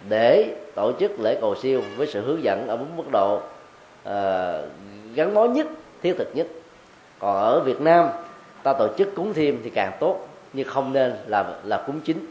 để 0.09 0.57
tổ 0.75 0.93
chức 1.01 1.21
lễ 1.21 1.39
cầu 1.41 1.55
siêu 1.55 1.83
với 1.97 2.07
sự 2.07 2.21
hướng 2.21 2.43
dẫn 2.43 2.69
ở 2.69 2.77
bốn 2.77 2.97
mức 2.97 3.11
độ 3.13 3.37
uh, 3.37 4.13
gắn 5.15 5.35
bó 5.35 5.45
nhất 5.45 5.67
thiết 6.03 6.15
thực 6.19 6.37
nhất. 6.37 6.47
Còn 7.19 7.37
ở 7.37 7.61
Việt 7.61 7.81
Nam, 7.81 8.09
ta 8.63 8.73
tổ 8.73 8.89
chức 8.99 9.15
cúng 9.15 9.35
thêm 9.35 9.61
thì 9.65 9.71
càng 9.71 9.93
tốt, 10.01 10.29
nhưng 10.53 10.69
không 10.69 10.93
nên 10.93 11.15
là 11.27 11.55
là 11.65 11.83
cúng 11.87 12.01
chính. 12.05 12.27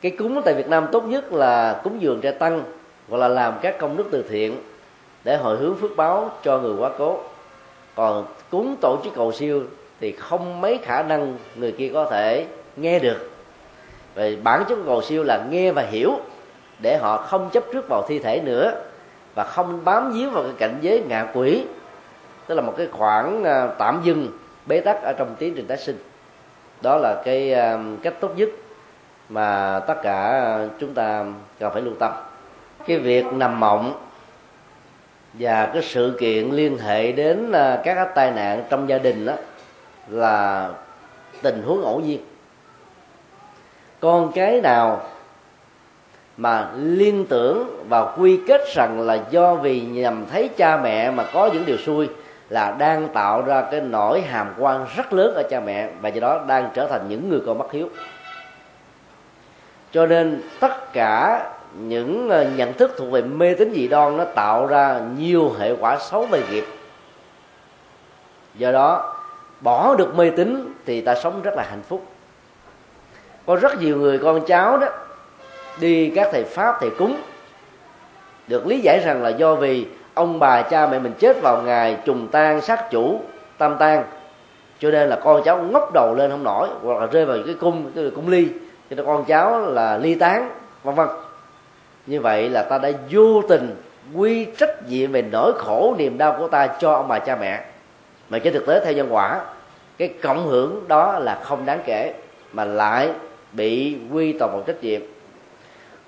Cái 0.00 0.12
cúng 0.18 0.42
tại 0.44 0.54
Việt 0.54 0.68
Nam 0.68 0.86
tốt 0.92 1.04
nhất 1.04 1.32
là 1.32 1.80
cúng 1.84 2.02
dường 2.02 2.20
trai 2.20 2.32
tăng 2.32 2.62
hoặc 3.08 3.18
là 3.18 3.28
làm 3.28 3.54
các 3.62 3.78
công 3.78 3.96
đức 3.96 4.04
từ 4.10 4.24
thiện 4.28 4.56
để 5.24 5.36
hồi 5.36 5.56
hướng 5.56 5.76
phước 5.76 5.96
báo 5.96 6.30
cho 6.42 6.58
người 6.58 6.76
quá 6.78 6.90
cố. 6.98 7.20
Còn 7.94 8.26
cúng 8.50 8.76
tổ 8.80 8.98
chức 9.04 9.14
cầu 9.14 9.32
siêu 9.32 9.62
thì 10.00 10.12
không 10.12 10.60
mấy 10.60 10.78
khả 10.78 11.02
năng 11.02 11.36
người 11.56 11.72
kia 11.72 11.90
có 11.94 12.04
thể 12.04 12.46
nghe 12.76 12.98
được. 12.98 13.30
Về 14.14 14.36
bản 14.36 14.64
chất 14.68 14.78
cầu 14.86 15.02
siêu 15.02 15.24
là 15.24 15.44
nghe 15.50 15.72
và 15.72 15.82
hiểu, 15.82 16.12
để 16.82 16.96
họ 16.96 17.16
không 17.16 17.50
chấp 17.52 17.64
trước 17.72 17.88
vào 17.88 18.04
thi 18.08 18.18
thể 18.18 18.40
nữa 18.40 18.82
và 19.34 19.44
không 19.44 19.84
bám 19.84 20.12
víu 20.12 20.30
vào 20.30 20.42
cái 20.42 20.52
cảnh 20.58 20.78
giới 20.80 21.02
ngạ 21.08 21.26
quỷ 21.34 21.64
tức 22.48 22.54
là 22.54 22.62
một 22.62 22.74
cái 22.76 22.88
khoảng 22.92 23.44
à, 23.44 23.68
tạm 23.78 24.00
dừng 24.04 24.28
bế 24.66 24.80
tắc 24.80 25.02
ở 25.02 25.12
trong 25.18 25.34
tiến 25.38 25.54
trình 25.56 25.66
tái 25.66 25.78
sinh. 25.78 25.98
Đó 26.80 26.96
là 26.96 27.22
cái 27.24 27.54
à, 27.54 27.78
cách 28.02 28.14
tốt 28.20 28.30
nhất 28.36 28.48
mà 29.28 29.80
tất 29.86 29.94
cả 30.02 30.58
chúng 30.80 30.94
ta 30.94 31.24
cần 31.58 31.72
phải 31.72 31.82
lưu 31.82 31.94
tâm. 31.98 32.12
Cái 32.86 32.98
việc 32.98 33.26
nằm 33.32 33.60
mộng 33.60 34.00
và 35.34 35.70
cái 35.72 35.82
sự 35.82 36.16
kiện 36.20 36.50
liên 36.50 36.78
hệ 36.78 37.12
đến 37.12 37.52
à, 37.52 37.80
các 37.84 38.08
tai 38.14 38.30
nạn 38.30 38.64
trong 38.70 38.88
gia 38.88 38.98
đình 38.98 39.26
đó 39.26 39.34
là 40.08 40.70
tình 41.42 41.62
huống 41.62 41.80
ngẫu 41.80 42.00
nhiên. 42.00 42.20
Con 44.00 44.32
cái 44.32 44.60
nào 44.60 45.02
mà 46.36 46.70
liên 46.76 47.26
tưởng 47.26 47.84
và 47.88 48.12
quy 48.16 48.40
kết 48.48 48.60
rằng 48.74 49.00
là 49.00 49.18
do 49.30 49.54
vì 49.54 49.80
nhằm 49.80 50.24
thấy 50.32 50.48
cha 50.48 50.76
mẹ 50.76 51.10
mà 51.10 51.24
có 51.32 51.50
những 51.52 51.64
điều 51.66 51.76
xui 51.76 52.08
là 52.50 52.74
đang 52.78 53.08
tạo 53.08 53.42
ra 53.42 53.64
cái 53.70 53.80
nỗi 53.80 54.20
hàm 54.20 54.54
quan 54.58 54.86
rất 54.96 55.12
lớn 55.12 55.34
ở 55.34 55.42
cha 55.50 55.60
mẹ 55.60 55.88
và 56.00 56.08
do 56.08 56.20
đó 56.20 56.44
đang 56.46 56.70
trở 56.74 56.86
thành 56.86 57.08
những 57.08 57.28
người 57.28 57.40
con 57.46 57.58
bất 57.58 57.72
hiếu. 57.72 57.88
Cho 59.92 60.06
nên 60.06 60.42
tất 60.60 60.92
cả 60.92 61.44
những 61.78 62.28
ờ, 62.28 62.46
nhận 62.56 62.72
thức 62.72 62.94
thuộc 62.96 63.10
về 63.10 63.22
mê 63.22 63.54
tín 63.54 63.72
dị 63.74 63.88
đoan 63.88 64.16
nó 64.16 64.24
tạo 64.24 64.66
ra 64.66 65.00
nhiều 65.16 65.54
hệ 65.58 65.72
quả 65.80 65.98
xấu 65.98 66.26
về 66.26 66.42
nghiệp. 66.50 66.64
Do 68.54 68.72
đó, 68.72 69.14
bỏ 69.60 69.94
được 69.94 70.14
mê 70.14 70.30
tín 70.30 70.74
thì 70.86 71.00
ta 71.00 71.14
sống 71.14 71.42
rất 71.42 71.54
là 71.54 71.66
hạnh 71.70 71.82
phúc. 71.88 72.06
Có 73.46 73.56
rất 73.56 73.80
nhiều 73.80 73.96
người 73.96 74.18
con 74.18 74.46
cháu 74.46 74.78
đó 74.78 74.86
đi 75.80 76.12
các 76.14 76.28
thầy 76.32 76.44
pháp, 76.44 76.76
thầy 76.80 76.90
cúng, 76.90 77.16
được 78.48 78.66
lý 78.66 78.80
giải 78.80 79.00
rằng 79.04 79.22
là 79.22 79.28
do 79.28 79.54
vì 79.54 79.86
ông 80.18 80.38
bà 80.38 80.62
cha 80.62 80.86
mẹ 80.86 80.98
mình 80.98 81.12
chết 81.18 81.42
vào 81.42 81.62
ngày 81.62 81.96
trùng 82.04 82.28
tan 82.28 82.60
sát 82.60 82.90
chủ 82.90 83.20
tam 83.58 83.76
tan 83.78 84.04
cho 84.80 84.90
nên 84.90 85.08
là 85.08 85.16
con 85.16 85.42
cháu 85.44 85.62
ngóc 85.62 85.92
đầu 85.94 86.14
lên 86.14 86.30
không 86.30 86.44
nổi, 86.44 86.68
hoặc 86.82 87.00
là 87.00 87.06
rơi 87.06 87.24
vào 87.24 87.38
cái 87.46 87.54
cung 87.60 87.92
cái 87.94 88.04
là 88.04 88.10
cung 88.14 88.28
ly. 88.28 88.48
Cho 88.90 88.96
nên 88.96 89.06
con 89.06 89.24
cháu 89.24 89.66
là 89.66 89.96
ly 89.96 90.14
tán, 90.14 90.50
vân 90.82 90.94
vân. 90.94 91.08
Như 92.06 92.20
vậy 92.20 92.48
là 92.48 92.62
ta 92.62 92.78
đã 92.78 92.90
vô 93.10 93.42
tình 93.48 93.76
quy 94.14 94.44
trách 94.44 94.88
nhiệm 94.88 95.12
về 95.12 95.22
nỗi 95.22 95.52
khổ, 95.58 95.94
niềm 95.98 96.18
đau 96.18 96.36
của 96.38 96.48
ta 96.48 96.66
cho 96.66 96.92
ông 96.92 97.08
bà 97.08 97.18
cha 97.18 97.36
mẹ. 97.36 97.64
Mà 98.28 98.38
trên 98.38 98.52
thực 98.52 98.66
tế 98.66 98.84
theo 98.84 98.92
nhân 98.92 99.08
quả, 99.10 99.40
cái 99.98 100.08
cộng 100.22 100.46
hưởng 100.46 100.84
đó 100.88 101.18
là 101.18 101.38
không 101.42 101.66
đáng 101.66 101.80
kể, 101.84 102.14
mà 102.52 102.64
lại 102.64 103.08
bị 103.52 103.96
quy 104.12 104.32
toàn 104.32 104.52
một 104.52 104.62
trách 104.66 104.82
nhiệm. 104.84 105.00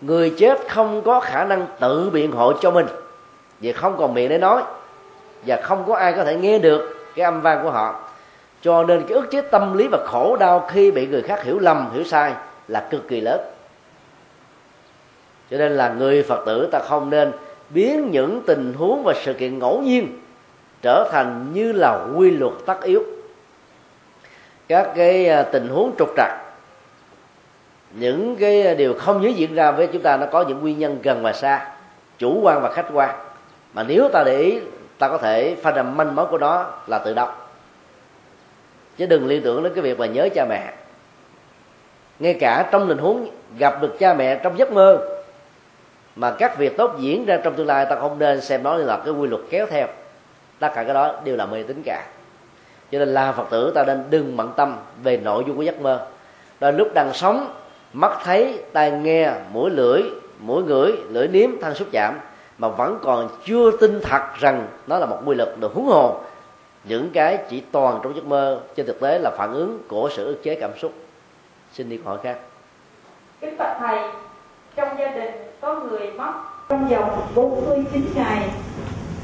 Người 0.01 0.35
chết 0.39 0.59
không 0.69 1.03
có 1.03 1.21
khả 1.21 1.45
năng 1.45 1.67
tự 1.81 2.11
biện 2.11 2.33
hộ 2.33 2.53
cho 2.53 2.71
mình 2.71 2.87
vì 3.61 3.73
không 3.73 3.97
còn 3.99 4.15
miệng 4.15 4.29
để 4.29 4.39
nói. 4.39 4.63
Và 5.47 5.61
không 5.63 5.85
có 5.87 5.97
ai 5.97 6.13
có 6.13 6.25
thể 6.25 6.37
nghe 6.37 6.59
được 6.59 6.97
cái 7.17 7.25
âm 7.25 7.41
vang 7.41 7.63
của 7.63 7.71
họ. 7.71 8.01
Cho 8.63 8.83
nên 8.83 9.03
cái 9.09 9.19
ức 9.19 9.31
chế 9.31 9.41
tâm 9.41 9.79
lý 9.79 9.89
và 9.89 10.07
khổ 10.07 10.37
đau 10.37 10.69
khi 10.71 10.91
bị 10.91 11.07
người 11.07 11.23
khác 11.23 11.45
hiểu 11.45 11.59
lầm, 11.59 11.91
hiểu 11.93 12.05
sai 12.05 12.33
là 12.69 12.89
cực 12.91 13.09
kỳ 13.09 13.21
lớn. 13.21 13.41
Cho 15.51 15.59
nên 15.59 15.73
là 15.73 15.89
người 15.89 16.23
phật 16.23 16.45
tử 16.47 16.69
ta 16.73 16.79
không 16.79 17.11
nên 17.11 17.33
biến 17.71 18.11
những 18.11 18.43
tình 18.47 18.75
huống 18.79 19.03
và 19.05 19.15
sự 19.23 19.35
kiện 19.35 19.59
ngẫu 19.59 19.81
nhiên 19.81 20.21
trở 20.83 21.09
thành 21.13 21.51
như 21.53 21.73
là 21.73 22.07
quy 22.17 22.31
luật 22.31 22.53
tất 22.67 22.83
yếu. 22.83 23.03
Các 24.69 24.93
cái 24.97 25.29
à, 25.29 25.43
tình 25.43 25.69
huống 25.69 25.93
trục 25.99 26.09
trặc, 26.17 26.31
những 27.93 28.37
cái 28.37 28.67
à, 28.67 28.75
điều 28.75 28.95
không 28.95 29.23
nhớ 29.23 29.29
diễn 29.29 29.55
ra 29.55 29.71
với 29.71 29.87
chúng 29.87 30.03
ta 30.03 30.17
nó 30.17 30.27
có 30.27 30.45
những 30.49 30.61
nguyên 30.61 30.79
nhân 30.79 30.99
gần 31.03 31.23
và 31.23 31.33
xa, 31.33 31.73
chủ 32.19 32.41
quan 32.43 32.63
và 32.63 32.73
khách 32.73 32.87
quan 32.93 33.30
mà 33.73 33.83
nếu 33.83 34.09
ta 34.09 34.25
để 34.25 34.39
ý, 34.39 34.59
ta 34.99 35.09
có 35.09 35.19
thể 35.19 35.57
phân 35.63 35.75
ra 35.75 35.83
manh 35.83 36.17
mối 36.17 36.27
của 36.27 36.39
nó 36.39 36.67
là 36.87 36.99
tự 36.99 37.15
động. 37.15 37.31
Chứ 38.97 39.07
đừng 39.07 39.27
liên 39.27 39.43
tưởng 39.43 39.63
đến 39.63 39.73
cái 39.75 39.83
việc 39.83 39.99
mà 39.99 40.07
nhớ 40.07 40.29
cha 40.35 40.47
mẹ. 40.49 40.73
Ngay 42.19 42.35
cả 42.35 42.69
trong 42.73 42.89
tình 42.89 42.99
huống 42.99 43.31
gặp 43.59 43.83
được 43.83 43.99
cha 43.99 44.15
mẹ 44.15 44.41
trong 44.43 44.59
giấc 44.59 44.73
mơ, 44.73 45.09
mà 46.17 46.31
các 46.39 46.59
việc 46.59 46.77
tốt 46.77 46.95
diễn 46.99 47.27
ra 47.27 47.37
trong 47.45 47.55
tương 47.55 47.67
lai, 47.67 47.87
ta 47.91 47.97
không 47.97 48.19
nên 48.19 48.41
xem 48.41 48.63
nó 48.63 48.77
là 48.77 48.97
cái 49.05 49.15
quy 49.15 49.29
luật 49.29 49.43
kéo 49.51 49.67
theo. 49.67 49.87
Tất 50.59 50.69
cả 50.75 50.85
cái 50.85 50.95
đó 50.95 51.21
đều 51.25 51.37
là 51.37 51.47
mê 51.47 51.63
tín 51.63 51.83
cả. 51.85 52.07
Cho 52.93 52.99
nên 52.99 53.09
là 53.09 53.33
phật 53.33 53.51
tử, 53.51 53.73
ta 53.75 53.85
nên 53.85 54.05
đừng 54.11 54.37
bận 54.37 54.53
tâm 54.57 54.77
về 55.03 55.17
nội 55.17 55.45
dung 55.47 55.57
của 55.57 55.63
giấc 55.63 55.81
mơ. 55.81 56.07
Đôi 56.61 56.73
lúc 56.73 56.95
đang 56.95 57.13
sống, 57.13 57.55
mắt 57.93 58.19
thấy, 58.25 58.59
tai 58.73 58.91
nghe, 58.91 59.33
mũi 59.53 59.71
lưỡi, 59.71 60.03
mũi 60.39 60.63
ngửi, 60.63 60.93
lưỡi 61.09 61.29
nếm, 61.29 61.51
thân 61.61 61.75
xúc 61.75 61.89
chạm 61.93 62.15
mà 62.61 62.69
vẫn 62.69 62.99
còn 63.03 63.29
chưa 63.45 63.71
tin 63.77 64.01
thật 64.03 64.23
rằng 64.39 64.67
nó 64.87 64.99
là 64.99 65.07
một 65.07 65.19
quy 65.25 65.35
luật 65.35 65.49
được 65.61 65.75
huống 65.75 65.87
hồ 65.87 66.17
những 66.85 67.11
cái 67.11 67.39
chỉ 67.51 67.63
toàn 67.73 68.01
trong 68.03 68.17
giấc 68.17 68.25
mơ, 68.25 68.61
trên 68.77 68.87
thực 68.87 69.01
tế 69.01 69.19
là 69.19 69.31
phản 69.39 69.53
ứng 69.53 69.79
của 69.89 70.11
sự 70.17 70.25
ức 70.25 70.43
chế 70.43 70.55
cảm 70.61 70.71
xúc. 70.79 70.93
Xin 71.73 71.89
đi 71.89 71.97
câu 71.97 72.07
hỏi 72.07 72.19
khác. 72.23 72.39
Kính 73.41 73.57
bạch 73.59 73.77
thầy, 73.81 73.99
trong 74.77 74.89
gia 74.99 75.09
đình 75.09 75.31
có 75.61 75.75
người 75.75 76.11
mất 76.11 76.33
trong 76.69 76.89
vòng 76.89 77.27
49 77.35 78.03
ngày. 78.15 78.49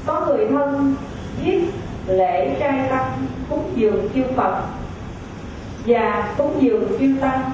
Có 0.06 0.26
người 0.26 0.46
thân 0.46 0.94
giết 1.44 1.60
lễ 2.06 2.56
trai 2.60 2.88
tăng 2.90 3.12
cúng 3.50 3.72
dường 3.74 4.08
chư 4.14 4.22
phật. 4.36 4.62
Và 5.86 6.34
cúng 6.38 6.56
dường 6.60 6.88
chư 6.98 7.20
tăng, 7.20 7.50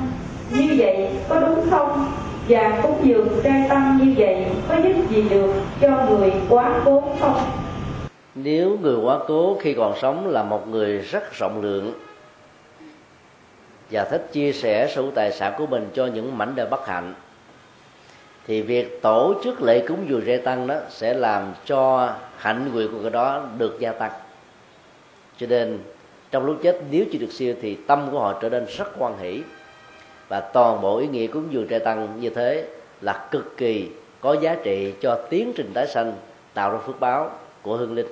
như 0.51 0.75
vậy 0.79 1.11
có 1.29 1.41
đúng 1.41 1.71
không? 1.71 2.13
Và 2.53 2.81
cúng 2.83 3.01
dường 3.03 3.29
trai 3.45 3.67
tăng 3.69 3.99
như 4.03 4.15
vậy 4.17 4.47
có 4.69 4.77
giúp 4.77 5.11
gì 5.11 5.25
được 5.31 5.53
cho 5.81 6.07
người 6.11 6.33
quá 6.49 6.81
cố 6.85 7.03
không? 7.21 7.51
Nếu 8.35 8.79
người 8.83 8.97
quá 8.97 9.19
cố 9.27 9.59
khi 9.61 9.75
còn 9.75 9.95
sống 10.01 10.29
là 10.29 10.43
một 10.43 10.69
người 10.69 10.99
rất 10.99 11.33
rộng 11.39 11.63
lượng. 11.63 11.93
Và 13.91 14.05
thích 14.05 14.29
chia 14.33 14.53
sẻ 14.53 14.93
sự 14.95 15.11
tài 15.15 15.33
sản 15.33 15.55
của 15.59 15.67
mình 15.67 15.89
cho 15.95 16.07
những 16.07 16.39
mảnh 16.39 16.53
đời 16.55 16.67
bất 16.67 16.87
hạnh, 16.87 17.15
thì 18.47 18.63
việc 18.63 19.03
tổ 19.03 19.35
chức 19.45 19.63
lễ 19.63 19.85
cúng 19.89 20.07
dường 20.09 20.25
rê 20.27 20.37
tăng 20.37 20.67
đó 20.67 20.77
sẽ 20.91 21.15
làm 21.15 21.53
cho 21.65 22.13
hạnh 22.37 22.73
nguyện 22.73 22.89
của 22.93 22.99
người 22.99 23.11
đó 23.11 23.45
được 23.59 23.77
gia 23.81 23.93
tăng. 23.93 24.13
Cho 25.37 25.47
nên, 25.47 25.79
trong 26.31 26.47
lúc 26.47 26.57
chết, 26.63 26.81
nếu 26.91 27.05
chưa 27.13 27.19
được 27.19 27.33
siêu 27.33 27.55
thì 27.63 27.75
tâm 27.87 28.09
của 28.11 28.21
họ 28.21 28.39
trở 28.43 28.49
nên 28.49 28.67
rất 28.79 28.89
quan 28.99 29.19
hỷ 29.19 29.43
và 30.33 30.41
toàn 30.41 30.81
bộ 30.81 30.99
ý 30.99 31.07
nghĩa 31.07 31.27
cúng 31.27 31.45
dường 31.51 31.69
trai 31.69 31.81
tăng 31.81 32.21
như 32.21 32.31
thế 32.31 32.65
là 33.01 33.27
cực 33.31 33.57
kỳ 33.57 33.91
có 34.21 34.37
giá 34.41 34.57
trị 34.63 34.93
cho 35.01 35.19
tiến 35.31 35.53
trình 35.57 35.71
tái 35.75 35.87
sanh, 35.87 36.13
tạo 36.55 36.73
ra 36.73 36.79
phước 36.79 37.01
báo 37.01 37.31
của 37.63 37.77
hương 37.77 37.95
linh. 37.95 38.07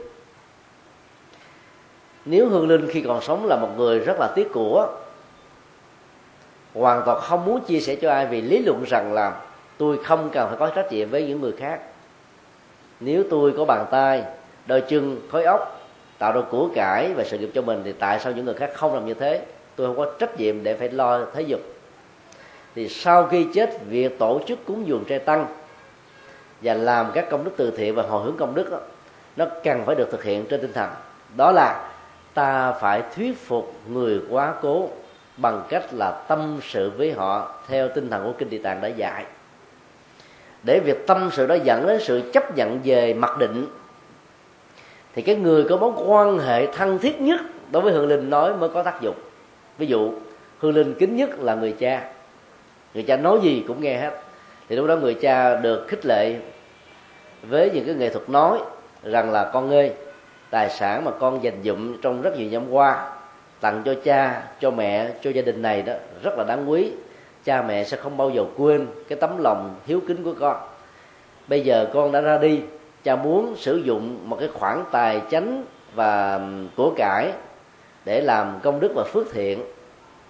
Nếu 2.25 2.49
hương 2.49 2.69
linh 2.69 2.89
khi 2.91 3.03
còn 3.03 3.21
sống 3.21 3.47
là 3.47 3.57
một 3.57 3.69
người 3.77 3.99
rất 3.99 4.17
là 4.21 4.33
tiếc 4.35 4.49
của, 4.53 4.89
hoàn 6.75 7.03
toàn 7.07 7.21
không 7.21 7.45
muốn 7.45 7.61
chia 7.61 7.81
sẻ 7.81 7.97
cho 7.97 8.11
ai 8.11 8.27
vì 8.27 8.41
lý 8.41 8.59
luận 8.59 8.85
rằng 8.85 9.13
là 9.13 9.41
tôi 9.79 9.99
không 10.05 10.31
cần 10.33 10.49
phải 10.49 10.57
có 10.59 10.71
trách 10.71 10.93
nhiệm 10.93 11.11
với 11.11 11.27
những 11.27 11.41
người 11.41 11.53
khác. 11.53 11.81
Nếu 13.01 13.25
tôi 13.31 13.55
có 13.57 13.65
bàn 13.65 13.87
tay, 13.91 14.25
đôi 14.67 14.81
chân, 14.81 15.21
khối 15.31 15.45
óc, 15.45 15.81
tạo 16.19 16.33
ra 16.33 16.41
của 16.51 16.69
cải 16.75 17.13
và 17.17 17.25
sự 17.25 17.39
nghiệp 17.39 17.51
cho 17.55 17.63
mình, 17.63 17.83
thì 17.85 17.93
tại 17.93 18.21
sao 18.21 18.33
những 18.33 18.45
người 18.45 18.55
khác 18.55 18.71
không 18.75 18.95
làm 18.95 19.07
như 19.07 19.15
thế? 19.15 19.45
Tôi 19.77 19.87
không 19.87 19.97
có 19.97 20.13
trách 20.19 20.41
nhiệm 20.41 20.65
để 20.65 20.77
phải 20.77 20.89
lo 20.89 21.25
thế 21.35 21.43
dục 21.43 21.61
thì 22.75 22.89
sau 22.89 23.27
khi 23.27 23.47
chết 23.55 23.71
việc 23.89 24.19
tổ 24.19 24.41
chức 24.47 24.67
cúng 24.67 24.87
dường 24.87 25.05
trai 25.09 25.19
tăng 25.19 25.47
và 26.63 26.75
làm 26.75 27.11
các 27.15 27.31
công 27.31 27.45
đức 27.45 27.51
từ 27.57 27.71
thiện 27.71 27.95
và 27.95 28.03
hồi 28.03 28.25
hướng 28.25 28.37
công 28.37 28.55
đức 28.55 28.71
đó, 28.71 28.79
nó 29.37 29.47
cần 29.65 29.83
phải 29.87 29.97
được 29.97 30.11
thực 30.11 30.25
hiện 30.25 30.45
trên 30.51 30.61
tinh 30.61 30.73
thần. 30.73 30.91
Đó 31.37 31.53
là 31.53 31.91
ta 32.35 32.73
phải 32.73 33.03
thuyết 33.17 33.39
phục 33.39 33.75
người 33.89 34.21
quá 34.31 34.55
cố 34.63 34.89
bằng 35.37 35.63
cách 35.69 35.85
là 35.93 36.11
tâm 36.11 36.59
sự 36.63 36.91
với 36.97 37.13
họ 37.13 37.55
theo 37.69 37.89
tinh 37.89 38.11
thần 38.11 38.25
của 38.25 38.33
kinh 38.39 38.51
địa 38.51 38.59
tạng 38.59 38.81
đã 38.81 38.89
dạy. 38.89 39.25
Để 40.63 40.81
việc 40.85 41.07
tâm 41.07 41.31
sự 41.33 41.47
đó 41.47 41.57
dẫn 41.65 41.87
đến 41.87 42.01
sự 42.01 42.31
chấp 42.33 42.57
nhận 42.57 42.81
về 42.85 43.15
mặc 43.15 43.39
định 43.39 43.67
thì 45.15 45.23
cái 45.23 45.35
người 45.35 45.65
có 45.69 45.77
mối 45.77 45.93
quan 46.07 46.39
hệ 46.39 46.67
thân 46.67 46.99
thiết 46.99 47.21
nhất 47.21 47.41
đối 47.71 47.83
với 47.83 47.93
hương 47.93 48.09
linh 48.09 48.31
nói 48.31 48.55
mới 48.55 48.69
có 48.69 48.83
tác 48.83 49.01
dụng. 49.01 49.17
Ví 49.79 49.87
dụ 49.87 50.13
hương 50.59 50.75
linh 50.75 50.95
kính 50.95 51.17
nhất 51.17 51.31
là 51.41 51.55
người 51.55 51.73
cha 51.73 52.09
người 52.95 53.03
cha 53.03 53.17
nói 53.17 53.39
gì 53.43 53.65
cũng 53.67 53.81
nghe 53.81 53.99
hết. 53.99 54.21
Thì 54.69 54.77
lúc 54.77 54.87
đó 54.87 54.97
người 54.97 55.15
cha 55.15 55.57
được 55.57 55.87
khích 55.89 56.07
lệ 56.07 56.37
với 57.43 57.71
những 57.75 57.85
cái 57.85 57.95
nghệ 57.95 58.09
thuật 58.09 58.29
nói 58.29 58.59
rằng 59.03 59.33
là 59.33 59.51
con 59.53 59.71
ơi, 59.71 59.93
tài 60.51 60.71
sản 60.71 61.05
mà 61.05 61.11
con 61.11 61.43
dành 61.43 61.61
dụm 61.65 62.01
trong 62.01 62.23
rất 62.23 62.39
nhiều 62.39 62.49
năm 62.53 62.71
qua, 62.71 63.11
tặng 63.61 63.83
cho 63.85 63.95
cha, 64.05 64.43
cho 64.61 64.71
mẹ, 64.71 65.11
cho 65.23 65.31
gia 65.31 65.43
đình 65.43 65.63
này 65.63 65.83
đó, 65.83 65.93
rất 66.23 66.39
là 66.39 66.45
đáng 66.45 66.71
quý. 66.71 66.93
Cha 67.45 67.63
mẹ 67.63 67.85
sẽ 67.85 67.97
không 67.97 68.17
bao 68.17 68.31
giờ 68.31 68.45
quên 68.57 68.87
cái 69.09 69.19
tấm 69.21 69.39
lòng 69.39 69.75
hiếu 69.87 70.01
kính 70.09 70.25
của 70.25 70.35
con. 70.41 70.57
Bây 71.49 71.61
giờ 71.61 71.87
con 71.93 72.13
đã 72.13 72.21
ra 72.21 72.39
đi, 72.39 72.61
cha 73.05 73.17
muốn 73.17 73.57
sử 73.57 73.77
dụng 73.77 74.19
một 74.25 74.37
cái 74.41 74.49
khoản 74.49 74.85
tài 74.91 75.21
chánh 75.31 75.65
và 75.95 76.41
của 76.77 76.93
cải 76.97 77.33
để 78.05 78.21
làm 78.21 78.59
công 78.63 78.81
đức 78.81 78.93
và 78.95 79.05
phước 79.05 79.33
thiện, 79.33 79.63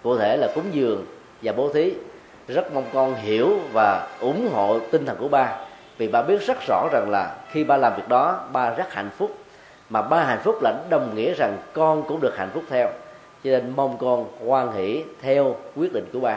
cụ 0.02 0.16
thể 0.16 0.36
là 0.36 0.48
cúng 0.54 0.64
dường 0.72 1.06
và 1.42 1.52
bố 1.52 1.72
thí 1.72 1.92
rất 2.54 2.72
mong 2.74 2.84
con 2.94 3.14
hiểu 3.14 3.58
và 3.72 4.08
ủng 4.20 4.48
hộ 4.52 4.78
tinh 4.90 5.06
thần 5.06 5.16
của 5.16 5.28
ba. 5.28 5.52
Vì 5.98 6.08
ba 6.08 6.22
biết 6.22 6.46
rất 6.46 6.56
rõ 6.68 6.88
rằng 6.92 7.10
là 7.10 7.34
khi 7.50 7.64
ba 7.64 7.76
làm 7.76 7.92
việc 7.96 8.08
đó, 8.08 8.40
ba 8.52 8.70
rất 8.70 8.94
hạnh 8.94 9.10
phúc. 9.18 9.38
Mà 9.90 10.02
ba 10.02 10.24
hạnh 10.24 10.40
phúc 10.44 10.58
là 10.62 10.74
đồng 10.90 11.14
nghĩa 11.14 11.34
rằng 11.34 11.58
con 11.72 12.02
cũng 12.02 12.20
được 12.20 12.36
hạnh 12.36 12.50
phúc 12.54 12.62
theo. 12.70 12.88
Cho 13.44 13.50
nên 13.50 13.72
mong 13.76 13.98
con 13.98 14.26
quan 14.44 14.72
hỷ 14.72 15.04
theo 15.22 15.56
quyết 15.76 15.92
định 15.92 16.04
của 16.12 16.20
ba. 16.20 16.36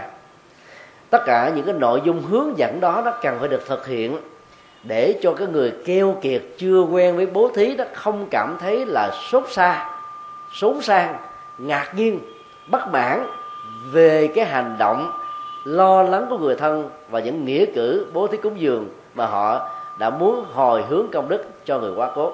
Tất 1.09 1.23
cả 1.25 1.51
những 1.55 1.65
cái 1.65 1.75
nội 1.75 2.01
dung 2.03 2.21
hướng 2.21 2.57
dẫn 2.57 2.79
đó, 2.79 3.01
nó 3.05 3.11
cần 3.21 3.37
phải 3.39 3.49
được 3.49 3.67
thực 3.67 3.87
hiện 3.87 4.17
để 4.83 5.19
cho 5.21 5.33
cái 5.33 5.47
người 5.47 5.73
keo 5.85 6.15
kiệt 6.21 6.41
chưa 6.57 6.81
quen 6.81 7.15
với 7.15 7.25
bố 7.25 7.51
thí 7.55 7.75
đó 7.75 7.85
không 7.93 8.27
cảm 8.31 8.57
thấy 8.59 8.85
là 8.85 9.11
sốt 9.31 9.43
xa 9.49 9.89
xốn 10.53 10.81
sang, 10.81 11.15
ngạc 11.57 11.95
nhiên, 11.95 12.19
bất 12.67 12.87
mãn 12.87 13.27
về 13.91 14.27
cái 14.35 14.45
hành 14.45 14.75
động 14.79 15.11
lo 15.63 16.03
lắng 16.03 16.25
của 16.29 16.37
người 16.37 16.55
thân 16.55 16.89
và 17.09 17.19
những 17.19 17.45
nghĩa 17.45 17.65
cử, 17.75 18.07
bố 18.13 18.27
thí 18.27 18.37
cúng 18.37 18.61
dường 18.61 18.89
mà 19.13 19.25
họ 19.25 19.69
đã 19.99 20.09
muốn 20.09 20.45
hồi 20.53 20.83
hướng 20.89 21.07
công 21.11 21.29
đức 21.29 21.43
cho 21.65 21.79
người 21.79 21.93
quá 21.95 22.11
cố. 22.15 22.33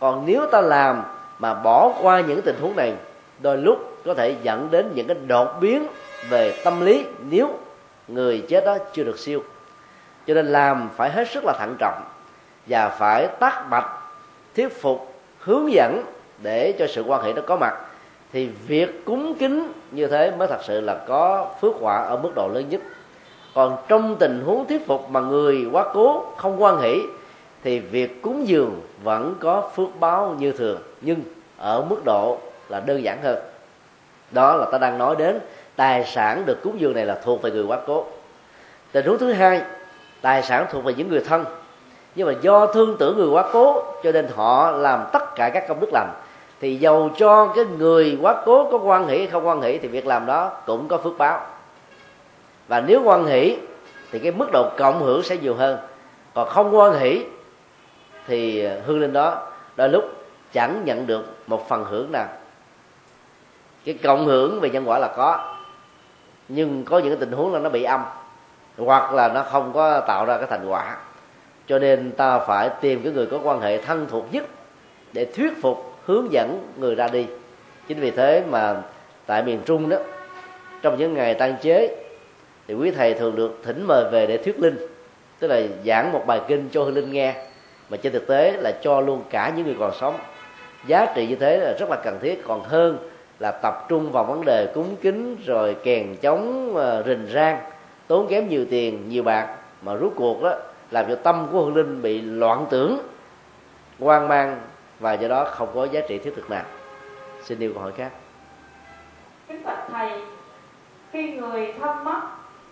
Còn 0.00 0.26
nếu 0.26 0.46
ta 0.46 0.60
làm 0.60 1.02
mà 1.38 1.54
bỏ 1.54 1.92
qua 2.02 2.20
những 2.20 2.42
tình 2.42 2.56
huống 2.60 2.76
này, 2.76 2.94
đôi 3.40 3.56
lúc 3.56 3.78
có 4.04 4.14
thể 4.14 4.36
dẫn 4.42 4.68
đến 4.70 4.92
những 4.94 5.06
cái 5.06 5.16
đột 5.26 5.48
biến 5.60 5.86
về 6.30 6.60
tâm 6.64 6.80
lý 6.80 7.04
nếu 7.30 7.58
người 8.08 8.44
chết 8.48 8.64
đó 8.64 8.78
chưa 8.92 9.04
được 9.04 9.18
siêu. 9.18 9.42
Cho 10.26 10.34
nên 10.34 10.46
làm 10.46 10.88
phải 10.96 11.10
hết 11.10 11.28
sức 11.28 11.44
là 11.44 11.52
thận 11.58 11.76
trọng 11.78 12.02
và 12.66 12.88
phải 12.88 13.26
tác 13.26 13.70
bạch, 13.70 13.88
thuyết 14.56 14.80
phục, 14.80 15.14
hướng 15.38 15.72
dẫn 15.72 16.02
để 16.42 16.74
cho 16.78 16.86
sự 16.86 17.02
quan 17.06 17.22
hệ 17.22 17.32
đó 17.32 17.42
có 17.46 17.56
mặt 17.56 17.74
thì 18.32 18.48
việc 18.66 19.04
cúng 19.04 19.34
kính 19.38 19.72
như 19.90 20.06
thế 20.06 20.30
mới 20.30 20.48
thật 20.48 20.60
sự 20.62 20.80
là 20.80 20.94
có 20.94 21.46
phước 21.60 21.74
quả 21.80 21.96
ở 21.96 22.16
mức 22.16 22.32
độ 22.34 22.48
lớn 22.48 22.64
nhất. 22.68 22.80
Còn 23.54 23.76
trong 23.88 24.16
tình 24.16 24.42
huống 24.46 24.66
thuyết 24.66 24.86
phục 24.86 25.10
mà 25.10 25.20
người 25.20 25.66
quá 25.72 25.84
cố, 25.94 26.24
không 26.36 26.62
quan 26.62 26.80
hỷ, 26.80 27.00
thì 27.64 27.78
việc 27.78 28.22
cúng 28.22 28.48
dường 28.48 28.80
vẫn 29.02 29.34
có 29.40 29.70
phước 29.76 29.88
báo 30.00 30.36
như 30.38 30.52
thường, 30.52 30.78
nhưng 31.00 31.18
ở 31.58 31.84
mức 31.90 32.04
độ 32.04 32.38
là 32.68 32.80
đơn 32.80 33.02
giản 33.02 33.22
hơn. 33.22 33.38
Đó 34.30 34.56
là 34.56 34.66
ta 34.72 34.78
đang 34.78 34.98
nói 34.98 35.16
đến 35.16 35.38
tài 35.76 36.04
sản 36.04 36.42
được 36.46 36.62
cúng 36.62 36.80
dường 36.80 36.94
này 36.94 37.04
là 37.06 37.20
thuộc 37.24 37.42
về 37.42 37.50
người 37.50 37.64
quá 37.64 37.78
cố. 37.86 38.04
Tình 38.92 39.06
huống 39.06 39.18
thứ 39.18 39.32
hai, 39.32 39.62
tài 40.20 40.42
sản 40.42 40.66
thuộc 40.70 40.84
về 40.84 40.94
những 40.94 41.08
người 41.08 41.20
thân. 41.20 41.44
Nhưng 42.14 42.26
mà 42.26 42.32
do 42.40 42.66
thương 42.66 42.96
tưởng 42.98 43.16
người 43.16 43.28
quá 43.28 43.44
cố, 43.52 43.82
cho 44.02 44.12
nên 44.12 44.28
họ 44.36 44.70
làm 44.70 45.04
tất 45.12 45.34
cả 45.34 45.50
các 45.54 45.68
công 45.68 45.80
đức 45.80 45.90
lành 45.92 46.08
thì 46.60 46.76
dầu 46.76 47.10
cho 47.16 47.52
cái 47.56 47.64
người 47.64 48.18
quá 48.22 48.42
cố 48.46 48.70
có 48.70 48.78
quan 48.78 49.08
hỷ 49.08 49.18
hay 49.18 49.26
không 49.26 49.46
quan 49.46 49.62
hỷ 49.62 49.78
thì 49.78 49.88
việc 49.88 50.06
làm 50.06 50.26
đó 50.26 50.52
cũng 50.66 50.88
có 50.88 50.96
phước 50.96 51.18
báo. 51.18 51.46
Và 52.68 52.80
nếu 52.80 53.02
quan 53.04 53.26
hỷ 53.26 53.56
thì 54.10 54.18
cái 54.18 54.32
mức 54.32 54.48
độ 54.52 54.70
cộng 54.76 55.02
hưởng 55.02 55.22
sẽ 55.22 55.36
nhiều 55.36 55.54
hơn. 55.54 55.78
Còn 56.34 56.48
không 56.48 56.76
quan 56.76 56.98
hỷ 56.98 57.24
thì 58.26 58.66
hương 58.66 59.00
linh 59.00 59.12
đó 59.12 59.46
đôi 59.76 59.88
lúc 59.88 60.04
chẳng 60.52 60.82
nhận 60.84 61.06
được 61.06 61.34
một 61.46 61.68
phần 61.68 61.84
hưởng 61.84 62.12
nào. 62.12 62.26
Cái 63.84 63.98
cộng 64.02 64.26
hưởng 64.26 64.60
về 64.60 64.70
nhân 64.70 64.88
quả 64.88 64.98
là 64.98 65.08
có, 65.16 65.54
nhưng 66.48 66.84
có 66.84 66.98
những 66.98 67.08
cái 67.08 67.20
tình 67.20 67.32
huống 67.32 67.52
là 67.52 67.58
nó 67.58 67.70
bị 67.70 67.82
âm, 67.82 68.04
hoặc 68.78 69.12
là 69.12 69.28
nó 69.28 69.42
không 69.42 69.72
có 69.72 70.00
tạo 70.00 70.24
ra 70.24 70.36
cái 70.36 70.46
thành 70.50 70.68
quả. 70.68 70.96
Cho 71.66 71.78
nên 71.78 72.12
ta 72.12 72.38
phải 72.38 72.70
tìm 72.80 73.02
cái 73.02 73.12
người 73.12 73.26
có 73.26 73.38
quan 73.42 73.60
hệ 73.60 73.82
thân 73.82 74.06
thuộc 74.10 74.32
nhất 74.32 74.44
để 75.12 75.24
thuyết 75.24 75.62
phục 75.62 75.87
hướng 76.08 76.32
dẫn 76.32 76.68
người 76.76 76.94
ra 76.94 77.08
đi. 77.12 77.26
Chính 77.88 78.00
vì 78.00 78.10
thế 78.10 78.42
mà 78.50 78.82
tại 79.26 79.42
miền 79.42 79.60
trung 79.64 79.88
đó, 79.88 79.96
trong 80.82 80.98
những 80.98 81.14
ngày 81.14 81.34
tan 81.34 81.54
chế, 81.62 81.96
thì 82.68 82.74
quý 82.74 82.90
thầy 82.90 83.14
thường 83.14 83.36
được 83.36 83.60
thỉnh 83.64 83.84
mời 83.86 84.04
về 84.10 84.26
để 84.26 84.36
thuyết 84.36 84.60
linh, 84.60 84.76
tức 85.38 85.48
là 85.48 85.60
giảng 85.86 86.12
một 86.12 86.22
bài 86.26 86.40
kinh 86.48 86.68
cho 86.72 86.84
hương 86.84 86.94
linh 86.94 87.12
nghe, 87.12 87.34
mà 87.90 87.96
trên 87.96 88.12
thực 88.12 88.26
tế 88.26 88.52
là 88.52 88.72
cho 88.82 89.00
luôn 89.00 89.22
cả 89.30 89.52
những 89.56 89.66
người 89.66 89.76
còn 89.78 89.92
sống. 90.00 90.14
Giá 90.86 91.06
trị 91.14 91.26
như 91.26 91.34
thế 91.34 91.58
là 91.58 91.74
rất 91.78 91.90
là 91.90 91.96
cần 92.04 92.18
thiết, 92.20 92.44
còn 92.46 92.62
hơn 92.64 92.98
là 93.38 93.50
tập 93.50 93.86
trung 93.88 94.12
vào 94.12 94.24
vấn 94.24 94.44
đề 94.44 94.66
cúng 94.74 94.96
kính 95.00 95.36
rồi 95.46 95.76
kèn 95.84 96.16
chống 96.20 96.76
ờ, 96.76 97.02
rình 97.06 97.26
rang, 97.32 97.58
tốn 98.06 98.26
kém 98.30 98.48
nhiều 98.48 98.64
tiền, 98.70 99.08
nhiều 99.08 99.22
bạc, 99.22 99.56
mà 99.82 99.94
rút 99.94 100.12
cuộc 100.16 100.42
đó, 100.42 100.54
làm 100.90 101.04
cho 101.08 101.14
tâm 101.14 101.46
của 101.52 101.64
hương 101.64 101.76
linh 101.76 102.02
bị 102.02 102.20
loạn 102.20 102.66
tưởng, 102.70 102.98
hoang 103.98 104.28
mang 104.28 104.60
và 105.00 105.12
do 105.12 105.28
đó 105.28 105.44
không 105.44 105.68
có 105.74 105.84
giá 105.84 106.00
trị 106.08 106.18
thiết 106.18 106.32
thực 106.36 106.50
nào. 106.50 106.64
Xin 107.42 107.58
yêu 107.58 107.70
câu 107.74 107.82
hỏi 107.82 107.92
khác. 107.96 108.12
Kính 109.48 109.62
bạch 109.64 109.84
thầy 109.92 110.10
khi 111.12 111.32
người 111.32 111.74
thân 111.80 112.04
mất 112.04 112.20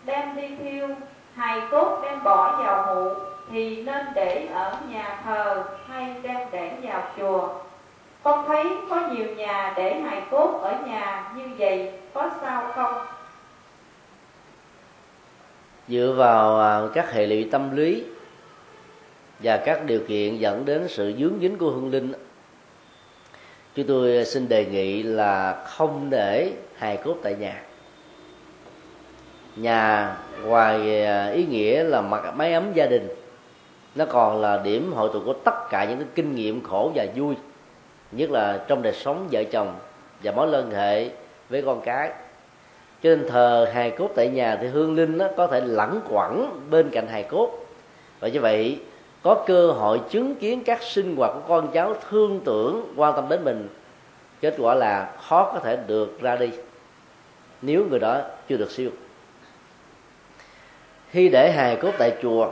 đem 0.04 0.36
đi 0.36 0.56
thiêu 0.56 0.88
hài 1.34 1.60
cốt 1.70 2.00
đem 2.02 2.24
bỏ 2.24 2.62
vào 2.64 2.94
mộ 2.94 3.14
thì 3.50 3.82
nên 3.82 4.06
để 4.14 4.48
ở 4.52 4.76
nhà 4.88 5.20
thờ 5.24 5.64
hay 5.88 6.14
đem 6.22 6.48
để 6.52 6.72
vào 6.82 7.02
chùa? 7.16 7.48
Con 8.22 8.44
thấy 8.48 8.64
có 8.90 9.08
nhiều 9.10 9.34
nhà 9.36 9.72
để 9.76 10.00
hài 10.00 10.22
cốt 10.30 10.60
ở 10.62 10.78
nhà 10.86 11.32
như 11.36 11.44
vậy 11.58 11.92
có 12.14 12.30
sao 12.40 12.72
không? 12.74 12.94
Dựa 15.88 16.14
vào 16.16 16.60
à, 16.60 16.80
các 16.94 17.12
hệ 17.12 17.26
lụy 17.26 17.48
tâm 17.52 17.76
lý 17.76 18.04
và 19.38 19.56
các 19.56 19.86
điều 19.86 20.00
kiện 20.08 20.38
dẫn 20.38 20.64
đến 20.64 20.88
sự 20.88 21.12
dướng 21.18 21.38
dính 21.40 21.58
của 21.58 21.70
hương 21.70 21.90
linh. 21.90 22.12
Chúng 23.74 23.86
tôi 23.86 24.24
xin 24.24 24.48
đề 24.48 24.64
nghị 24.64 25.02
là 25.02 25.64
không 25.66 26.10
để 26.10 26.52
hài 26.76 26.96
cốt 26.96 27.16
tại 27.22 27.34
nhà. 27.34 27.62
Nhà 29.56 30.16
ngoài 30.44 31.04
à, 31.04 31.26
ý 31.26 31.44
nghĩa 31.44 31.84
là 31.84 32.00
mặc 32.00 32.34
máy 32.36 32.52
ấm 32.52 32.72
gia 32.74 32.86
đình. 32.86 33.08
Nó 33.94 34.04
còn 34.04 34.40
là 34.40 34.60
điểm 34.64 34.92
hội 34.92 35.10
tụ 35.12 35.20
của 35.24 35.32
tất 35.32 35.70
cả 35.70 35.84
những 35.84 35.98
cái 35.98 36.08
kinh 36.14 36.34
nghiệm 36.34 36.62
khổ 36.62 36.92
và 36.94 37.06
vui, 37.16 37.34
nhất 38.12 38.30
là 38.30 38.64
trong 38.68 38.82
đời 38.82 38.92
sống 38.92 39.28
vợ 39.32 39.44
chồng 39.44 39.74
và 40.22 40.32
mối 40.32 40.48
liên 40.48 40.70
hệ 40.70 41.10
với 41.48 41.62
con 41.62 41.80
cái. 41.80 42.10
Cho 43.02 43.10
nên 43.10 43.28
thờ 43.28 43.70
hài 43.74 43.90
cốt 43.90 44.10
tại 44.16 44.28
nhà 44.28 44.58
thì 44.60 44.66
hương 44.66 44.94
linh 44.94 45.18
nó 45.18 45.28
có 45.36 45.46
thể 45.46 45.60
lẳng 45.60 46.00
quẩn 46.08 46.60
bên 46.70 46.90
cạnh 46.90 47.06
hài 47.06 47.22
cốt. 47.22 47.66
Và 48.20 48.28
như 48.28 48.40
vậy 48.40 48.78
có 49.26 49.44
cơ 49.46 49.72
hội 49.72 50.00
chứng 50.10 50.34
kiến 50.34 50.62
các 50.64 50.82
sinh 50.82 51.16
hoạt 51.16 51.30
của 51.34 51.40
con 51.48 51.68
cháu 51.72 51.94
thương 52.08 52.40
tưởng, 52.44 52.92
quan 52.96 53.16
tâm 53.16 53.28
đến 53.28 53.44
mình, 53.44 53.68
kết 54.40 54.54
quả 54.58 54.74
là 54.74 55.12
khó 55.28 55.50
có 55.52 55.58
thể 55.58 55.78
được 55.86 56.20
ra 56.20 56.36
đi 56.36 56.50
nếu 57.62 57.84
người 57.90 57.98
đó 57.98 58.20
chưa 58.48 58.56
được 58.56 58.70
siêu. 58.70 58.90
Khi 61.10 61.28
để 61.28 61.52
hài 61.52 61.76
cốt 61.76 61.90
tại 61.98 62.16
chùa, 62.22 62.50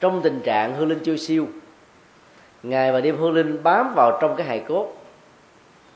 trong 0.00 0.20
tình 0.22 0.40
trạng 0.40 0.74
hương 0.74 0.88
linh 0.88 0.98
chưa 1.04 1.16
siêu, 1.16 1.46
ngày 2.62 2.92
và 2.92 3.00
đêm 3.00 3.16
hương 3.16 3.32
linh 3.32 3.62
bám 3.62 3.94
vào 3.94 4.18
trong 4.20 4.36
cái 4.36 4.46
hài 4.46 4.60
cốt, 4.60 4.92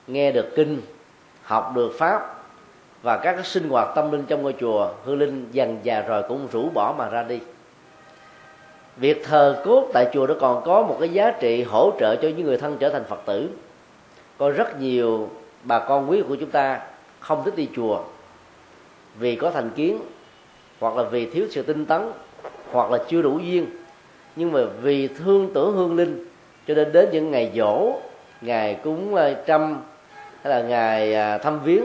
nghe 0.07 0.33
được 0.33 0.53
kinh, 0.57 0.83
học 1.43 1.73
được 1.75 1.93
pháp 1.99 2.37
và 3.03 3.17
các 3.17 3.47
sinh 3.47 3.69
hoạt 3.69 3.89
tâm 3.95 4.13
linh 4.13 4.25
trong 4.29 4.43
ngôi 4.43 4.55
chùa 4.61 4.93
hương 5.05 5.19
linh 5.19 5.49
dần 5.53 5.79
già 5.83 6.01
rồi 6.01 6.23
cũng 6.29 6.49
rũ 6.53 6.69
bỏ 6.75 6.95
mà 6.99 7.09
ra 7.09 7.23
đi 7.23 7.41
việc 8.97 9.25
thờ 9.25 9.63
cốt 9.65 9.89
tại 9.93 10.09
chùa 10.13 10.27
nó 10.27 10.35
còn 10.41 10.63
có 10.65 10.83
một 10.83 10.97
cái 11.01 11.09
giá 11.09 11.31
trị 11.31 11.63
hỗ 11.63 11.93
trợ 12.01 12.17
cho 12.17 12.29
những 12.29 12.47
người 12.47 12.59
thân 12.59 12.77
trở 12.81 12.89
thành 12.89 13.05
phật 13.05 13.21
tử. 13.27 13.49
Có 14.39 14.51
rất 14.51 14.81
nhiều 14.81 15.29
bà 15.63 15.79
con 15.79 16.11
quý 16.11 16.23
của 16.29 16.37
chúng 16.37 16.51
ta 16.51 16.81
không 17.21 17.43
thích 17.45 17.57
đi 17.57 17.69
chùa 17.77 18.01
vì 19.19 19.37
có 19.37 19.51
thành 19.51 19.71
kiến, 19.71 19.99
hoặc 20.81 20.97
là 20.97 21.03
vì 21.03 21.31
thiếu 21.31 21.47
sự 21.51 21.63
tinh 21.63 21.87
tấn, 21.87 22.01
hoặc 22.73 22.91
là 22.91 22.99
chưa 23.09 23.23
đủ 23.23 23.39
duyên. 23.39 23.67
Nhưng 24.37 24.53
mà 24.53 24.61
vì 24.83 25.09
thương 25.09 25.51
tưởng 25.55 25.77
hương 25.77 25.97
linh, 25.97 26.27
cho 26.69 26.75
nên 26.75 26.93
đến 26.93 27.09
những 27.13 27.31
ngày 27.31 27.53
dỗ 27.57 27.93
ngày 28.41 28.79
cúng 28.85 29.15
ờ, 29.15 29.35
trăm, 29.47 29.83
hay 30.43 30.51
là 30.51 30.69
ngày 30.69 31.15
ờ, 31.15 31.39
thăm 31.39 31.61
viếng, 31.65 31.85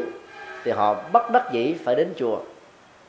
thì 0.64 0.72
họ 0.72 0.96
bất 1.12 1.32
đắc 1.32 1.52
dĩ 1.52 1.74
phải 1.84 1.96
đến 1.96 2.14
chùa. 2.18 2.38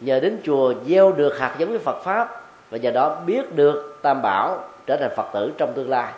Nhờ 0.00 0.20
đến 0.20 0.38
chùa 0.44 0.74
gieo 0.86 1.12
được 1.12 1.38
hạt 1.38 1.54
giống 1.58 1.68
với 1.68 1.78
Phật 1.78 2.02
pháp, 2.04 2.42
và 2.70 2.78
nhờ 2.78 2.90
đó 2.90 3.20
biết 3.26 3.54
được 3.54 3.91
tam 4.02 4.22
bảo 4.22 4.64
trở 4.86 4.96
thành 4.96 5.10
Phật 5.16 5.26
tử 5.32 5.52
trong 5.58 5.72
tương 5.74 5.90
lai. 5.90 6.12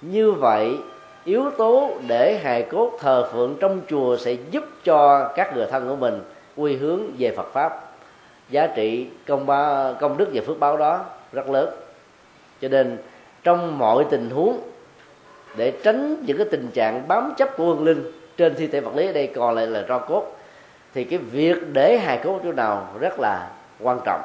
Như 0.00 0.32
vậy, 0.32 0.76
yếu 1.24 1.50
tố 1.50 1.90
để 2.08 2.40
hài 2.42 2.62
cốt 2.62 2.92
thờ 3.00 3.28
phượng 3.32 3.56
trong 3.60 3.80
chùa 3.88 4.16
sẽ 4.16 4.32
giúp 4.32 4.64
cho 4.84 5.28
các 5.28 5.56
người 5.56 5.66
thân 5.70 5.88
của 5.88 5.96
mình 5.96 6.20
quy 6.56 6.76
hướng 6.76 7.00
về 7.18 7.34
Phật 7.36 7.52
pháp. 7.52 7.92
Giá 8.50 8.66
trị 8.66 9.06
công 9.26 9.46
ba, 9.46 9.92
công 10.00 10.16
đức 10.16 10.28
và 10.32 10.42
phước 10.46 10.60
báo 10.60 10.76
đó 10.76 11.04
rất 11.32 11.48
lớn. 11.48 11.70
Cho 12.60 12.68
nên, 12.68 12.98
trong 13.42 13.78
mọi 13.78 14.04
tình 14.10 14.30
huống, 14.30 14.60
để 15.56 15.72
tránh 15.84 16.24
những 16.26 16.38
cái 16.38 16.46
tình 16.50 16.70
trạng 16.74 17.08
bám 17.08 17.32
chấp 17.36 17.56
của 17.56 17.64
hương 17.64 17.84
linh 17.84 18.12
trên 18.36 18.54
thi 18.54 18.66
thể 18.66 18.80
vật 18.80 18.96
lý 18.96 19.06
ở 19.06 19.12
đây 19.12 19.32
còn 19.34 19.54
lại 19.54 19.66
là 19.66 19.84
tro 19.88 19.98
cốt, 19.98 20.36
thì 20.94 21.04
cái 21.04 21.18
việc 21.18 21.56
để 21.72 21.98
hài 21.98 22.18
cốt 22.18 22.40
chỗ 22.44 22.52
nào 22.52 22.86
rất 23.00 23.20
là 23.20 23.50
quan 23.80 24.00
trọng. 24.04 24.20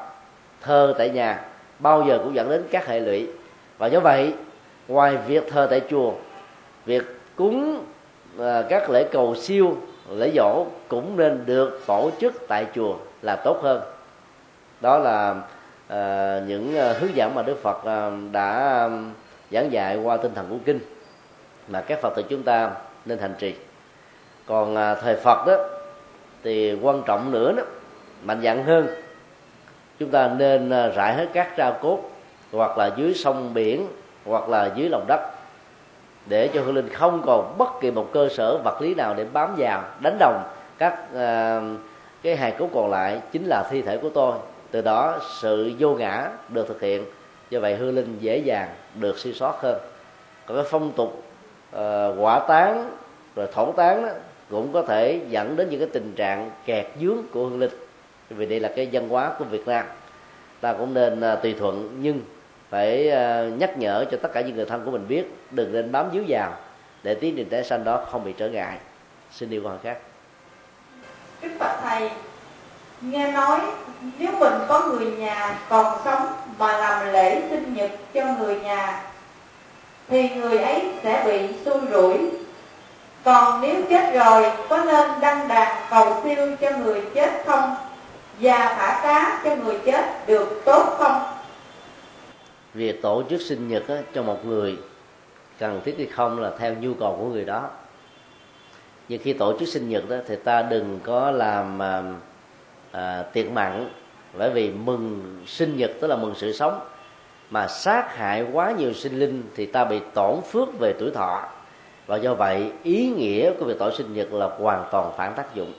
Thơ 0.62 0.94
tại 0.98 1.10
nhà 1.10 1.40
bao 1.80 2.06
giờ 2.08 2.20
cũng 2.24 2.36
dẫn 2.36 2.50
đến 2.50 2.64
các 2.72 2.88
hệ 2.88 3.00
lụy. 3.00 3.28
Và 3.78 3.88
do 3.88 4.00
vậy 4.00 4.34
ngoài 4.88 5.18
việc 5.28 5.48
thờ 5.50 5.68
tại 5.70 5.82
chùa 5.90 6.14
việc 6.86 7.04
cúng 7.36 7.86
à, 8.40 8.64
các 8.70 8.90
lễ 8.90 9.04
cầu 9.12 9.36
siêu 9.36 9.78
lễ 10.10 10.32
dỗ 10.36 10.66
cũng 10.88 11.18
nên 11.18 11.44
được 11.46 11.82
tổ 11.88 12.12
chức 12.20 12.34
tại 12.48 12.66
chùa 12.76 12.96
là 13.22 13.36
tốt 13.36 13.60
hơn. 13.64 13.82
Đó 14.82 14.98
là 14.98 15.32
uh, 15.32 16.48
những 16.48 16.78
à, 16.78 16.94
hướng 17.00 17.16
dẫn 17.16 17.36
mà 17.36 17.42
đức 17.42 17.64
phật 17.64 17.86
đã 18.32 18.84
um, 18.84 19.12
giảng 19.52 19.72
dạy 19.72 19.98
qua 19.98 20.18
tinh 20.18 20.32
thần 20.36 20.46
của 20.50 20.58
kinh 20.66 20.80
mà 21.68 21.82
các 21.82 22.00
phật 22.02 22.14
tử 22.16 22.24
chúng 22.30 22.44
ta 22.44 22.72
nên 23.06 23.18
hành 23.18 23.34
trì. 23.40 23.56
Còn 24.46 24.74
uh, 24.74 24.98
thời 25.02 25.16
phật 25.16 25.48
đó 25.48 25.58
thì 26.44 26.78
quan 26.82 27.04
trọng 27.06 27.32
nữa 27.32 27.54
đó 27.58 27.64
mạnh 28.24 28.42
dạn 28.44 28.64
hơn 28.64 28.88
chúng 30.00 30.10
ta 30.10 30.28
nên 30.38 30.70
à, 30.70 30.88
rải 30.88 31.14
hết 31.14 31.28
các 31.34 31.58
tro 31.58 31.72
cốt 31.72 32.00
hoặc 32.52 32.78
là 32.78 32.92
dưới 32.98 33.14
sông 33.14 33.54
biển 33.54 33.88
hoặc 34.26 34.50
là 34.50 34.72
dưới 34.76 34.90
lòng 34.90 35.06
đất 35.08 35.20
để 36.26 36.48
cho 36.48 36.62
hương 36.62 36.76
linh 36.76 36.90
không 36.90 37.22
còn 37.26 37.58
bất 37.58 37.82
kỳ 37.82 37.92
một 37.92 38.10
cơ 38.14 38.30
sở 38.30 38.58
vật 38.58 38.82
lý 38.82 38.96
nào 38.96 39.14
để 39.14 39.26
bám 39.34 39.56
vào 39.58 39.84
đánh 40.00 40.18
đồng 40.20 40.44
các 40.78 41.00
uh, 41.14 41.80
cái 42.24 42.36
hài 42.36 42.52
cốt 42.52 42.70
còn 42.74 42.90
lại 42.90 43.22
chính 43.32 43.46
là 43.46 43.64
thi 43.70 43.82
thể 43.82 43.98
của 43.98 44.10
tôi. 44.10 44.34
Từ 44.72 44.82
đó 44.82 45.20
sự 45.42 45.72
vô 45.80 45.94
ngã 45.94 46.30
được 46.50 46.68
thực 46.68 46.82
hiện. 46.82 47.06
Do 47.50 47.60
vậy 47.60 47.76
hương 47.76 47.96
linh 47.96 48.18
dễ 48.20 48.38
dàng 48.38 48.70
được 48.96 49.20
siêu 49.20 49.34
sót 49.34 49.62
hơn. 49.62 49.80
Còn 50.46 50.58
cái 50.58 50.66
phong 50.70 50.92
tục 50.92 51.24
uh, 51.76 51.80
quả 52.20 52.40
tán 52.48 52.90
rồi 53.36 53.48
thổ 53.54 53.72
tán 53.72 54.06
đó, 54.06 54.12
cũng 54.50 54.74
có 54.74 54.82
thể 54.82 55.20
dẫn 55.30 55.56
đến 55.56 55.70
những 55.70 55.80
cái 55.80 55.90
tình 55.94 56.14
trạng 56.16 56.52
kẹt 56.66 56.86
dướng 57.02 57.18
của 57.34 57.46
hương 57.46 57.60
linh 57.60 57.72
vì 58.30 58.46
đây 58.46 58.60
là 58.60 58.72
cái 58.76 58.90
văn 58.92 59.10
hóa 59.10 59.32
của 59.40 59.46
việt 59.46 59.68
nam. 59.68 59.86
Ta 60.62 60.74
cũng 60.74 60.94
nên 60.94 61.22
à, 61.22 61.36
tùy 61.36 61.56
thuận, 61.60 61.98
nhưng 62.02 62.22
phải 62.70 63.12
à, 63.12 63.44
nhắc 63.58 63.78
nhở 63.78 64.06
cho 64.12 64.18
tất 64.22 64.34
cả 64.34 64.42
những 64.42 64.56
người 64.56 64.66
thân 64.66 64.86
của 64.86 64.92
mình 64.92 65.08
biết 65.08 65.24
đừng 65.52 65.74
nên 65.74 65.92
bám 65.92 66.10
víu 66.10 66.24
vào 66.28 66.54
để 67.04 67.16
tiến 67.16 67.34
trình 67.38 67.50
tái 67.50 67.64
sanh 67.64 67.84
đó 67.84 68.06
không 68.12 68.24
bị 68.24 68.34
trở 68.38 68.50
ngại. 68.50 68.78
Xin 69.32 69.50
điều 69.50 69.68
hỏi 69.68 69.78
khác. 69.84 69.98
Đức 71.42 71.50
Phật 71.60 71.78
Thầy, 71.84 72.10
nghe 73.02 73.32
nói 73.32 73.60
nếu 74.20 74.32
mình 74.40 74.54
có 74.68 74.88
người 74.88 75.12
nhà 75.12 75.60
còn 75.70 76.00
sống 76.06 76.28
mà 76.58 76.78
làm 76.78 77.14
lễ 77.14 77.42
sinh 77.50 77.74
nhật 77.74 77.92
cho 78.14 78.26
người 78.40 78.60
nhà, 78.60 79.04
thì 80.08 80.30
người 80.30 80.58
ấy 80.58 80.92
sẽ 81.04 81.24
bị 81.26 81.64
xui 81.66 81.82
rủi. 81.92 82.18
Còn 83.24 83.62
nếu 83.62 83.76
chết 83.90 84.14
rồi, 84.14 84.52
có 84.70 84.78
nên 84.78 85.10
đăng 85.22 85.48
đàn 85.48 85.78
cầu 85.90 86.22
siêu 86.24 86.56
cho 86.62 86.72
người 86.72 87.02
chết 87.16 87.44
không? 87.46 87.76
Và 88.40 88.76
thả 88.78 89.00
cá 89.04 89.42
cho 89.44 89.56
người 89.56 89.80
chết 89.86 90.28
được 90.28 90.62
tốt 90.66 90.96
không? 90.98 91.22
Việc 92.74 93.02
tổ 93.02 93.24
chức 93.30 93.42
sinh 93.42 93.68
nhật 93.68 93.88
á, 93.88 93.96
cho 94.14 94.24
một 94.24 94.46
người 94.46 94.78
cần 95.60 95.82
thiết 95.86 95.96
hay 95.98 96.08
không 96.08 96.40
là 96.40 96.52
theo 96.60 96.74
nhu 96.74 96.94
cầu 96.94 97.18
của 97.20 97.26
người 97.26 97.46
đó. 97.46 97.70
Nhưng 99.10 99.22
khi 99.24 99.34
tổ 99.34 99.60
chức 99.60 99.68
sinh 99.68 99.90
nhật 99.90 100.10
đó 100.10 100.16
thì 100.28 100.36
ta 100.36 100.62
đừng 100.62 101.00
có 101.04 101.32
làm 101.32 101.82
à, 101.82 102.04
à, 102.92 103.24
tiệc 103.34 103.52
mặn 103.52 103.90
bởi 104.38 104.50
vì 104.50 104.72
mừng 104.72 105.36
sinh 105.48 105.78
nhật 105.78 105.92
tức 106.02 106.08
là 106.08 106.16
mừng 106.16 106.34
sự 106.36 106.54
sống. 106.54 106.80
Mà 107.50 107.68
sát 107.68 108.16
hại 108.16 108.46
quá 108.54 108.72
nhiều 108.72 108.94
sinh 108.94 109.20
linh 109.20 109.44
thì 109.56 109.66
ta 109.66 109.86
bị 109.86 110.00
tổn 110.14 110.42
phước 110.52 110.80
về 110.80 110.94
tuổi 111.00 111.12
thọ. 111.12 111.44
Và 112.08 112.18
do 112.18 112.34
vậy 112.34 112.72
ý 112.84 113.10
nghĩa 113.10 113.52
của 113.60 113.66
việc 113.66 113.80
tổ 113.80 113.92
sinh 113.92 114.14
nhật 114.14 114.34
là 114.34 114.46
hoàn 114.46 114.86
toàn 114.92 115.12
phản 115.18 115.34
tác 115.34 115.56
dụng 115.56 115.74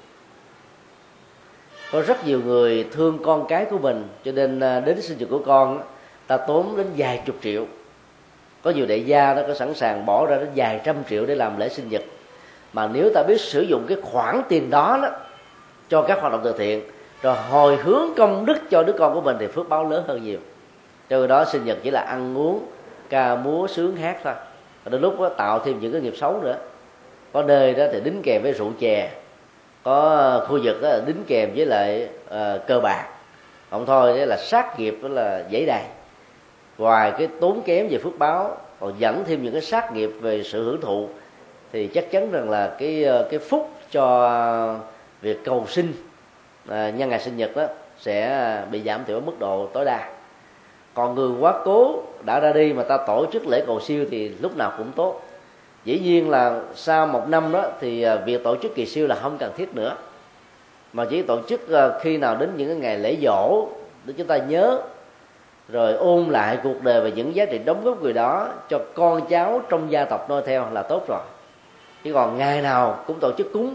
có 1.93 2.03
rất 2.03 2.27
nhiều 2.27 2.41
người 2.45 2.87
thương 2.93 3.19
con 3.23 3.47
cái 3.49 3.65
của 3.65 3.79
mình 3.79 4.09
cho 4.25 4.33
nên 4.33 4.61
à, 4.61 4.81
đến 4.81 5.03
sinh 5.03 5.19
nhật 5.19 5.29
của 5.31 5.43
con 5.47 5.81
ta 6.27 6.37
tốn 6.37 6.77
đến 6.77 6.87
vài 6.97 7.23
chục 7.27 7.37
triệu. 7.43 7.65
Có 8.63 8.71
nhiều 8.71 8.87
đại 8.87 9.07
gia 9.07 9.35
đó 9.35 9.43
có 9.49 9.55
sẵn 9.55 9.75
sàng 9.75 10.07
bỏ 10.07 10.27
ra 10.27 10.37
đến 10.37 10.49
vài 10.57 10.81
trăm 10.85 10.97
triệu 11.09 11.27
để 11.27 11.35
làm 11.35 11.59
lễ 11.59 11.69
sinh 11.69 11.89
nhật. 11.89 12.03
Mà 12.73 12.89
nếu 12.93 13.11
ta 13.15 13.23
biết 13.23 13.41
sử 13.41 13.61
dụng 13.61 13.85
cái 13.89 13.99
khoản 14.03 14.43
tiền 14.49 14.71
đó, 14.71 14.99
đó 15.03 15.09
cho 15.89 16.03
các 16.03 16.21
hoạt 16.21 16.33
động 16.33 16.41
từ 16.45 16.55
thiện 16.59 16.83
rồi 17.23 17.37
hồi 17.37 17.77
hướng 17.77 18.15
công 18.17 18.47
đức 18.47 18.59
cho 18.71 18.83
đứa 18.83 18.93
con 18.93 19.15
của 19.15 19.21
mình 19.21 19.37
thì 19.41 19.47
phước 19.47 19.69
báo 19.69 19.91
lớn 19.91 20.05
hơn 20.07 20.25
nhiều. 20.25 20.39
Cho 21.11 21.27
đó 21.27 21.45
sinh 21.45 21.65
nhật 21.65 21.79
chỉ 21.83 21.91
là 21.91 22.01
ăn 22.01 22.39
uống 22.39 22.67
ca 23.09 23.37
múa 23.37 23.67
sướng 23.67 23.97
hát 23.97 24.17
thôi. 24.25 24.35
Và 24.85 24.91
đến 24.91 25.01
lúc 25.01 25.21
đó 25.21 25.29
tạo 25.29 25.59
thêm 25.59 25.81
những 25.81 25.93
cái 25.93 26.01
nghiệp 26.01 26.15
xấu 26.17 26.41
nữa. 26.43 26.57
Có 27.33 27.43
nơi 27.43 27.75
đó 27.75 27.85
thì 27.93 28.01
đính 28.01 28.23
kèm 28.23 28.43
với 28.43 28.53
rượu 28.53 28.73
chè 28.81 29.11
có 29.89 29.95
ờ, 29.95 30.47
khu 30.49 30.61
vực 30.63 30.83
đó 30.83 30.89
là 30.89 31.01
đính 31.07 31.25
kèm 31.27 31.51
với 31.57 31.67
lại 31.67 32.09
uh, 32.27 32.67
cơ 32.67 32.81
bạc. 32.81 33.07
Không 33.71 33.87
thôi 33.87 34.17
đấy 34.17 34.27
là 34.27 34.37
sát 34.37 34.79
nghiệp 34.81 34.99
đó 35.03 35.09
là 35.09 35.45
dễ 35.51 35.65
đầy 35.67 35.83
ngoài 36.79 37.13
cái 37.19 37.29
tốn 37.41 37.63
kém 37.63 37.89
về 37.89 37.99
phước 37.99 38.19
báo 38.19 38.57
còn 38.81 38.95
dẫn 38.99 39.25
thêm 39.27 39.43
những 39.43 39.53
cái 39.53 39.63
sát 39.63 39.93
nghiệp 39.93 40.11
về 40.21 40.43
sự 40.43 40.65
hưởng 40.65 40.81
thụ 40.81 41.09
thì 41.73 41.87
chắc 41.87 42.11
chắn 42.11 42.31
rằng 42.31 42.51
là 42.51 42.77
cái 42.79 43.05
ờ, 43.05 43.29
cái 43.31 43.39
phúc 43.39 43.71
cho 43.91 44.77
việc 45.21 45.45
cầu 45.45 45.65
sinh 45.69 45.93
à, 46.69 46.91
nhân 46.91 47.09
ngày 47.09 47.21
sinh 47.21 47.37
nhật 47.37 47.57
đó 47.57 47.67
sẽ 47.99 48.63
bị 48.71 48.83
giảm 48.83 49.05
thiểu 49.05 49.17
ở 49.17 49.21
mức 49.21 49.39
độ 49.39 49.67
tối 49.73 49.85
đa. 49.85 50.11
Còn 50.95 51.15
người 51.15 51.31
quá 51.41 51.55
cố 51.65 52.03
đã 52.25 52.41
ra 52.41 52.53
đi 52.53 52.73
mà 52.73 52.83
ta 52.83 52.99
tổ 53.07 53.27
chức 53.33 53.47
lễ 53.47 53.63
cầu 53.67 53.81
siêu 53.81 54.05
thì 54.11 54.29
lúc 54.29 54.57
nào 54.57 54.73
cũng 54.79 54.93
tốt 54.97 55.21
dĩ 55.89 55.99
nhiên 55.99 56.31
là 56.31 56.61
sau 56.75 57.07
một 57.07 57.29
năm 57.29 57.53
đó 57.53 57.65
thì 57.81 58.03
à, 58.03 58.17
việc 58.17 58.45
tổ 58.45 58.57
chức 58.57 58.75
kỳ 58.75 58.87
siêu 58.87 59.07
là 59.07 59.15
không 59.15 59.39
cần 59.39 59.53
thiết 59.57 59.75
nữa. 59.75 59.97
Mà 60.93 61.05
chỉ 61.11 61.23
tổ 61.23 61.39
chức 61.49 61.73
à, 61.73 61.91
khi 62.01 62.17
nào 62.17 62.37
đến 62.37 62.51
những 62.57 62.69
cái 62.69 62.77
ngày 62.77 62.99
lễ 62.99 63.17
dỗ 63.23 63.69
để 64.05 64.15
chúng 64.19 64.27
ta 64.27 64.37
nhớ, 64.37 64.81
rồi 65.69 65.93
ôn 65.93 66.25
lại 66.29 66.59
cuộc 66.63 66.83
đời 66.83 67.01
và 67.01 67.09
những 67.09 67.35
giá 67.35 67.45
trị 67.45 67.59
đóng 67.59 67.85
góp 67.85 68.03
người 68.03 68.13
đó 68.13 68.49
cho 68.69 68.81
con 68.95 69.27
cháu 69.27 69.61
trong 69.69 69.91
gia 69.91 70.05
tộc 70.05 70.31
noi 70.31 70.43
theo 70.47 70.67
là 70.73 70.83
tốt 70.83 71.05
rồi. 71.09 71.21
Chứ 72.05 72.13
còn 72.13 72.39
ngày 72.39 72.63
nào 72.63 73.05
cũng 73.07 73.21
tổ 73.21 73.33
chức 73.39 73.53
cúng, 73.53 73.75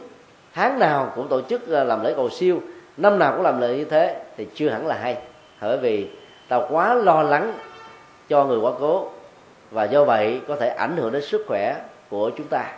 tháng 0.53 0.80
nào 0.80 1.11
cũng 1.16 1.28
tổ 1.28 1.41
chức 1.41 1.72
à, 1.72 1.84
làm 1.84 2.03
lễ 2.03 2.14
cầu 2.16 2.30
siêu, 2.30 2.61
năm 2.97 3.20
nào 3.20 3.34
cũng 3.34 3.43
làm 3.43 3.61
lễ 3.61 3.78
như 3.78 3.86
thế 3.86 4.22
thì 4.38 4.47
chưa 4.55 4.70
hẳn 4.70 4.88
là 4.88 4.95
hay. 4.95 5.18
Bởi 5.61 5.78
vì 5.78 6.07
ta 6.47 6.59
quá 6.70 6.93
lo 6.93 7.24
lắng 7.24 7.53
cho 8.30 8.45
người 8.45 8.57
quá 8.57 8.72
cố 8.80 9.09
và 9.72 9.84
do 9.84 10.05
vậy 10.05 10.41
có 10.47 10.55
thể 10.55 10.68
ảnh 10.68 10.97
hưởng 10.97 11.11
đến 11.11 11.22
sức 11.22 11.45
khỏe 11.47 11.76
của 12.14 12.30
chúng 12.38 12.47
ta. 12.47 12.72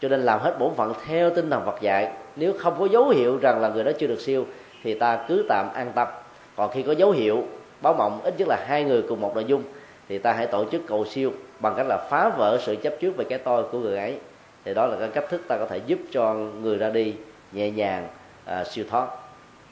Cho 0.00 0.08
nên 0.08 0.20
làm 0.20 0.40
hết 0.40 0.58
bổn 0.58 0.74
phận 0.74 0.92
theo 1.06 1.30
tinh 1.30 1.50
thần 1.50 1.66
Phật 1.66 1.80
dạy 1.80 2.12
nếu 2.36 2.52
không 2.58 2.76
có 2.78 2.88
dấu 2.92 3.08
hiệu 3.08 3.38
rằng 3.42 3.60
là 3.60 3.68
người 3.68 3.84
đó 3.84 3.90
chưa 3.98 4.06
được 4.06 4.20
siêu 4.20 4.46
thì 4.82 4.94
ta 4.94 5.24
cứ 5.28 5.46
tạm 5.48 5.68
an 5.74 5.92
tâm. 5.94 6.08
Còn 6.56 6.70
khi 6.72 6.82
có 6.82 6.92
dấu 6.92 7.10
hiệu 7.10 7.44
báo 7.80 7.94
mộng 7.94 8.20
ít 8.24 8.34
nhất 8.38 8.48
là 8.48 8.64
hai 8.66 8.84
người 8.84 9.02
cùng 9.08 9.20
một 9.20 9.34
nội 9.34 9.44
dung 9.44 9.62
thì 10.08 10.18
ta 10.18 10.32
hãy 10.32 10.46
tổ 10.46 10.64
chức 10.72 10.82
cầu 10.86 11.04
siêu 11.04 11.32
bằng 11.60 11.74
cách 11.76 11.86
là 11.88 12.06
phá 12.10 12.28
vỡ 12.28 12.58
sự 12.62 12.76
chấp 12.76 12.94
trước 13.00 13.16
về 13.16 13.24
cái 13.28 13.38
tôi 13.38 13.64
của 13.72 13.78
người 13.78 13.98
ấy. 13.98 14.18
Thì 14.64 14.74
đó 14.74 14.86
là 14.86 14.96
cái 15.00 15.08
cách 15.08 15.24
thức 15.28 15.42
ta 15.48 15.56
có 15.58 15.66
thể 15.66 15.80
giúp 15.86 15.98
cho 16.10 16.34
người 16.34 16.78
ra 16.78 16.90
đi 16.90 17.14
nhẹ 17.52 17.70
nhàng 17.70 18.08
à, 18.44 18.64
siêu 18.64 18.84
thoát. 18.90 19.08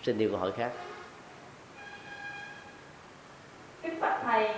Xin 0.02 0.18
điều 0.18 0.30
câu 0.30 0.38
hỏi 0.38 0.50
khác. 0.56 0.70
Kính 3.82 4.00
bạch 4.00 4.20
Thầy 4.24 4.48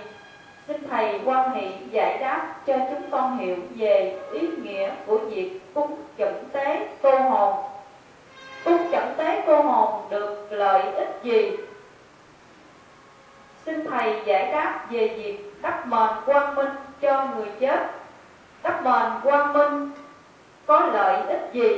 xin 0.69 0.77
Thầy 0.89 1.19
quan 1.25 1.51
hệ 1.51 1.67
giải 1.91 2.17
đáp 2.17 2.55
cho 2.67 2.73
chúng 2.89 3.01
con 3.11 3.37
hiểu 3.37 3.55
về 3.75 4.17
ý 4.31 4.47
nghĩa 4.63 4.91
của 5.05 5.17
việc 5.17 5.59
cúng 5.73 5.95
chẩn 6.17 6.33
tế 6.51 6.87
cô 7.01 7.19
hồn. 7.19 7.55
Cúng 8.65 8.77
chẩn 8.91 9.03
tế 9.17 9.43
cô 9.47 9.61
hồn 9.61 10.01
được 10.09 10.47
lợi 10.51 10.81
ích 10.81 11.19
gì? 11.23 11.51
Xin 13.65 13.85
Thầy 13.89 14.13
giải 14.25 14.51
đáp 14.51 14.87
về 14.91 15.07
việc 15.07 15.61
đắp 15.61 15.87
mền 15.87 16.09
quang 16.25 16.55
minh 16.55 16.69
cho 17.01 17.27
người 17.35 17.47
chết. 17.59 17.79
Đắp 18.63 18.83
mền 18.83 19.11
quang 19.23 19.53
minh 19.53 19.91
có 20.65 20.89
lợi 20.93 21.21
ích 21.27 21.49
gì? 21.53 21.69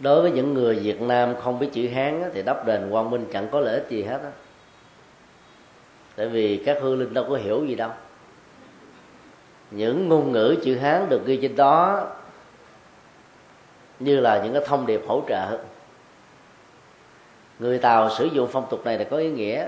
Đối 0.00 0.22
với 0.22 0.30
những 0.30 0.54
người 0.54 0.74
Việt 0.74 1.00
Nam 1.00 1.34
không 1.42 1.58
biết 1.58 1.68
chữ 1.72 1.88
Hán 1.94 2.30
thì 2.34 2.42
đắp 2.42 2.66
đền 2.66 2.88
quang 2.90 3.10
minh 3.10 3.26
chẳng 3.32 3.48
có 3.52 3.60
lợi 3.60 3.74
ích 3.74 3.86
gì 3.88 4.02
hết 4.02 4.18
á 4.22 4.30
tại 6.20 6.28
vì 6.28 6.56
các 6.56 6.78
hương 6.80 6.98
linh 6.98 7.14
đâu 7.14 7.26
có 7.28 7.36
hiểu 7.36 7.64
gì 7.64 7.74
đâu. 7.74 7.90
Những 9.70 10.08
ngôn 10.08 10.32
ngữ 10.32 10.56
chữ 10.64 10.76
hán 10.76 11.08
được 11.08 11.26
ghi 11.26 11.38
trên 11.42 11.56
đó 11.56 12.06
như 14.00 14.20
là 14.20 14.42
những 14.44 14.52
cái 14.52 14.62
thông 14.66 14.86
điệp 14.86 15.00
hỗ 15.06 15.22
trợ. 15.28 15.58
Người 17.58 17.78
tàu 17.78 18.10
sử 18.10 18.24
dụng 18.24 18.48
phong 18.52 18.66
tục 18.70 18.84
này 18.84 18.98
là 18.98 19.04
có 19.04 19.16
ý 19.16 19.30
nghĩa. 19.30 19.66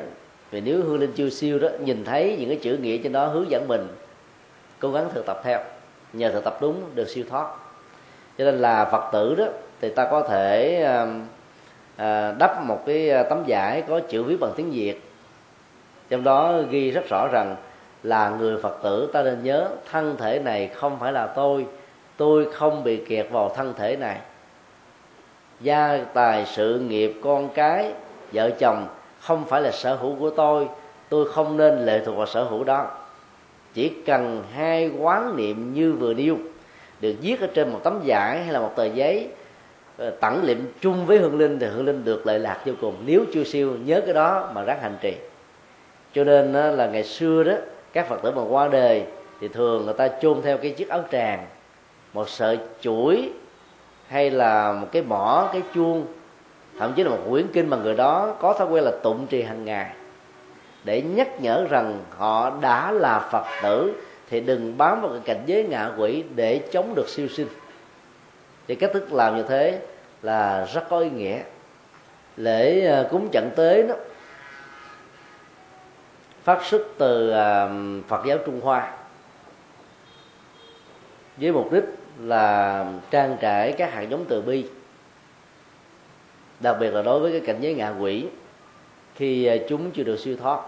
Vì 0.51 0.61
nếu 0.61 0.83
hương 0.83 0.99
linh 0.99 1.13
chưa 1.13 1.31
siêu 1.31 1.59
đó 1.59 1.69
nhìn 1.85 2.05
thấy 2.05 2.37
những 2.41 2.49
cái 2.49 2.59
chữ 2.63 2.77
nghĩa 2.77 2.99
trên 2.99 3.13
đó 3.13 3.27
hướng 3.27 3.51
dẫn 3.51 3.69
mình 3.69 3.89
cố 4.79 4.93
gắng 4.93 5.09
thực 5.15 5.27
tập 5.27 5.41
theo. 5.45 5.61
Nhờ 6.13 6.31
thực 6.31 6.45
tập 6.45 6.59
đúng 6.61 6.83
được 6.95 7.09
siêu 7.09 7.25
thoát. 7.31 7.47
Cho 8.39 8.45
nên 8.45 8.59
là 8.59 8.85
phật 8.85 9.11
tử 9.13 9.35
đó 9.35 9.45
thì 9.81 9.89
ta 9.89 10.09
có 10.11 10.21
thể 10.29 10.83
um, 10.83 11.27
à, 11.97 12.35
đắp 12.39 12.65
một 12.65 12.83
cái 12.87 13.11
à, 13.11 13.23
tấm 13.23 13.45
vải 13.47 13.83
có 13.89 14.01
chữ 14.01 14.23
viết 14.23 14.37
bằng 14.41 14.53
tiếng 14.57 14.71
việt 14.71 15.12
trong 16.13 16.25
đó 16.25 16.59
ghi 16.71 16.91
rất 16.91 17.09
rõ 17.11 17.29
rằng 17.33 17.57
là 18.03 18.31
người 18.39 18.57
phật 18.63 18.83
tử 18.83 19.11
ta 19.13 19.23
nên 19.23 19.43
nhớ, 19.43 19.69
thân 19.91 20.17
thể 20.19 20.39
này 20.39 20.69
không 20.69 20.99
phải 20.99 21.13
là 21.13 21.27
tôi 21.27 21.67
tôi 22.17 22.53
không 22.53 22.85
bị 22.85 22.97
kẹt 22.97 23.31
vào 23.31 23.53
thân 23.57 23.75
thể 23.77 23.97
này. 23.97 24.17
Gia 25.61 26.05
tài 26.15 26.47
sự 26.47 26.81
nghiệp 26.81 27.13
con 27.23 27.49
cái, 27.55 27.93
vợ 28.33 28.51
chồng 28.59 28.87
không 29.21 29.45
phải 29.45 29.63
là 29.63 29.71
sở 29.71 29.95
hữu 29.95 30.17
của 30.17 30.31
tôi 30.31 30.69
tôi 31.09 31.29
không 31.29 31.57
nên 31.57 31.87
lệ 31.87 32.03
thuộc 32.05 32.17
vào 32.17 32.27
sở 32.27 32.45
hữu 32.45 32.65
đó. 32.65 32.87
Chỉ 33.75 33.93
cần 34.07 34.43
hai 34.55 34.91
quán 34.99 35.37
niệm 35.37 35.75
như 35.75 35.93
vừa 35.93 36.15
nêu, 36.15 36.37
được 37.01 37.15
viết 37.23 37.41
ở 37.41 37.47
trên 37.55 37.73
một 37.73 37.81
tấm 37.85 38.01
vải 38.07 38.43
hay 38.45 38.53
là 38.53 38.61
một 38.61 38.73
tờ 38.77 38.85
giấy 38.85 39.29
ờ, 39.97 40.11
tặng 40.11 40.45
liệm 40.45 40.59
chung 40.81 41.07
với 41.07 41.19
hương 41.19 41.39
linh 41.39 41.59
thì 41.59 41.67
hương 41.67 41.87
linh 41.87 42.05
được 42.05 42.27
lợi 42.27 42.39
lạc 42.39 42.59
vô 42.67 42.73
cùng. 42.81 42.95
Nếu 43.07 43.25
chưa 43.35 43.45
siêu, 43.45 43.77
nhớ 43.85 44.01
cái 44.01 44.15
đó 44.15 44.51
mà 44.55 44.63
ráng 44.63 44.81
hành 44.81 44.97
trì 45.01 45.15
cho 46.15 46.25
nên 46.25 46.53
là 46.53 46.87
ngày 46.87 47.05
xưa 47.05 47.43
đó, 47.43 47.55
các 47.93 48.09
phật 48.09 48.23
tử 48.23 48.31
mà 48.31 48.43
qua 48.43 48.69
đời 48.69 49.05
thì 49.41 49.49
thường 49.49 49.85
người 49.85 49.95
ta 49.95 50.09
chôn 50.09 50.43
theo 50.43 50.59
cái 50.59 50.71
chiếc 50.71 50.89
áo 50.89 51.05
tràng, 51.13 51.47
một 52.13 52.29
sợi 52.29 52.59
chuỗi 52.81 53.31
hay 54.09 54.31
là 54.31 54.73
một 54.73 54.87
cái 54.93 55.03
mỏ, 55.03 55.49
cái 55.53 55.63
chuông, 55.75 56.07
thậm 56.79 56.93
chí 56.97 57.05
là 57.05 57.11
một 57.11 57.23
quyển 57.31 57.47
kinh 57.53 57.71
mà 57.71 57.77
người 57.77 57.95
đó 57.95 58.37
có 58.41 58.53
thói 58.53 58.69
quen 58.69 58.85
là 58.85 58.93
tụng 59.03 59.27
trì 59.27 59.43
hàng 59.43 59.65
ngày 59.65 59.87
để 60.85 61.03
nhắc 61.03 61.41
nhở 61.41 61.67
rằng 61.71 61.99
họ 62.17 62.53
đã 62.61 62.93
là 62.93 63.29
phật 63.33 63.45
tử 63.63 63.95
thì 64.31 64.41
đừng 64.41 64.79
bám 64.79 65.01
vào 65.01 65.11
cái 65.11 65.21
cảnh 65.25 65.43
giới 65.47 65.65
ngạ 65.65 65.91
quỷ 65.99 66.25
để 66.35 66.61
chống 66.73 66.95
được 66.95 67.09
siêu 67.09 67.29
sinh. 67.29 67.47
Thì 68.69 68.75
cách 68.75 68.91
thức 68.95 69.13
làm 69.13 69.37
như 69.37 69.43
thế 69.43 69.79
là 70.23 70.67
rất 70.75 70.89
có 70.91 70.99
ý 70.99 71.11
nghĩa. 71.11 71.39
Lễ 72.37 72.87
ờ, 72.87 73.09
cúng 73.11 73.29
trận 73.33 73.51
tế 73.57 73.83
đó 73.83 73.95
phát 76.45 76.65
xuất 76.65 76.83
từ 76.99 77.31
à, 77.31 77.71
Phật 78.09 78.27
giáo 78.27 78.39
Trung 78.47 78.61
Hoa, 78.61 78.93
với 81.37 81.53
mục 81.53 81.73
đích 81.73 81.85
là 82.21 82.87
trang 83.11 83.37
trải 83.41 83.73
các 83.73 83.93
hạt 83.93 84.03
giống 84.03 84.25
từ 84.29 84.41
bi, 84.41 84.67
đặc 86.61 86.77
biệt 86.81 86.91
là 86.91 87.03
đối 87.03 87.21
với 87.21 87.33
cái 87.33 87.41
cảnh 87.41 87.57
giới 87.61 87.75
ngạ 87.75 87.95
quỷ, 88.01 88.27
khi 89.15 89.45
à, 89.45 89.57
chúng 89.69 89.91
chưa 89.91 90.03
được 90.03 90.19
siêu 90.19 90.37
thoát 90.37 90.61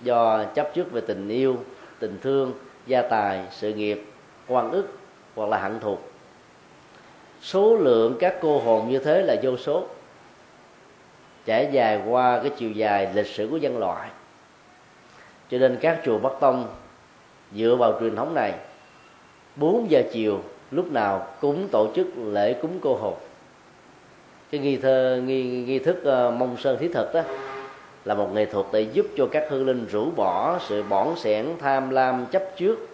do 0.00 0.44
chấp 0.44 0.74
trước 0.74 0.92
về 0.92 1.00
tình 1.00 1.28
yêu, 1.28 1.56
tình 1.98 2.18
thương, 2.22 2.52
gia 2.86 3.02
tài, 3.02 3.42
sự 3.50 3.72
nghiệp 3.74 4.04
quan 4.48 4.70
ức 4.70 4.98
hoặc 5.34 5.48
là 5.48 5.58
hận 5.58 5.80
thù. 5.80 5.98
Số 7.42 7.76
lượng 7.76 8.16
các 8.20 8.36
cô 8.40 8.58
hồn 8.58 8.90
như 8.90 8.98
thế 8.98 9.22
là 9.22 9.36
vô 9.42 9.56
số, 9.56 9.86
trải 11.46 11.68
dài 11.72 12.02
qua 12.06 12.40
cái 12.42 12.50
chiều 12.56 12.70
dài 12.70 13.08
lịch 13.14 13.26
sử 13.26 13.48
của 13.50 13.56
dân 13.56 13.78
loại 13.78 14.08
cho 15.50 15.58
nên 15.58 15.78
các 15.80 16.00
chùa 16.04 16.18
Bắc 16.18 16.32
Tông 16.40 16.68
dựa 17.52 17.76
vào 17.78 18.00
truyền 18.00 18.16
thống 18.16 18.34
này 18.34 18.54
4 19.56 19.90
giờ 19.90 20.02
chiều 20.12 20.40
lúc 20.70 20.92
nào 20.92 21.26
cũng 21.40 21.68
tổ 21.68 21.88
chức 21.94 22.06
lễ 22.16 22.52
cúng 22.52 22.78
cô 22.80 22.96
hồn. 22.96 23.14
Cái 24.50 24.60
nghi 24.60 24.76
thơ 24.76 25.20
nghi, 25.24 25.42
nghi 25.42 25.78
thức 25.78 26.04
ờ, 26.04 26.28
uh, 26.28 26.34
mông 26.34 26.56
sơn 26.56 26.76
thí 26.80 26.88
thực 26.88 27.14
đó 27.14 27.22
là 28.04 28.14
một 28.14 28.34
nghệ 28.34 28.46
thuật 28.46 28.66
để 28.72 28.80
giúp 28.80 29.06
cho 29.16 29.26
các 29.32 29.46
hương 29.50 29.66
linh 29.66 29.86
rũ 29.86 30.10
bỏ 30.16 30.58
sự 30.68 30.82
bỏng 30.82 31.16
sẻn 31.16 31.46
tham 31.60 31.90
lam 31.90 32.26
chấp 32.26 32.42
trước 32.56 32.88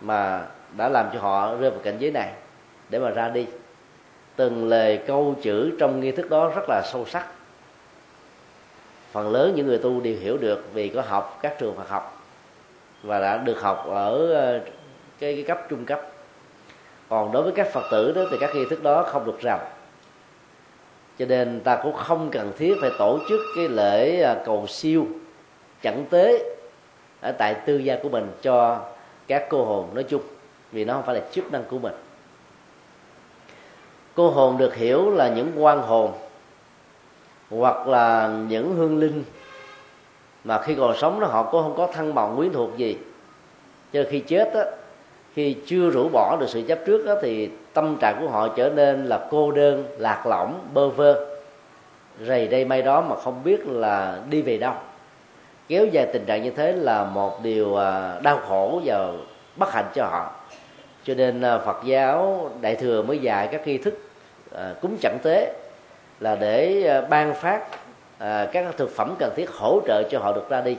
mà 0.00 0.46
đã 0.76 0.88
làm 0.88 1.06
cho 1.12 1.20
họ 1.20 1.56
rơi 1.56 1.70
vào 1.70 1.80
cảnh 1.82 1.96
giới 1.98 2.10
này. 2.10 2.32
Để 2.90 2.98
mà 2.98 3.10
ra 3.10 3.28
đi 3.28 3.46
từng 4.36 4.68
lời 4.68 4.98
câu 5.06 5.34
chữ 5.42 5.72
trong 5.80 6.00
nghi 6.00 6.12
thức 6.12 6.30
đó 6.30 6.52
rất 6.56 6.68
là 6.68 6.82
sâu 6.92 7.04
sắc 7.06 7.26
phần 9.12 9.32
lớn 9.32 9.52
những 9.56 9.66
người 9.66 9.78
tu 9.78 10.00
đều 10.00 10.16
hiểu 10.20 10.38
được 10.38 10.64
vì 10.74 10.88
có 10.88 11.02
học 11.02 11.38
các 11.42 11.58
trường 11.58 11.76
Phật 11.76 11.88
học 11.88 12.18
và 13.02 13.20
đã 13.20 13.36
được 13.36 13.60
học 13.60 13.86
ở 13.88 14.32
ờ, 14.32 14.60
cái, 15.18 15.34
cái 15.34 15.42
cấp 15.42 15.58
trung 15.68 15.84
cấp. 15.84 16.00
Còn 17.08 17.32
đối 17.32 17.42
với 17.42 17.52
các 17.52 17.72
phật 17.72 17.84
tử 17.90 18.12
đó 18.12 18.22
thì 18.30 18.36
các 18.40 18.50
nghi 18.54 18.64
thức 18.70 18.82
đó 18.82 19.02
không 19.02 19.24
được 19.24 19.40
rành. 19.40 19.60
Cho 21.18 21.26
nên 21.26 21.60
ta 21.60 21.80
cũng 21.82 21.94
không 21.94 22.30
cần 22.30 22.52
thiết 22.58 22.74
phải 22.80 22.90
tổ 22.98 23.18
chức 23.28 23.40
cái 23.56 23.68
lễ 23.68 24.20
ờ, 24.20 24.42
cầu 24.46 24.66
siêu 24.66 25.06
chẳng 25.82 26.04
tế 26.10 26.54
ở 27.20 27.32
tại 27.32 27.54
tư 27.54 27.76
gia 27.76 27.96
của 28.02 28.08
mình 28.08 28.30
cho 28.42 28.80
các 29.26 29.46
cô 29.50 29.64
hồn 29.64 29.88
nói 29.94 30.04
chung 30.04 30.22
vì 30.72 30.84
nó 30.84 30.94
không 30.94 31.02
phải 31.06 31.14
là 31.14 31.20
chức 31.32 31.52
năng 31.52 31.64
của 31.64 31.78
mình. 31.78 31.94
Cô 34.14 34.30
hồn 34.30 34.58
được 34.58 34.74
hiểu 34.74 35.10
là 35.10 35.28
những 35.28 35.52
quan 35.56 35.82
hồn 35.82 36.12
hoặc 37.50 37.88
là 37.88 38.30
những 38.48 38.76
hương 38.76 38.98
linh 38.98 39.24
mà 40.44 40.62
khi 40.62 40.74
còn 40.74 40.96
sống 40.96 41.20
đó 41.20 41.26
họ 41.26 41.42
cũng 41.42 41.62
không 41.62 41.74
có 41.76 41.88
thân 41.92 42.14
bằng 42.14 42.36
quyến 42.36 42.52
thuộc 42.52 42.76
gì. 42.76 42.96
Cho 43.92 44.02
khi 44.10 44.20
chết 44.20 44.54
á 44.54 44.64
khi 45.34 45.56
chưa 45.66 45.90
rũ 45.90 46.08
bỏ 46.12 46.36
được 46.40 46.46
sự 46.48 46.62
chấp 46.68 46.78
trước 46.86 47.06
đó, 47.06 47.14
thì 47.22 47.50
tâm 47.72 47.96
trạng 48.00 48.20
của 48.20 48.28
họ 48.28 48.48
trở 48.48 48.70
nên 48.70 49.06
là 49.06 49.26
cô 49.30 49.52
đơn 49.52 49.84
lạc 49.98 50.26
lõng 50.26 50.60
bơ 50.74 50.88
vơ. 50.88 51.26
Rầy 52.26 52.48
đây 52.48 52.64
may 52.64 52.82
đó 52.82 53.00
mà 53.00 53.16
không 53.16 53.44
biết 53.44 53.66
là 53.66 54.18
đi 54.30 54.42
về 54.42 54.58
đâu. 54.58 54.72
Kéo 55.68 55.86
dài 55.86 56.06
tình 56.12 56.24
trạng 56.24 56.42
như 56.42 56.50
thế 56.50 56.72
là 56.72 57.04
một 57.04 57.42
điều 57.42 57.76
à, 57.76 58.20
đau 58.22 58.40
khổ 58.48 58.80
và 58.84 59.08
bất 59.56 59.72
hạnh 59.72 59.84
cho 59.94 60.04
họ. 60.04 60.30
Cho 61.04 61.14
nên 61.14 61.40
à, 61.40 61.58
phật 61.58 61.84
giáo 61.84 62.50
đại 62.60 62.76
thừa 62.76 63.02
mới 63.02 63.18
dạy 63.18 63.48
các 63.52 63.66
nghi 63.66 63.78
thức 63.78 63.98
à, 64.54 64.74
cúng 64.82 64.96
chẳng 65.00 65.18
tế 65.22 65.54
là 66.20 66.34
để 66.34 66.82
ờ, 66.82 67.06
ban 67.10 67.34
phát 67.34 67.60
à, 68.18 68.48
các 68.52 68.64
thực 68.76 68.96
phẩm 68.96 69.14
cần 69.18 69.32
thiết 69.36 69.50
hỗ 69.50 69.80
trợ 69.86 70.02
cho 70.10 70.18
họ 70.18 70.32
được 70.32 70.48
ra 70.48 70.60
đi. 70.60 70.76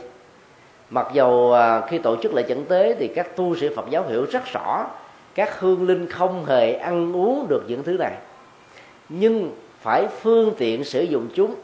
Mặc 0.89 1.07
dầu 1.13 1.53
à, 1.53 1.81
khi 1.87 1.97
tổ 1.97 2.15
chức 2.15 2.33
lễ 2.33 2.43
chẩn 2.49 2.65
tế 2.65 2.95
thì 2.99 3.07
các 3.07 3.35
tu 3.35 3.55
sĩ 3.55 3.69
phật 3.75 3.85
giáo 3.89 4.03
hiểu 4.07 4.25
rất 4.31 4.45
rõ 4.53 4.85
các 5.35 5.59
hương 5.59 5.87
linh 5.87 6.09
không 6.09 6.45
hề 6.45 6.73
ăn 6.73 7.15
uống 7.15 7.47
được 7.49 7.63
những 7.67 7.83
thứ 7.83 7.97
này. 7.99 8.13
Nhưng 9.09 9.51
phải 9.81 10.07
phương 10.21 10.53
tiện 10.57 10.83
sử 10.83 11.01
dụng 11.01 11.27
chúng 11.35 11.55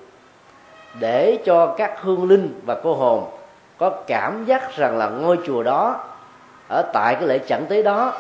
để 1.00 1.38
cho 1.46 1.76
các 1.78 2.02
hương 2.02 2.30
linh 2.30 2.62
và 2.66 2.80
cô 2.84 2.94
hồn 2.94 3.30
có 3.78 3.90
cảm 3.90 4.46
giác 4.46 4.76
rằng 4.76 4.98
là 4.98 5.10
ngôi 5.10 5.38
chùa 5.46 5.64
đó 5.64 6.04
ở 6.70 6.82
tại 6.94 7.16
cái 7.16 7.28
lễ 7.28 7.40
chẩn 7.48 7.66
tế 7.70 7.84
đó 7.84 8.14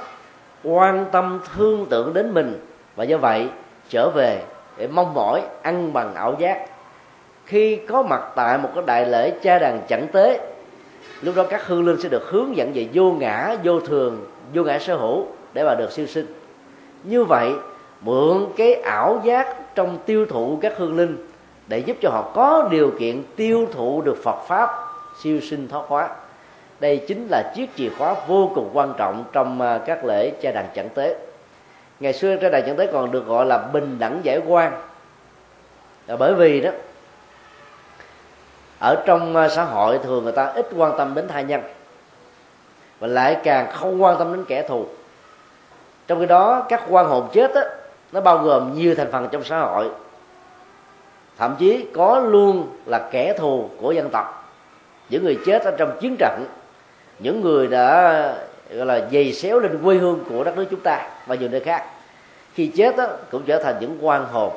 quan 0.63 1.05
tâm 1.11 1.39
thương 1.55 1.85
tưởng 1.89 2.13
đến 2.13 2.33
mình 2.33 2.59
và 2.95 3.03
do 3.03 3.17
vậy 3.17 3.49
trở 3.89 4.09
về 4.09 4.41
để 4.77 4.87
mong 4.87 5.13
mỏi 5.13 5.41
ăn 5.61 5.93
bằng 5.93 6.15
ảo 6.15 6.35
giác. 6.39 6.65
Khi 7.45 7.75
có 7.75 8.03
mặt 8.03 8.21
tại 8.35 8.57
một 8.57 8.69
cái 8.75 8.83
đại 8.87 9.05
lễ 9.05 9.31
cha 9.41 9.59
đàn 9.59 9.81
chẳng 9.87 10.07
tế, 10.11 10.39
lúc 11.21 11.35
đó 11.35 11.43
các 11.49 11.67
hương 11.67 11.85
linh 11.87 12.01
sẽ 12.01 12.09
được 12.09 12.29
hướng 12.29 12.55
dẫn 12.55 12.71
về 12.73 12.87
vô 12.93 13.11
ngã, 13.11 13.55
vô 13.63 13.79
thường, 13.79 14.25
vô 14.53 14.63
ngã 14.63 14.79
sở 14.79 14.95
hữu 14.95 15.25
để 15.53 15.63
mà 15.63 15.75
được 15.75 15.91
siêu 15.91 16.07
sinh. 16.07 16.25
Như 17.03 17.23
vậy, 17.23 17.51
mượn 18.01 18.45
cái 18.57 18.73
ảo 18.73 19.21
giác 19.23 19.75
trong 19.75 19.97
tiêu 20.05 20.25
thụ 20.25 20.59
các 20.61 20.73
hương 20.77 20.97
linh 20.97 21.27
để 21.67 21.79
giúp 21.79 21.97
cho 22.01 22.09
họ 22.09 22.31
có 22.35 22.67
điều 22.71 22.91
kiện 22.99 23.23
tiêu 23.35 23.67
thụ 23.73 24.01
được 24.01 24.17
Phật 24.23 24.37
pháp 24.47 24.69
siêu 25.23 25.39
sinh 25.41 25.67
thoát 25.67 25.81
hóa. 25.87 26.09
Đây 26.79 26.97
chính 27.07 27.27
là 27.31 27.51
chiếc 27.55 27.75
chìa 27.75 27.89
khóa 27.97 28.15
vô 28.27 28.51
cùng 28.55 28.69
quan 28.73 28.93
trọng 28.97 29.23
trong 29.31 29.61
à, 29.61 29.79
các 29.85 30.05
lễ 30.05 30.29
cha 30.41 30.51
đàn 30.51 30.65
chẳng 30.75 30.89
tế 30.89 31.15
ngày 31.99 32.13
xưa 32.13 32.35
trên 32.35 32.51
đài 32.51 32.61
chẳng 32.61 32.75
tới 32.75 32.89
còn 32.93 33.11
được 33.11 33.25
gọi 33.27 33.45
là 33.45 33.57
bình 33.57 33.99
đẳng 33.99 34.19
giải 34.23 34.41
quan. 34.47 34.71
Là 36.07 36.15
bởi 36.15 36.33
vì 36.33 36.61
đó 36.61 36.71
ở 38.79 39.03
trong 39.05 39.35
ờ, 39.35 39.49
xã 39.49 39.63
hội 39.63 39.99
thường 40.03 40.23
người 40.23 40.33
ta 40.33 40.45
ít 40.45 40.67
quan 40.77 40.97
tâm 40.97 41.13
đến 41.15 41.27
tha 41.27 41.41
nhân 41.41 41.61
và 42.99 43.07
lại 43.07 43.37
càng 43.43 43.71
không 43.71 44.03
quan 44.03 44.17
tâm 44.17 44.33
đến 44.33 44.45
kẻ 44.47 44.67
thù. 44.67 44.85
Trong 46.07 46.19
khi 46.19 46.25
đó 46.25 46.65
các 46.69 46.83
quan 46.89 47.07
hồn 47.07 47.29
chết 47.33 47.53
á, 47.53 47.61
nó 48.11 48.21
bao 48.21 48.37
gồm 48.37 48.73
nhiều 48.73 48.95
thành 48.95 49.11
phần 49.11 49.27
trong 49.31 49.43
xã 49.43 49.59
hội. 49.59 49.89
Thậm 51.37 51.55
chí 51.59 51.85
có 51.93 52.19
luôn 52.19 52.69
là 52.85 53.09
kẻ 53.11 53.33
thù 53.37 53.69
của 53.81 53.91
dân 53.91 54.09
tộc. 54.09 54.53
Những 55.09 55.23
người 55.23 55.39
chết 55.45 55.63
ở 55.63 55.71
trong 55.77 55.97
chiến 56.01 56.15
trận 56.19 56.45
những 57.19 57.41
người 57.41 57.67
đã 57.67 58.35
gọi 58.69 58.85
là 58.85 59.07
dày 59.11 59.33
xéo 59.33 59.59
lên 59.59 59.79
quê 59.83 59.95
hương 59.95 60.23
của 60.29 60.43
đất 60.43 60.57
nước 60.57 60.65
chúng 60.71 60.79
ta 60.79 61.07
và 61.25 61.35
nhiều 61.35 61.49
nơi 61.49 61.59
khác. 61.59 61.85
Khi 62.53 62.67
chết 62.67 62.97
đó, 62.97 63.07
cũng 63.31 63.43
trở 63.45 63.63
thành 63.63 63.75
những 63.79 63.97
quan 64.01 64.25
hồn. 64.25 64.53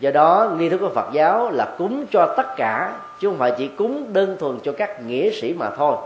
Do 0.00 0.10
đó 0.10 0.50
nghi 0.58 0.68
thức 0.68 0.78
của 0.78 0.90
phật 0.94 1.12
giáo 1.12 1.50
là 1.50 1.74
cúng 1.78 2.06
cho 2.10 2.34
tất 2.36 2.56
cả 2.56 2.92
chứ 3.20 3.28
không 3.28 3.38
phải 3.38 3.52
chỉ 3.58 3.68
cúng 3.68 4.12
đơn 4.12 4.36
thuần 4.40 4.58
cho 4.62 4.72
các 4.72 5.02
nghĩa 5.02 5.30
sĩ 5.30 5.54
mà 5.54 5.70
thôi. 5.70 5.96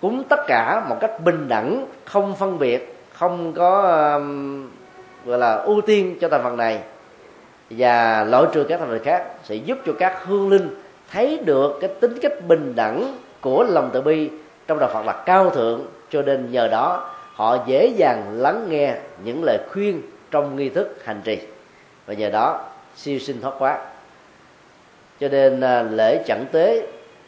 Cúng 0.00 0.24
tất 0.28 0.40
cả 0.46 0.86
một 0.88 0.96
cách 1.00 1.20
bình 1.24 1.48
đẳng 1.48 1.86
không 2.04 2.36
phân 2.36 2.58
biệt 2.58 2.96
không 3.12 3.52
có 3.52 3.82
um, 4.14 4.70
gọi 5.24 5.38
là 5.38 5.54
ưu 5.54 5.80
tiên 5.80 6.16
cho 6.20 6.28
thành 6.28 6.42
phần 6.42 6.56
này. 6.56 6.80
Và 7.70 8.24
loại 8.24 8.44
trừ 8.52 8.64
các 8.64 8.80
thành 8.80 8.88
phần 8.88 9.04
khác 9.04 9.24
sẽ 9.44 9.54
giúp 9.54 9.78
cho 9.86 9.92
các 9.98 10.24
hương 10.24 10.50
linh 10.50 10.68
thấy 11.10 11.38
được 11.44 11.78
cái 11.80 11.90
tính 12.00 12.18
cách 12.22 12.32
bình 12.48 12.72
đẳng 12.76 13.16
của 13.40 13.64
lòng 13.64 13.90
từ 13.92 14.00
bi 14.00 14.30
trong 14.72 14.80
đạo 14.80 14.90
Phật 14.92 15.06
là 15.06 15.12
cao 15.12 15.50
thượng 15.50 15.86
cho 16.10 16.22
nên 16.22 16.52
nhờ 16.52 16.68
đó 16.68 17.10
họ 17.34 17.58
dễ 17.66 17.86
dàng 17.96 18.24
lắng 18.36 18.66
nghe 18.68 18.94
những 19.24 19.44
lời 19.44 19.58
khuyên 19.70 20.02
trong 20.30 20.56
nghi 20.56 20.68
thức 20.68 21.04
hành 21.04 21.20
trì. 21.24 21.38
Và 22.06 22.14
nhờ 22.14 22.30
đó 22.30 22.60
siêu 22.96 23.18
sinh 23.18 23.40
thoát 23.40 23.54
quá 23.58 23.78
cho 25.20 25.28
nên 25.28 25.60
à, 25.60 25.82
lễ 25.82 26.22
chẩn 26.26 26.44
tế 26.52 26.86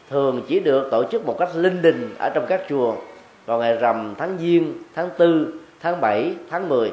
thường 0.09 0.41
chỉ 0.47 0.59
được 0.59 0.87
tổ 0.91 1.03
chức 1.03 1.25
một 1.25 1.35
cách 1.39 1.49
linh 1.55 1.81
đình 1.81 2.15
ở 2.19 2.29
trong 2.29 2.45
các 2.47 2.61
chùa 2.69 2.95
vào 3.45 3.59
ngày 3.59 3.75
rằm 3.75 4.15
tháng 4.17 4.37
giêng 4.39 4.73
tháng 4.95 5.09
tư 5.17 5.53
tháng 5.81 6.01
7, 6.01 6.33
tháng 6.49 6.69
10 6.69 6.91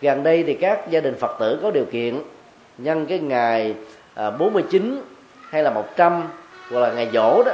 gần 0.00 0.22
đây 0.22 0.42
thì 0.46 0.54
các 0.54 0.90
gia 0.90 1.00
đình 1.00 1.14
phật 1.14 1.36
tử 1.40 1.58
có 1.62 1.70
điều 1.70 1.84
kiện 1.84 2.22
nhân 2.78 3.06
cái 3.06 3.18
ngày 3.18 3.74
à, 4.14 4.30
49 4.30 5.00
hay 5.50 5.62
là 5.62 5.70
100 5.70 6.22
hoặc 6.70 6.80
là 6.80 6.92
ngày 6.92 7.08
dỗ 7.12 7.42
đó 7.46 7.52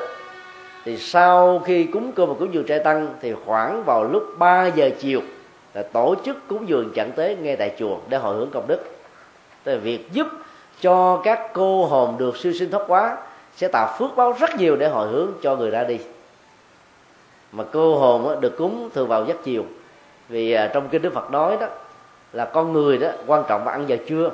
thì 0.85 0.97
sau 0.97 1.59
khi 1.59 1.85
cúng 1.85 2.12
cơm 2.12 2.28
và 2.28 2.35
cúng 2.39 2.55
dường 2.55 2.66
trai 2.66 2.78
tăng 2.78 3.09
thì 3.20 3.35
khoảng 3.47 3.85
vào 3.85 4.05
lúc 4.05 4.24
3 4.39 4.66
giờ 4.66 4.91
chiều 4.99 5.20
là 5.74 5.83
tổ 5.83 6.14
chức 6.24 6.37
cúng 6.49 6.68
dường 6.68 6.93
chẳng 6.95 7.12
tế 7.12 7.37
ngay 7.37 7.57
tại 7.57 7.74
chùa 7.78 7.97
để 8.09 8.18
hồi 8.18 8.37
hướng 8.37 8.51
công 8.51 8.66
đức. 8.66 8.78
Tức 9.64 9.72
là 9.72 9.78
việc 9.78 10.12
giúp 10.12 10.26
cho 10.80 11.20
các 11.24 11.51
cô 11.53 11.87
hồn 11.87 12.14
được 12.18 12.37
siêu 12.37 12.53
sinh 12.53 12.70
thoát 12.70 12.85
quá 12.87 13.16
sẽ 13.57 13.68
tạo 13.68 13.95
phước 13.99 14.16
báo 14.16 14.35
rất 14.41 14.51
nhiều 14.59 14.76
để 14.76 14.89
hồi 14.89 15.09
hướng 15.09 15.30
cho 15.43 15.57
người 15.57 15.70
ra 15.70 15.85
đi. 15.85 15.99
Mà 17.53 17.64
cô 17.72 17.99
hồn 17.99 18.41
được 18.41 18.57
cúng 18.59 18.91
thường 18.95 19.09
vào 19.09 19.24
giấc 19.24 19.45
chiều. 19.45 19.64
Vì 20.28 20.53
à, 20.53 20.70
trong 20.74 20.89
kinh 20.89 21.03
đức 21.03 21.14
phật 21.14 21.30
nói 21.30 21.57
đó 21.61 21.66
là 22.33 22.45
con 22.45 22.72
người 22.72 22.99
đó 22.99 23.09
quan 23.26 23.45
trọng 23.49 23.66
là 23.66 23.72
ăn 23.72 23.85
giờ 23.89 23.97
trưa. 24.07 24.30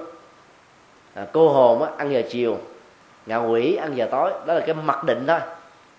À, 1.14 1.26
cô 1.32 1.48
hồn 1.48 1.96
ăn 1.96 2.12
giờ 2.12 2.22
chiều 2.30 2.58
ngạ 3.26 3.36
quỷ 3.36 3.74
ăn 3.74 3.96
giờ 3.96 4.08
tối 4.10 4.30
đó 4.46 4.54
là 4.54 4.60
cái 4.60 4.74
mặc 4.74 5.04
định 5.04 5.24
thôi 5.26 5.40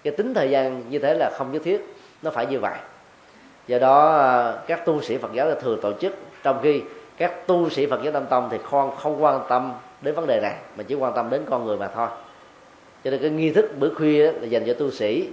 cái 0.04 0.14
tính 0.14 0.34
thời 0.34 0.50
gian 0.50 0.89
như 0.89 1.00
thế 1.00 1.14
là 1.14 1.30
không 1.38 1.52
nhất 1.52 1.62
thiết, 1.66 1.95
nó 2.22 2.32
phải 2.32 2.45
như 2.45 2.60
vậy. 2.60 2.78
Do 3.68 3.80
đó 3.80 4.18
à, 4.18 4.54
các 4.68 4.86
tu 4.86 5.02
sĩ 5.02 5.18
phật 5.18 5.34
giáo 5.34 5.47
là 5.47 5.56
thường 5.56 5.80
tổ 5.82 5.93
chức 5.93 6.14
trong 6.43 6.60
khi 6.64 6.82
các 7.18 7.47
tu 7.47 7.70
sĩ 7.70 7.86
phật 7.86 8.04
giáo 8.04 8.14
tam 8.14 8.26
tông 8.26 8.47
thì 8.52 8.58
không 8.64 8.95
không 8.95 9.24
quan 9.24 9.41
tâm 9.50 9.74
đến 10.02 10.16
vấn 10.16 10.28
đề 10.28 10.39
này, 10.41 10.56
mà 10.78 10.84
chỉ 10.84 10.95
quan 10.95 11.14
tâm 11.16 11.30
đến 11.30 11.41
con 11.50 11.66
người 11.66 11.78
mà 11.78 11.88
thôi. 11.88 12.08
Cho 13.04 13.12
nên 13.12 13.22
cái 13.22 13.30
nghi 13.30 13.52
thức 13.52 13.72
bữa 13.80 13.93
khuya 13.93 14.32
là 14.32 14.45
dành 14.45 14.64
cho 14.68 14.74
tu 14.74 14.91
sĩ, 14.91 15.30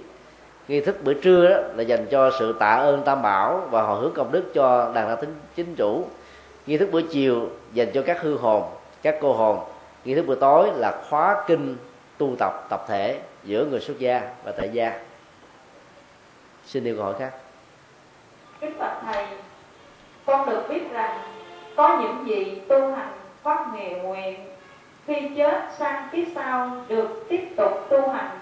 nghi 0.67 0.81
thức 0.81 1.03
bữa 1.03 1.13
trưa 1.13 1.49
đó 1.49 1.57
là 1.75 1.83
dành 1.83 2.05
cho 2.05 2.31
sự 2.39 2.55
tạ 2.59 2.75
ơn 2.75 3.01
tam 3.05 3.21
bảo 3.21 3.67
và 3.69 3.81
hồi 3.81 4.01
hướng 4.01 4.13
công 4.13 4.31
đức 4.31 4.43
cho 4.53 4.91
đàn 4.95 5.07
đạo 5.07 5.15
tính 5.15 5.35
chính 5.55 5.75
chủ. 5.75 6.05
Nghi 6.65 6.77
thức 6.77 6.89
bữa 6.91 7.01
chiều 7.01 7.49
dành 7.73 7.91
cho 7.93 8.01
các 8.01 8.21
hư 8.21 8.37
hồn, 8.37 8.63
các 9.01 9.17
cô 9.21 9.33
hồn. 9.33 9.59
Nghi 10.05 10.15
thức 10.15 10.25
bữa 10.27 10.35
tối 10.35 10.69
là 10.75 11.01
khóa 11.09 11.43
kinh 11.47 11.75
tu 12.17 12.35
tập 12.39 12.65
tập 12.69 12.85
thể 12.87 13.19
giữa 13.47 13.65
người 13.65 13.79
xuất 13.79 13.99
gia 13.99 14.21
và 14.43 14.51
tại 14.51 14.69
gia. 14.73 14.93
Xin 16.65 16.83
điều 16.83 16.95
câu 16.95 17.05
hỏi 17.05 17.13
khác. 17.19 17.31
Kính 18.61 18.79
bạch 18.79 18.97
thầy, 19.05 19.25
con 20.25 20.49
được 20.49 20.63
biết 20.69 20.91
rằng 20.91 21.19
có 21.75 21.99
những 22.01 22.27
gì 22.27 22.61
tu 22.69 22.95
hành 22.95 23.11
phát 23.43 23.67
nghề 23.75 23.89
nguyện, 23.89 24.39
khi 25.07 25.15
chết 25.37 25.61
sang 25.79 26.09
kiếp 26.11 26.27
sau 26.35 26.71
được 26.87 27.25
tiếp 27.29 27.41
tục 27.57 27.71
tu 27.89 28.09
hành 28.09 28.39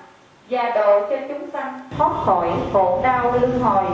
và 0.50 0.72
độ 0.76 1.10
cho 1.10 1.18
chúng 1.28 1.50
sanh 1.54 1.90
thoát 1.98 2.12
khỏi 2.26 2.52
khổ 2.74 3.00
đau 3.04 3.32
luân 3.32 3.60
hồi. 3.60 3.86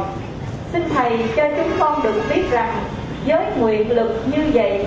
Xin 0.71 0.89
thầy 0.89 1.25
cho 1.35 1.49
chúng 1.57 1.71
con 1.79 2.03
được 2.03 2.21
biết 2.29 2.43
rằng 2.51 2.83
với 3.25 3.45
nguyện 3.59 3.95
lực 3.95 4.23
như 4.35 4.51
vậy 4.53 4.85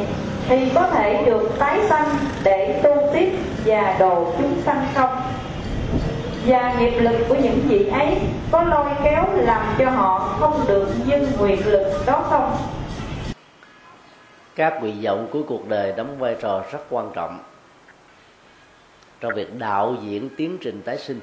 thì 0.48 0.70
có 0.74 0.88
thể 0.88 1.22
được 1.26 1.50
tái 1.58 1.80
sanh 1.88 2.08
để 2.44 2.80
tu 2.82 2.96
tiếp 3.14 3.38
và 3.66 3.96
độ 3.98 4.32
chúng 4.38 4.60
sanh 4.64 4.86
không? 4.94 5.22
Và 6.46 6.74
nghiệp 6.78 6.98
lực 6.98 7.16
của 7.28 7.34
những 7.34 7.60
vị 7.68 7.86
ấy 7.86 8.18
có 8.52 8.62
lôi 8.62 8.90
kéo 9.04 9.24
làm 9.36 9.74
cho 9.78 9.90
họ 9.90 10.18
không 10.18 10.64
được 10.68 10.88
như 11.06 11.28
quyền 11.38 11.66
lực 11.66 12.02
đó 12.06 12.24
không? 12.28 12.56
Các 14.54 14.78
vị 14.82 14.92
vọng 15.02 15.28
của 15.30 15.42
cuộc 15.46 15.68
đời 15.68 15.92
đóng 15.92 16.18
vai 16.18 16.36
trò 16.40 16.64
rất 16.72 16.78
quan 16.90 17.10
trọng 17.14 17.38
trong 19.20 19.34
việc 19.34 19.58
đạo 19.58 19.96
diễn 20.02 20.28
tiến 20.36 20.58
trình 20.60 20.82
tái 20.82 20.98
sinh. 20.98 21.20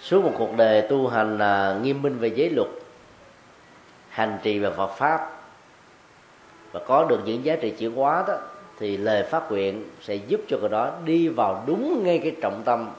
Suốt 0.00 0.24
một 0.24 0.32
cuộc 0.38 0.56
đời 0.56 0.82
tu 0.82 1.08
hành 1.08 1.38
là 1.38 1.78
nghiêm 1.82 2.02
minh 2.02 2.18
về 2.18 2.28
giới 2.28 2.50
luật, 2.50 2.68
hành 4.08 4.38
trì 4.42 4.58
về 4.58 4.70
Phật 4.76 4.90
pháp 4.96 5.30
và 6.72 6.80
có 6.86 7.04
được 7.04 7.20
những 7.24 7.44
giá 7.44 7.56
trị 7.56 7.70
chuyển 7.70 7.94
hóa 7.94 8.24
đó 8.28 8.34
thì 8.78 8.96
lời 8.96 9.22
phát 9.22 9.50
nguyện 9.50 9.84
sẽ 10.00 10.14
giúp 10.14 10.40
cho 10.48 10.58
người 10.58 10.68
đó 10.68 10.92
đi 11.04 11.28
vào 11.28 11.64
đúng 11.66 12.04
ngay 12.04 12.18
cái 12.18 12.36
trọng 12.42 12.62
tâm. 12.64 12.90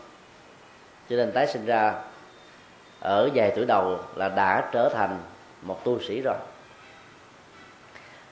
Cho 1.10 1.16
nên 1.16 1.32
tái 1.32 1.48
sinh 1.48 1.66
ra 1.66 1.94
ở 3.00 3.30
vài 3.36 3.52
tuổi 3.56 3.66
đầu 3.66 4.00
là 4.16 4.30
đã 4.30 4.70
trở 4.72 4.90
thành 4.90 5.20
một 5.62 5.84
tu 5.84 6.00
sĩ 6.02 6.22
rồi. 6.22 6.36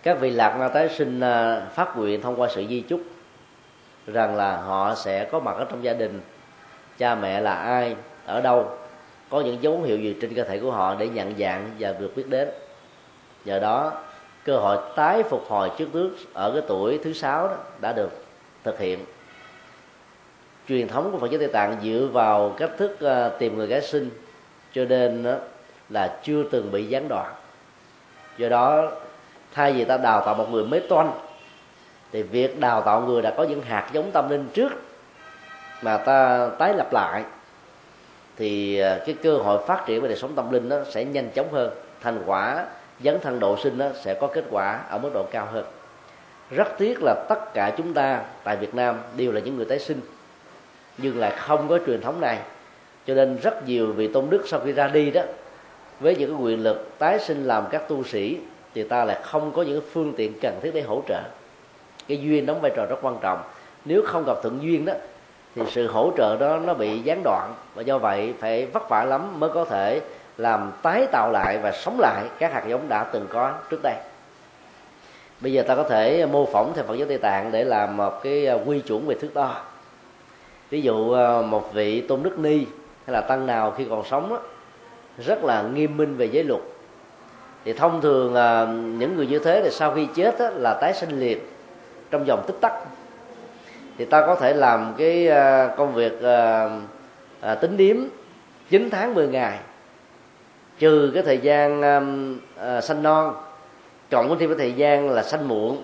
Các 0.04 0.20
vị 0.20 0.30
lạc 0.30 0.58
ma 0.58 0.68
tái 0.68 0.90
sinh 0.90 1.20
à, 1.20 1.62
phát 1.76 1.98
nguyện 1.98 2.22
thông 2.22 2.42
qua 2.42 2.48
sự 2.56 2.66
di 2.70 2.82
chúc, 2.82 3.02
rằng 4.08 4.36
là 4.36 4.58
họ 4.58 4.96
sẽ 4.96 5.26
có 5.32 5.40
mặt 5.40 5.56
ở 5.58 5.66
trong 5.70 5.84
gia 5.84 5.94
đình, 5.94 6.22
cha 6.98 7.16
mẹ 7.16 7.42
là 7.42 7.54
ai, 7.54 7.96
ở 8.26 8.42
đâu, 8.42 8.78
có 9.30 9.42
những 9.42 9.64
dấu 9.64 9.82
hiệu 9.82 9.98
gì 9.98 10.16
trên 10.22 10.36
cơ 10.36 10.44
thể 10.44 10.60
của 10.60 10.72
họ 10.72 10.96
để 10.96 11.08
nhận 11.08 11.34
dạng 11.40 11.72
và 11.80 11.94
được 11.94 12.12
biết 12.16 12.28
đến. 12.30 12.50
Nhờ 13.46 13.60
đó 13.60 13.94
cơ 14.48 14.58
hội 14.58 14.78
tái 14.96 15.24
phục 15.24 15.46
hồi 15.48 15.72
trước 15.78 15.96
nước 15.96 16.16
ở 16.34 16.52
cái 16.52 16.62
tuổi 16.68 17.00
thứ 17.04 17.14
sáu 17.14 17.48
đó 17.48 17.56
đã 17.82 17.94
được 17.94 18.10
thực 18.64 18.80
hiện. 18.80 19.00
Truyền 20.68 20.88
thống 20.88 21.12
của 21.12 21.18
Phật 21.18 21.32
giáo 21.32 21.40
Tây 21.40 21.48
Tạng 21.48 21.78
dựa 21.84 22.08
vào 22.14 22.56
cách 22.58 22.70
thức 22.78 23.00
ờ, 23.00 23.30
tìm 23.30 23.58
người 23.58 23.68
gái 23.68 23.82
sinh 23.82 24.10
cho 24.74 24.86
nên 24.86 25.24
đó 25.24 25.36
là 25.90 26.20
chưa 26.24 26.44
từng 26.52 26.72
bị 26.72 26.86
gián 26.86 27.08
đoạn. 27.08 27.34
Do 28.38 28.50
đó, 28.50 28.92
thay 29.54 29.74
vì 29.74 29.86
ta 29.86 29.98
đào 29.98 30.22
tạo 30.26 30.36
một 30.36 30.52
người 30.52 30.66
mới 30.66 30.80
toanh, 30.80 31.12
thì 32.12 32.24
việc 32.24 32.60
đào 32.60 32.82
tạo 32.82 33.02
người 33.02 33.22
đã 33.22 33.34
có 33.38 33.44
những 33.44 33.62
hạt 33.62 33.90
giống 33.94 34.12
tâm 34.12 34.30
linh 34.30 34.48
trước 34.54 34.72
mà 35.82 35.98
ta 35.98 36.50
tái 36.60 36.74
lập 36.74 36.94
lại, 36.94 37.24
thì 38.38 38.80
ờ, 38.80 39.00
cái 39.06 39.16
cơ 39.24 39.38
hội 39.38 39.66
phát 39.68 39.84
triển 39.86 40.02
về 40.02 40.08
đời 40.08 40.18
sống 40.18 40.36
tâm 40.36 40.52
linh 40.52 40.70
nó 40.70 40.78
sẽ 40.92 41.06
nhanh 41.06 41.30
chóng 41.30 41.54
hơn, 41.54 41.72
thành 42.02 42.24
quả 42.26 42.66
dấn 43.04 43.20
thân 43.20 43.40
độ 43.40 43.58
sinh 43.58 43.78
đó 43.78 43.88
sẽ 44.04 44.14
có 44.14 44.28
kết 44.28 44.44
quả 44.52 44.84
ở 44.90 44.98
mức 44.98 45.10
độ 45.14 45.24
cao 45.32 45.48
hơn. 45.52 45.66
Rất 46.52 46.68
tiếc 46.78 46.98
là 47.02 47.26
tất 47.30 47.54
cả 47.54 47.74
chúng 47.78 47.94
ta 47.94 48.22
tại 48.44 48.58
Việt 48.58 48.76
Nam 48.76 48.96
đều 49.18 49.32
là 49.32 49.40
những 49.40 49.56
người 49.56 49.66
tái 49.66 49.80
sinh, 49.80 50.02
nhưng 50.98 51.20
là 51.20 51.30
không 51.30 51.68
có 51.68 51.80
truyền 51.86 52.02
thống 52.02 52.22
này. 52.22 52.40
Cho 53.08 53.14
nên 53.14 53.38
rất 53.38 53.68
nhiều 53.68 53.94
vị 53.94 54.08
tôn 54.08 54.30
đức 54.30 54.44
sau 54.48 54.60
khi 54.60 54.72
ra 54.72 54.88
đi 54.88 55.12
đó, 55.12 55.22
với 56.00 56.16
những 56.16 56.30
cái 56.30 56.42
quyền 56.42 56.64
lực 56.64 57.00
tái 57.00 57.20
sinh 57.20 57.44
làm 57.44 57.66
các 57.72 57.88
tu 57.88 58.04
sĩ, 58.04 58.38
thì 58.74 58.84
ta 58.84 59.06
lại 59.06 59.20
không 59.24 59.52
có 59.52 59.62
những 59.62 59.82
phương 59.92 60.14
tiện 60.18 60.40
cần 60.42 60.60
thiết 60.62 60.72
để 60.74 60.82
hỗ 60.82 61.02
trợ. 61.08 61.22
Cái 62.08 62.18
duyên 62.18 62.46
đóng 62.46 62.62
vai 62.62 62.72
trò 62.76 62.86
rất 62.90 62.96
quan 63.02 63.18
trọng. 63.22 63.42
Nếu 63.86 64.02
không 64.06 64.24
gặp 64.26 64.38
thuận 64.44 64.60
duyên 64.62 64.86
đó, 64.86 64.94
thì 65.56 65.62
sự 65.72 65.88
hỗ 65.88 66.12
trợ 66.18 66.38
đó 66.38 66.60
nó 66.66 66.74
bị 66.74 67.00
gián 67.00 67.22
đoạn, 67.24 67.54
và 67.76 67.82
do 67.82 67.98
vậy 67.98 68.34
phải 68.40 68.66
vất 68.66 68.90
vả 68.90 69.04
lắm 69.04 69.40
mới 69.40 69.50
có 69.50 69.66
thể 69.66 70.02
làm 70.38 70.72
tái 70.82 71.08
tạo 71.12 71.32
lại 71.32 71.58
và 71.58 71.72
sống 71.72 72.00
lại 72.00 72.24
các 72.40 72.54
hạt 72.54 72.64
giống 72.68 72.90
đã 72.90 73.04
từng 73.04 73.28
có 73.30 73.54
trước 73.70 73.80
đây. 73.84 73.96
Bây 75.40 75.54
giờ 75.54 75.64
ta 75.64 75.76
có 75.76 75.84
thể 75.84 76.26
mô 76.26 76.46
phỏng 76.46 76.74
theo 76.76 76.84
Phật 76.84 76.96
giáo 76.96 77.08
Tây 77.08 77.18
Tạng 77.18 77.52
để 77.52 77.64
làm 77.64 77.98
một 77.98 78.24
cái 78.24 78.48
à, 78.48 78.56
quy 78.66 78.80
chuẩn 78.80 79.08
về 79.08 79.16
thước 79.16 79.34
đo. 79.34 79.62
Ví 80.70 80.82
dụ 80.82 81.12
à, 81.14 81.42
một 81.42 81.74
vị 81.74 82.02
tôn 82.02 82.24
đức 82.24 82.40
ni 82.40 82.66
hay 83.06 83.14
là 83.14 83.22
tăng 83.22 83.46
nào 83.46 83.74
khi 83.78 83.86
còn 83.90 84.04
sống 84.06 84.30
đó, 84.30 84.40
rất 85.26 85.44
là 85.44 85.62
nghiêm 85.62 85.98
minh 85.98 86.18
về 86.18 86.26
giới 86.26 86.44
luật. 86.44 86.62
Thì 87.66 87.74
thông 87.74 88.02
thường 88.02 88.36
à, 88.36 88.66
những 88.72 89.16
người 89.16 89.28
như 89.28 89.40
thế 89.40 89.62
thì 89.64 89.70
sau 89.72 89.94
khi 89.96 90.08
chết 90.16 90.40
đó, 90.40 90.50
là 90.50 90.74
tái 90.74 90.94
sinh 90.94 91.20
liền 91.20 91.40
trong 92.12 92.26
vòng 92.26 92.44
tích 92.48 92.62
tắc. 92.62 92.74
Thì 93.98 94.06
ta 94.06 94.26
có 94.26 94.36
thể 94.36 94.54
làm 94.54 94.94
cái 94.98 95.30
công 95.78 95.94
việc 95.94 96.14
tính 97.62 97.78
điếm 97.78 97.98
9 98.70 98.90
tháng 98.90 99.14
10 99.14 99.28
ngày 99.28 99.60
trừ 100.80 101.12
cái 101.14 101.24
thời 101.24 101.38
gian 101.38 101.82
um, 101.82 102.40
uh, 102.78 102.84
sanh 102.84 103.04
non 103.04 103.34
cộng 104.12 104.40
thêm 104.40 104.50
cái 104.50 104.58
thời 104.58 104.74
gian 104.74 105.10
là 105.10 105.24
sanh 105.24 105.48
muộn 105.48 105.84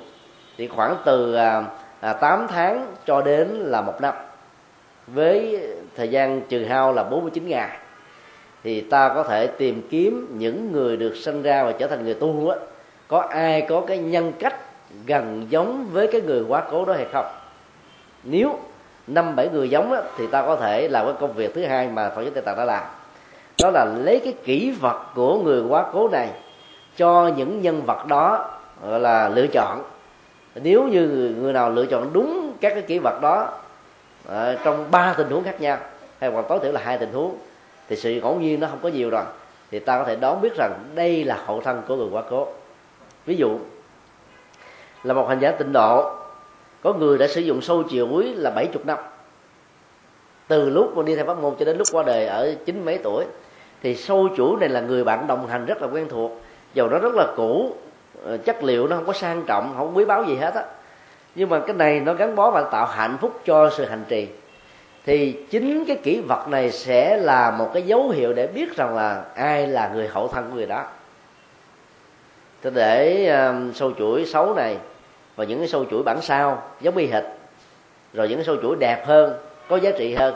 thì 0.57 0.67
khoảng 0.67 0.95
từ 1.05 1.35
uh, 1.35 1.63
uh, 2.11 2.19
8 2.19 2.47
tháng 2.49 2.85
cho 3.05 3.21
đến 3.21 3.47
là 3.47 3.81
một 3.81 4.01
năm. 4.01 4.13
Với 5.07 5.59
thời 5.95 6.07
gian 6.07 6.41
trừ 6.41 6.65
hao 6.65 6.93
là 6.93 7.03
49 7.03 7.47
ngày 7.47 7.77
thì 8.63 8.81
ta 8.81 9.11
có 9.15 9.23
thể 9.23 9.47
tìm 9.47 9.81
kiếm 9.89 10.35
những 10.37 10.71
người 10.71 10.97
được 10.97 11.15
sinh 11.15 11.41
ra 11.41 11.63
và 11.63 11.71
trở 11.71 11.87
thành 11.87 12.03
người 12.03 12.13
tu 12.13 12.49
á. 12.49 12.57
Có 13.07 13.19
ai 13.19 13.61
có 13.61 13.81
cái 13.87 13.97
nhân 13.97 14.31
cách 14.39 14.55
gần 15.05 15.47
giống 15.49 15.85
với 15.91 16.07
cái 16.11 16.21
người 16.21 16.43
quá 16.47 16.63
cố 16.71 16.85
đó 16.85 16.93
hay 16.93 17.05
không? 17.11 17.25
Nếu 18.23 18.59
năm 19.07 19.35
bảy 19.35 19.49
người 19.49 19.69
giống 19.69 19.91
á, 19.91 20.01
thì 20.17 20.27
ta 20.27 20.41
có 20.41 20.55
thể 20.55 20.87
làm 20.87 21.05
cái 21.05 21.15
công 21.19 21.33
việc 21.33 21.53
thứ 21.53 21.65
hai 21.65 21.87
mà 21.87 22.09
phật 22.09 22.21
giáo 22.21 22.31
tây 22.33 22.43
tạng 22.43 22.57
đã 22.57 22.65
làm 22.65 22.83
đó 23.61 23.69
là 23.69 23.85
lấy 23.85 24.21
cái 24.23 24.33
kỹ 24.43 24.71
vật 24.71 25.03
của 25.15 25.39
người 25.39 25.61
quá 25.61 25.85
cố 25.93 26.09
này 26.09 26.29
cho 26.97 27.31
những 27.37 27.61
nhân 27.61 27.81
vật 27.85 28.07
đó 28.07 28.49
gọi 28.87 28.99
là 28.99 29.29
lựa 29.29 29.47
chọn. 29.47 29.83
Nếu 30.55 30.87
như 30.87 31.07
người, 31.07 31.29
người 31.29 31.53
nào 31.53 31.69
lựa 31.69 31.85
chọn 31.85 32.09
đúng 32.13 32.53
các 32.61 32.73
cái 32.73 32.81
kỹ 32.81 32.99
vật 32.99 33.19
đó 33.21 33.49
à, 34.29 34.55
trong 34.63 34.91
ba 34.91 35.13
tình 35.17 35.29
huống 35.29 35.43
khác 35.43 35.61
nhau 35.61 35.77
hay 36.19 36.31
hoặc 36.31 36.45
tối 36.49 36.59
thiểu 36.61 36.71
là 36.71 36.81
hai 36.83 36.97
tình 36.97 37.13
huống 37.13 37.37
thì 37.89 37.95
sự 37.95 38.19
ngẫu 38.21 38.39
nhiên 38.39 38.59
nó 38.59 38.67
không 38.67 38.79
có 38.81 38.89
nhiều 38.89 39.09
rồi 39.09 39.23
thì 39.71 39.79
ta 39.79 39.97
có 39.97 40.03
thể 40.03 40.15
đoán 40.15 40.41
biết 40.41 40.55
rằng 40.57 40.73
đây 40.95 41.23
là 41.23 41.43
hậu 41.45 41.61
thân 41.61 41.81
của 41.87 41.95
người 41.95 42.07
quá 42.11 42.23
cố. 42.29 42.47
Ví 43.25 43.35
dụ 43.35 43.57
là 45.03 45.13
một 45.13 45.29
hành 45.29 45.39
giả 45.39 45.51
tịnh 45.51 45.73
độ 45.73 46.15
có 46.81 46.93
người 46.93 47.17
đã 47.17 47.27
sử 47.27 47.41
dụng 47.41 47.61
sâu 47.61 47.83
chiều 47.83 48.07
quý 48.11 48.33
là 48.33 48.51
70 48.51 48.83
năm. 48.85 48.97
Từ 50.47 50.69
lúc 50.69 50.97
mà 50.97 51.03
đi 51.03 51.15
theo 51.15 51.25
pháp 51.25 51.39
môn 51.39 51.55
cho 51.59 51.65
đến 51.65 51.77
lúc 51.77 51.87
qua 51.91 52.03
đời 52.03 52.25
ở 52.25 52.55
chín 52.65 52.85
mấy 52.85 52.99
tuổi 53.03 53.25
thì 53.83 53.95
sâu 53.95 54.29
chuỗi 54.37 54.57
này 54.59 54.69
là 54.69 54.81
người 54.81 55.03
bạn 55.03 55.27
đồng 55.27 55.47
hành 55.47 55.65
rất 55.65 55.81
là 55.81 55.87
quen 55.87 56.07
thuộc. 56.09 56.41
Dầu 56.73 56.89
nó 56.89 56.99
rất 56.99 57.13
là 57.15 57.27
cũ 57.35 57.75
ờ, 58.23 58.37
chất 58.37 58.63
liệu 58.63 58.87
nó 58.87 58.95
không 58.95 59.05
có 59.05 59.13
sang 59.13 59.43
trọng 59.47 59.73
không 59.77 59.97
quý 59.97 60.05
báu 60.05 60.23
gì 60.23 60.35
hết 60.35 60.53
á. 60.55 60.63
Nhưng 61.35 61.49
mà 61.49 61.59
cái 61.59 61.75
này 61.75 61.99
nó 61.99 62.13
gắn 62.13 62.35
bó 62.35 62.51
và 62.51 62.63
tạo 62.63 62.85
hạnh 62.85 63.17
phúc 63.21 63.41
cho 63.45 63.69
sự 63.69 63.85
hành 63.85 64.03
trì. 64.07 64.27
Thì 65.05 65.45
chính 65.49 65.85
cái 65.85 65.97
kỹ 66.03 66.21
vật 66.27 66.47
này 66.47 66.71
sẽ 66.71 67.17
là 67.17 67.51
một 67.51 67.69
cái 67.73 67.83
dấu 67.83 68.09
hiệu 68.09 68.33
để 68.33 68.47
biết 68.47 68.75
rằng 68.75 68.95
là 68.95 69.23
ai 69.35 69.67
là 69.67 69.91
người 69.93 70.07
hậu 70.07 70.27
thân 70.27 70.49
của 70.49 70.55
người 70.55 70.65
đó. 70.65 70.85
Thế 72.61 72.69
để 72.69 73.27
um, 73.27 73.73
sâu 73.73 73.91
chuỗi 73.97 74.25
xấu 74.25 74.53
này 74.53 74.77
và 75.35 75.43
những 75.43 75.59
cái 75.59 75.67
sâu 75.67 75.85
chuỗi 75.91 76.03
bản 76.03 76.21
sao 76.21 76.63
giống 76.81 76.97
y 76.97 77.07
hệt 77.07 77.23
rồi 78.13 78.29
những 78.29 78.37
cái 78.37 78.45
sâu 78.45 78.55
chuỗi 78.61 78.75
đẹp 78.79 79.03
hơn 79.07 79.33
có 79.69 79.75
giá 79.75 79.91
trị 79.97 80.15
hơn 80.15 80.33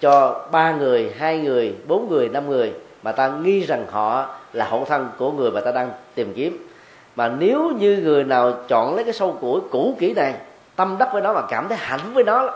cho 0.00 0.44
ba 0.50 0.72
người, 0.72 1.14
hai 1.18 1.38
người, 1.38 1.76
bốn 1.86 2.08
người, 2.08 2.28
năm 2.28 2.48
người 2.48 2.72
mà 3.02 3.12
ta 3.12 3.28
nghi 3.28 3.60
rằng 3.60 3.86
họ 3.90 4.34
là 4.52 4.64
hậu 4.64 4.84
thân 4.84 5.08
của 5.18 5.32
người 5.32 5.50
mà 5.50 5.60
ta 5.60 5.72
đang 5.72 5.90
tìm 6.14 6.32
kiếm. 6.34 6.68
Mà 7.16 7.28
nếu 7.28 7.70
như 7.78 7.96
người 7.96 8.24
nào 8.24 8.52
chọn 8.68 8.94
lấy 8.94 9.04
cái 9.04 9.12
sâu 9.12 9.38
củi 9.40 9.60
cũ 9.70 9.96
kỹ 9.98 10.14
này, 10.14 10.34
tâm 10.76 10.96
đắc 10.98 11.08
với 11.12 11.22
nó 11.22 11.32
mà 11.32 11.42
cảm 11.48 11.68
thấy 11.68 11.78
hạnh 11.80 12.00
phúc 12.00 12.10
với 12.14 12.24
nó, 12.24 12.50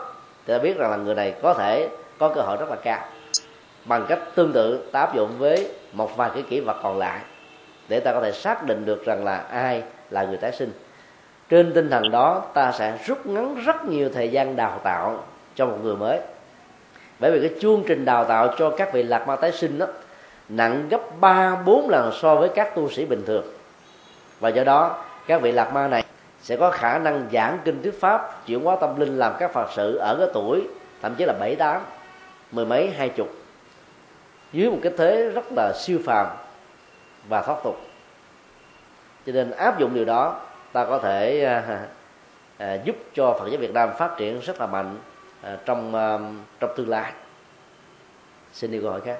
thì 0.45 0.53
ta 0.53 0.59
biết 0.59 0.77
rằng 0.77 0.91
là 0.91 0.97
người 0.97 1.15
này 1.15 1.33
có 1.41 1.53
thể 1.53 1.89
có 2.19 2.29
cơ 2.29 2.41
hội 2.41 2.57
rất 2.57 2.69
là 2.69 2.75
cao. 2.75 2.99
Bằng 3.85 4.05
cách 4.09 4.19
tương 4.35 4.53
tự, 4.53 4.89
ta 4.91 4.99
áp 4.99 5.15
dụng 5.15 5.29
với 5.37 5.71
một 5.93 6.17
vài 6.17 6.29
cái 6.33 6.43
kỹ 6.49 6.59
vật 6.59 6.77
còn 6.83 6.97
lại 6.97 7.19
để 7.89 7.99
ta 7.99 8.13
có 8.13 8.21
thể 8.21 8.31
xác 8.31 8.65
định 8.65 8.85
được 8.85 9.05
rằng 9.05 9.25
là 9.25 9.37
ai 9.37 9.83
là 10.09 10.23
người 10.23 10.37
tái 10.37 10.51
sinh. 10.51 10.71
Trên 11.49 11.73
tinh 11.73 11.89
thần 11.89 12.11
đó, 12.11 12.43
ta 12.53 12.71
sẽ 12.71 12.97
rút 13.05 13.25
ngắn 13.25 13.55
rất 13.65 13.85
nhiều 13.85 14.09
thời 14.13 14.29
gian 14.29 14.55
đào 14.55 14.79
tạo 14.83 15.23
cho 15.55 15.65
một 15.65 15.77
người 15.83 15.95
mới 15.95 16.19
bởi 17.23 17.31
vì 17.31 17.47
cái 17.47 17.59
chương 17.61 17.83
trình 17.87 18.05
đào 18.05 18.25
tạo 18.25 18.53
cho 18.57 18.69
các 18.69 18.93
vị 18.93 19.03
lạc 19.03 19.27
ma 19.27 19.35
tái 19.35 19.51
sinh 19.51 19.79
đó 19.79 19.85
nặng 20.49 20.89
gấp 20.89 21.01
ba 21.19 21.55
bốn 21.65 21.89
lần 21.89 22.11
so 22.21 22.35
với 22.35 22.49
các 22.49 22.75
tu 22.75 22.89
sĩ 22.89 23.05
bình 23.05 23.23
thường. 23.25 23.45
Và 24.39 24.49
do 24.49 24.63
đó 24.63 25.03
các 25.27 25.41
vị 25.41 25.51
lạc 25.51 25.73
ma 25.73 25.87
này 25.87 26.05
sẽ 26.41 26.57
có 26.57 26.71
khả 26.71 26.97
năng 26.99 27.27
giảng 27.33 27.57
kinh 27.65 27.81
thuyết 27.83 27.99
pháp 27.99 28.45
chuyển 28.45 28.59
hóa 28.59 28.75
tâm 28.81 28.99
linh 28.99 29.17
làm 29.17 29.33
các 29.39 29.53
phật 29.53 29.67
sự 29.75 29.95
ở 29.95 30.15
cái 30.19 30.27
tuổi 30.33 30.67
thậm 31.01 31.15
chí 31.15 31.25
là 31.25 31.33
bảy 31.39 31.55
tám 31.55 31.81
mười 32.51 32.65
mấy 32.65 32.89
hai 32.97 33.09
chục. 33.09 33.29
Dưới 34.53 34.69
một 34.69 34.79
cái 34.83 34.93
thế 34.97 35.29
rất 35.29 35.45
là 35.55 35.73
siêu 35.75 35.99
phàm 36.05 36.27
và 37.29 37.41
thoát 37.41 37.57
tục. 37.63 37.81
Cho 39.25 39.31
nên 39.31 39.51
áp 39.51 39.79
dụng 39.79 39.93
điều 39.93 40.05
đó 40.05 40.39
ta 40.73 40.85
có 40.85 40.99
thể 40.99 41.43
à, 41.43 41.79
à, 42.57 42.77
giúp 42.83 42.95
cho 43.13 43.35
phật 43.39 43.47
giáo 43.49 43.59
việt 43.59 43.73
nam 43.73 43.89
phát 43.97 44.11
triển 44.17 44.39
rất 44.39 44.59
là 44.59 44.67
mạnh. 44.67 44.95
Ờ, 45.43 45.59
trong 45.65 45.95
ờ, 45.95 46.19
trong 46.59 46.73
tương 46.75 46.89
lai. 46.89 47.13
Xin 48.53 48.71
đi 48.71 48.79
câu 48.81 48.91
hỏi 48.91 49.01
khác. 49.01 49.19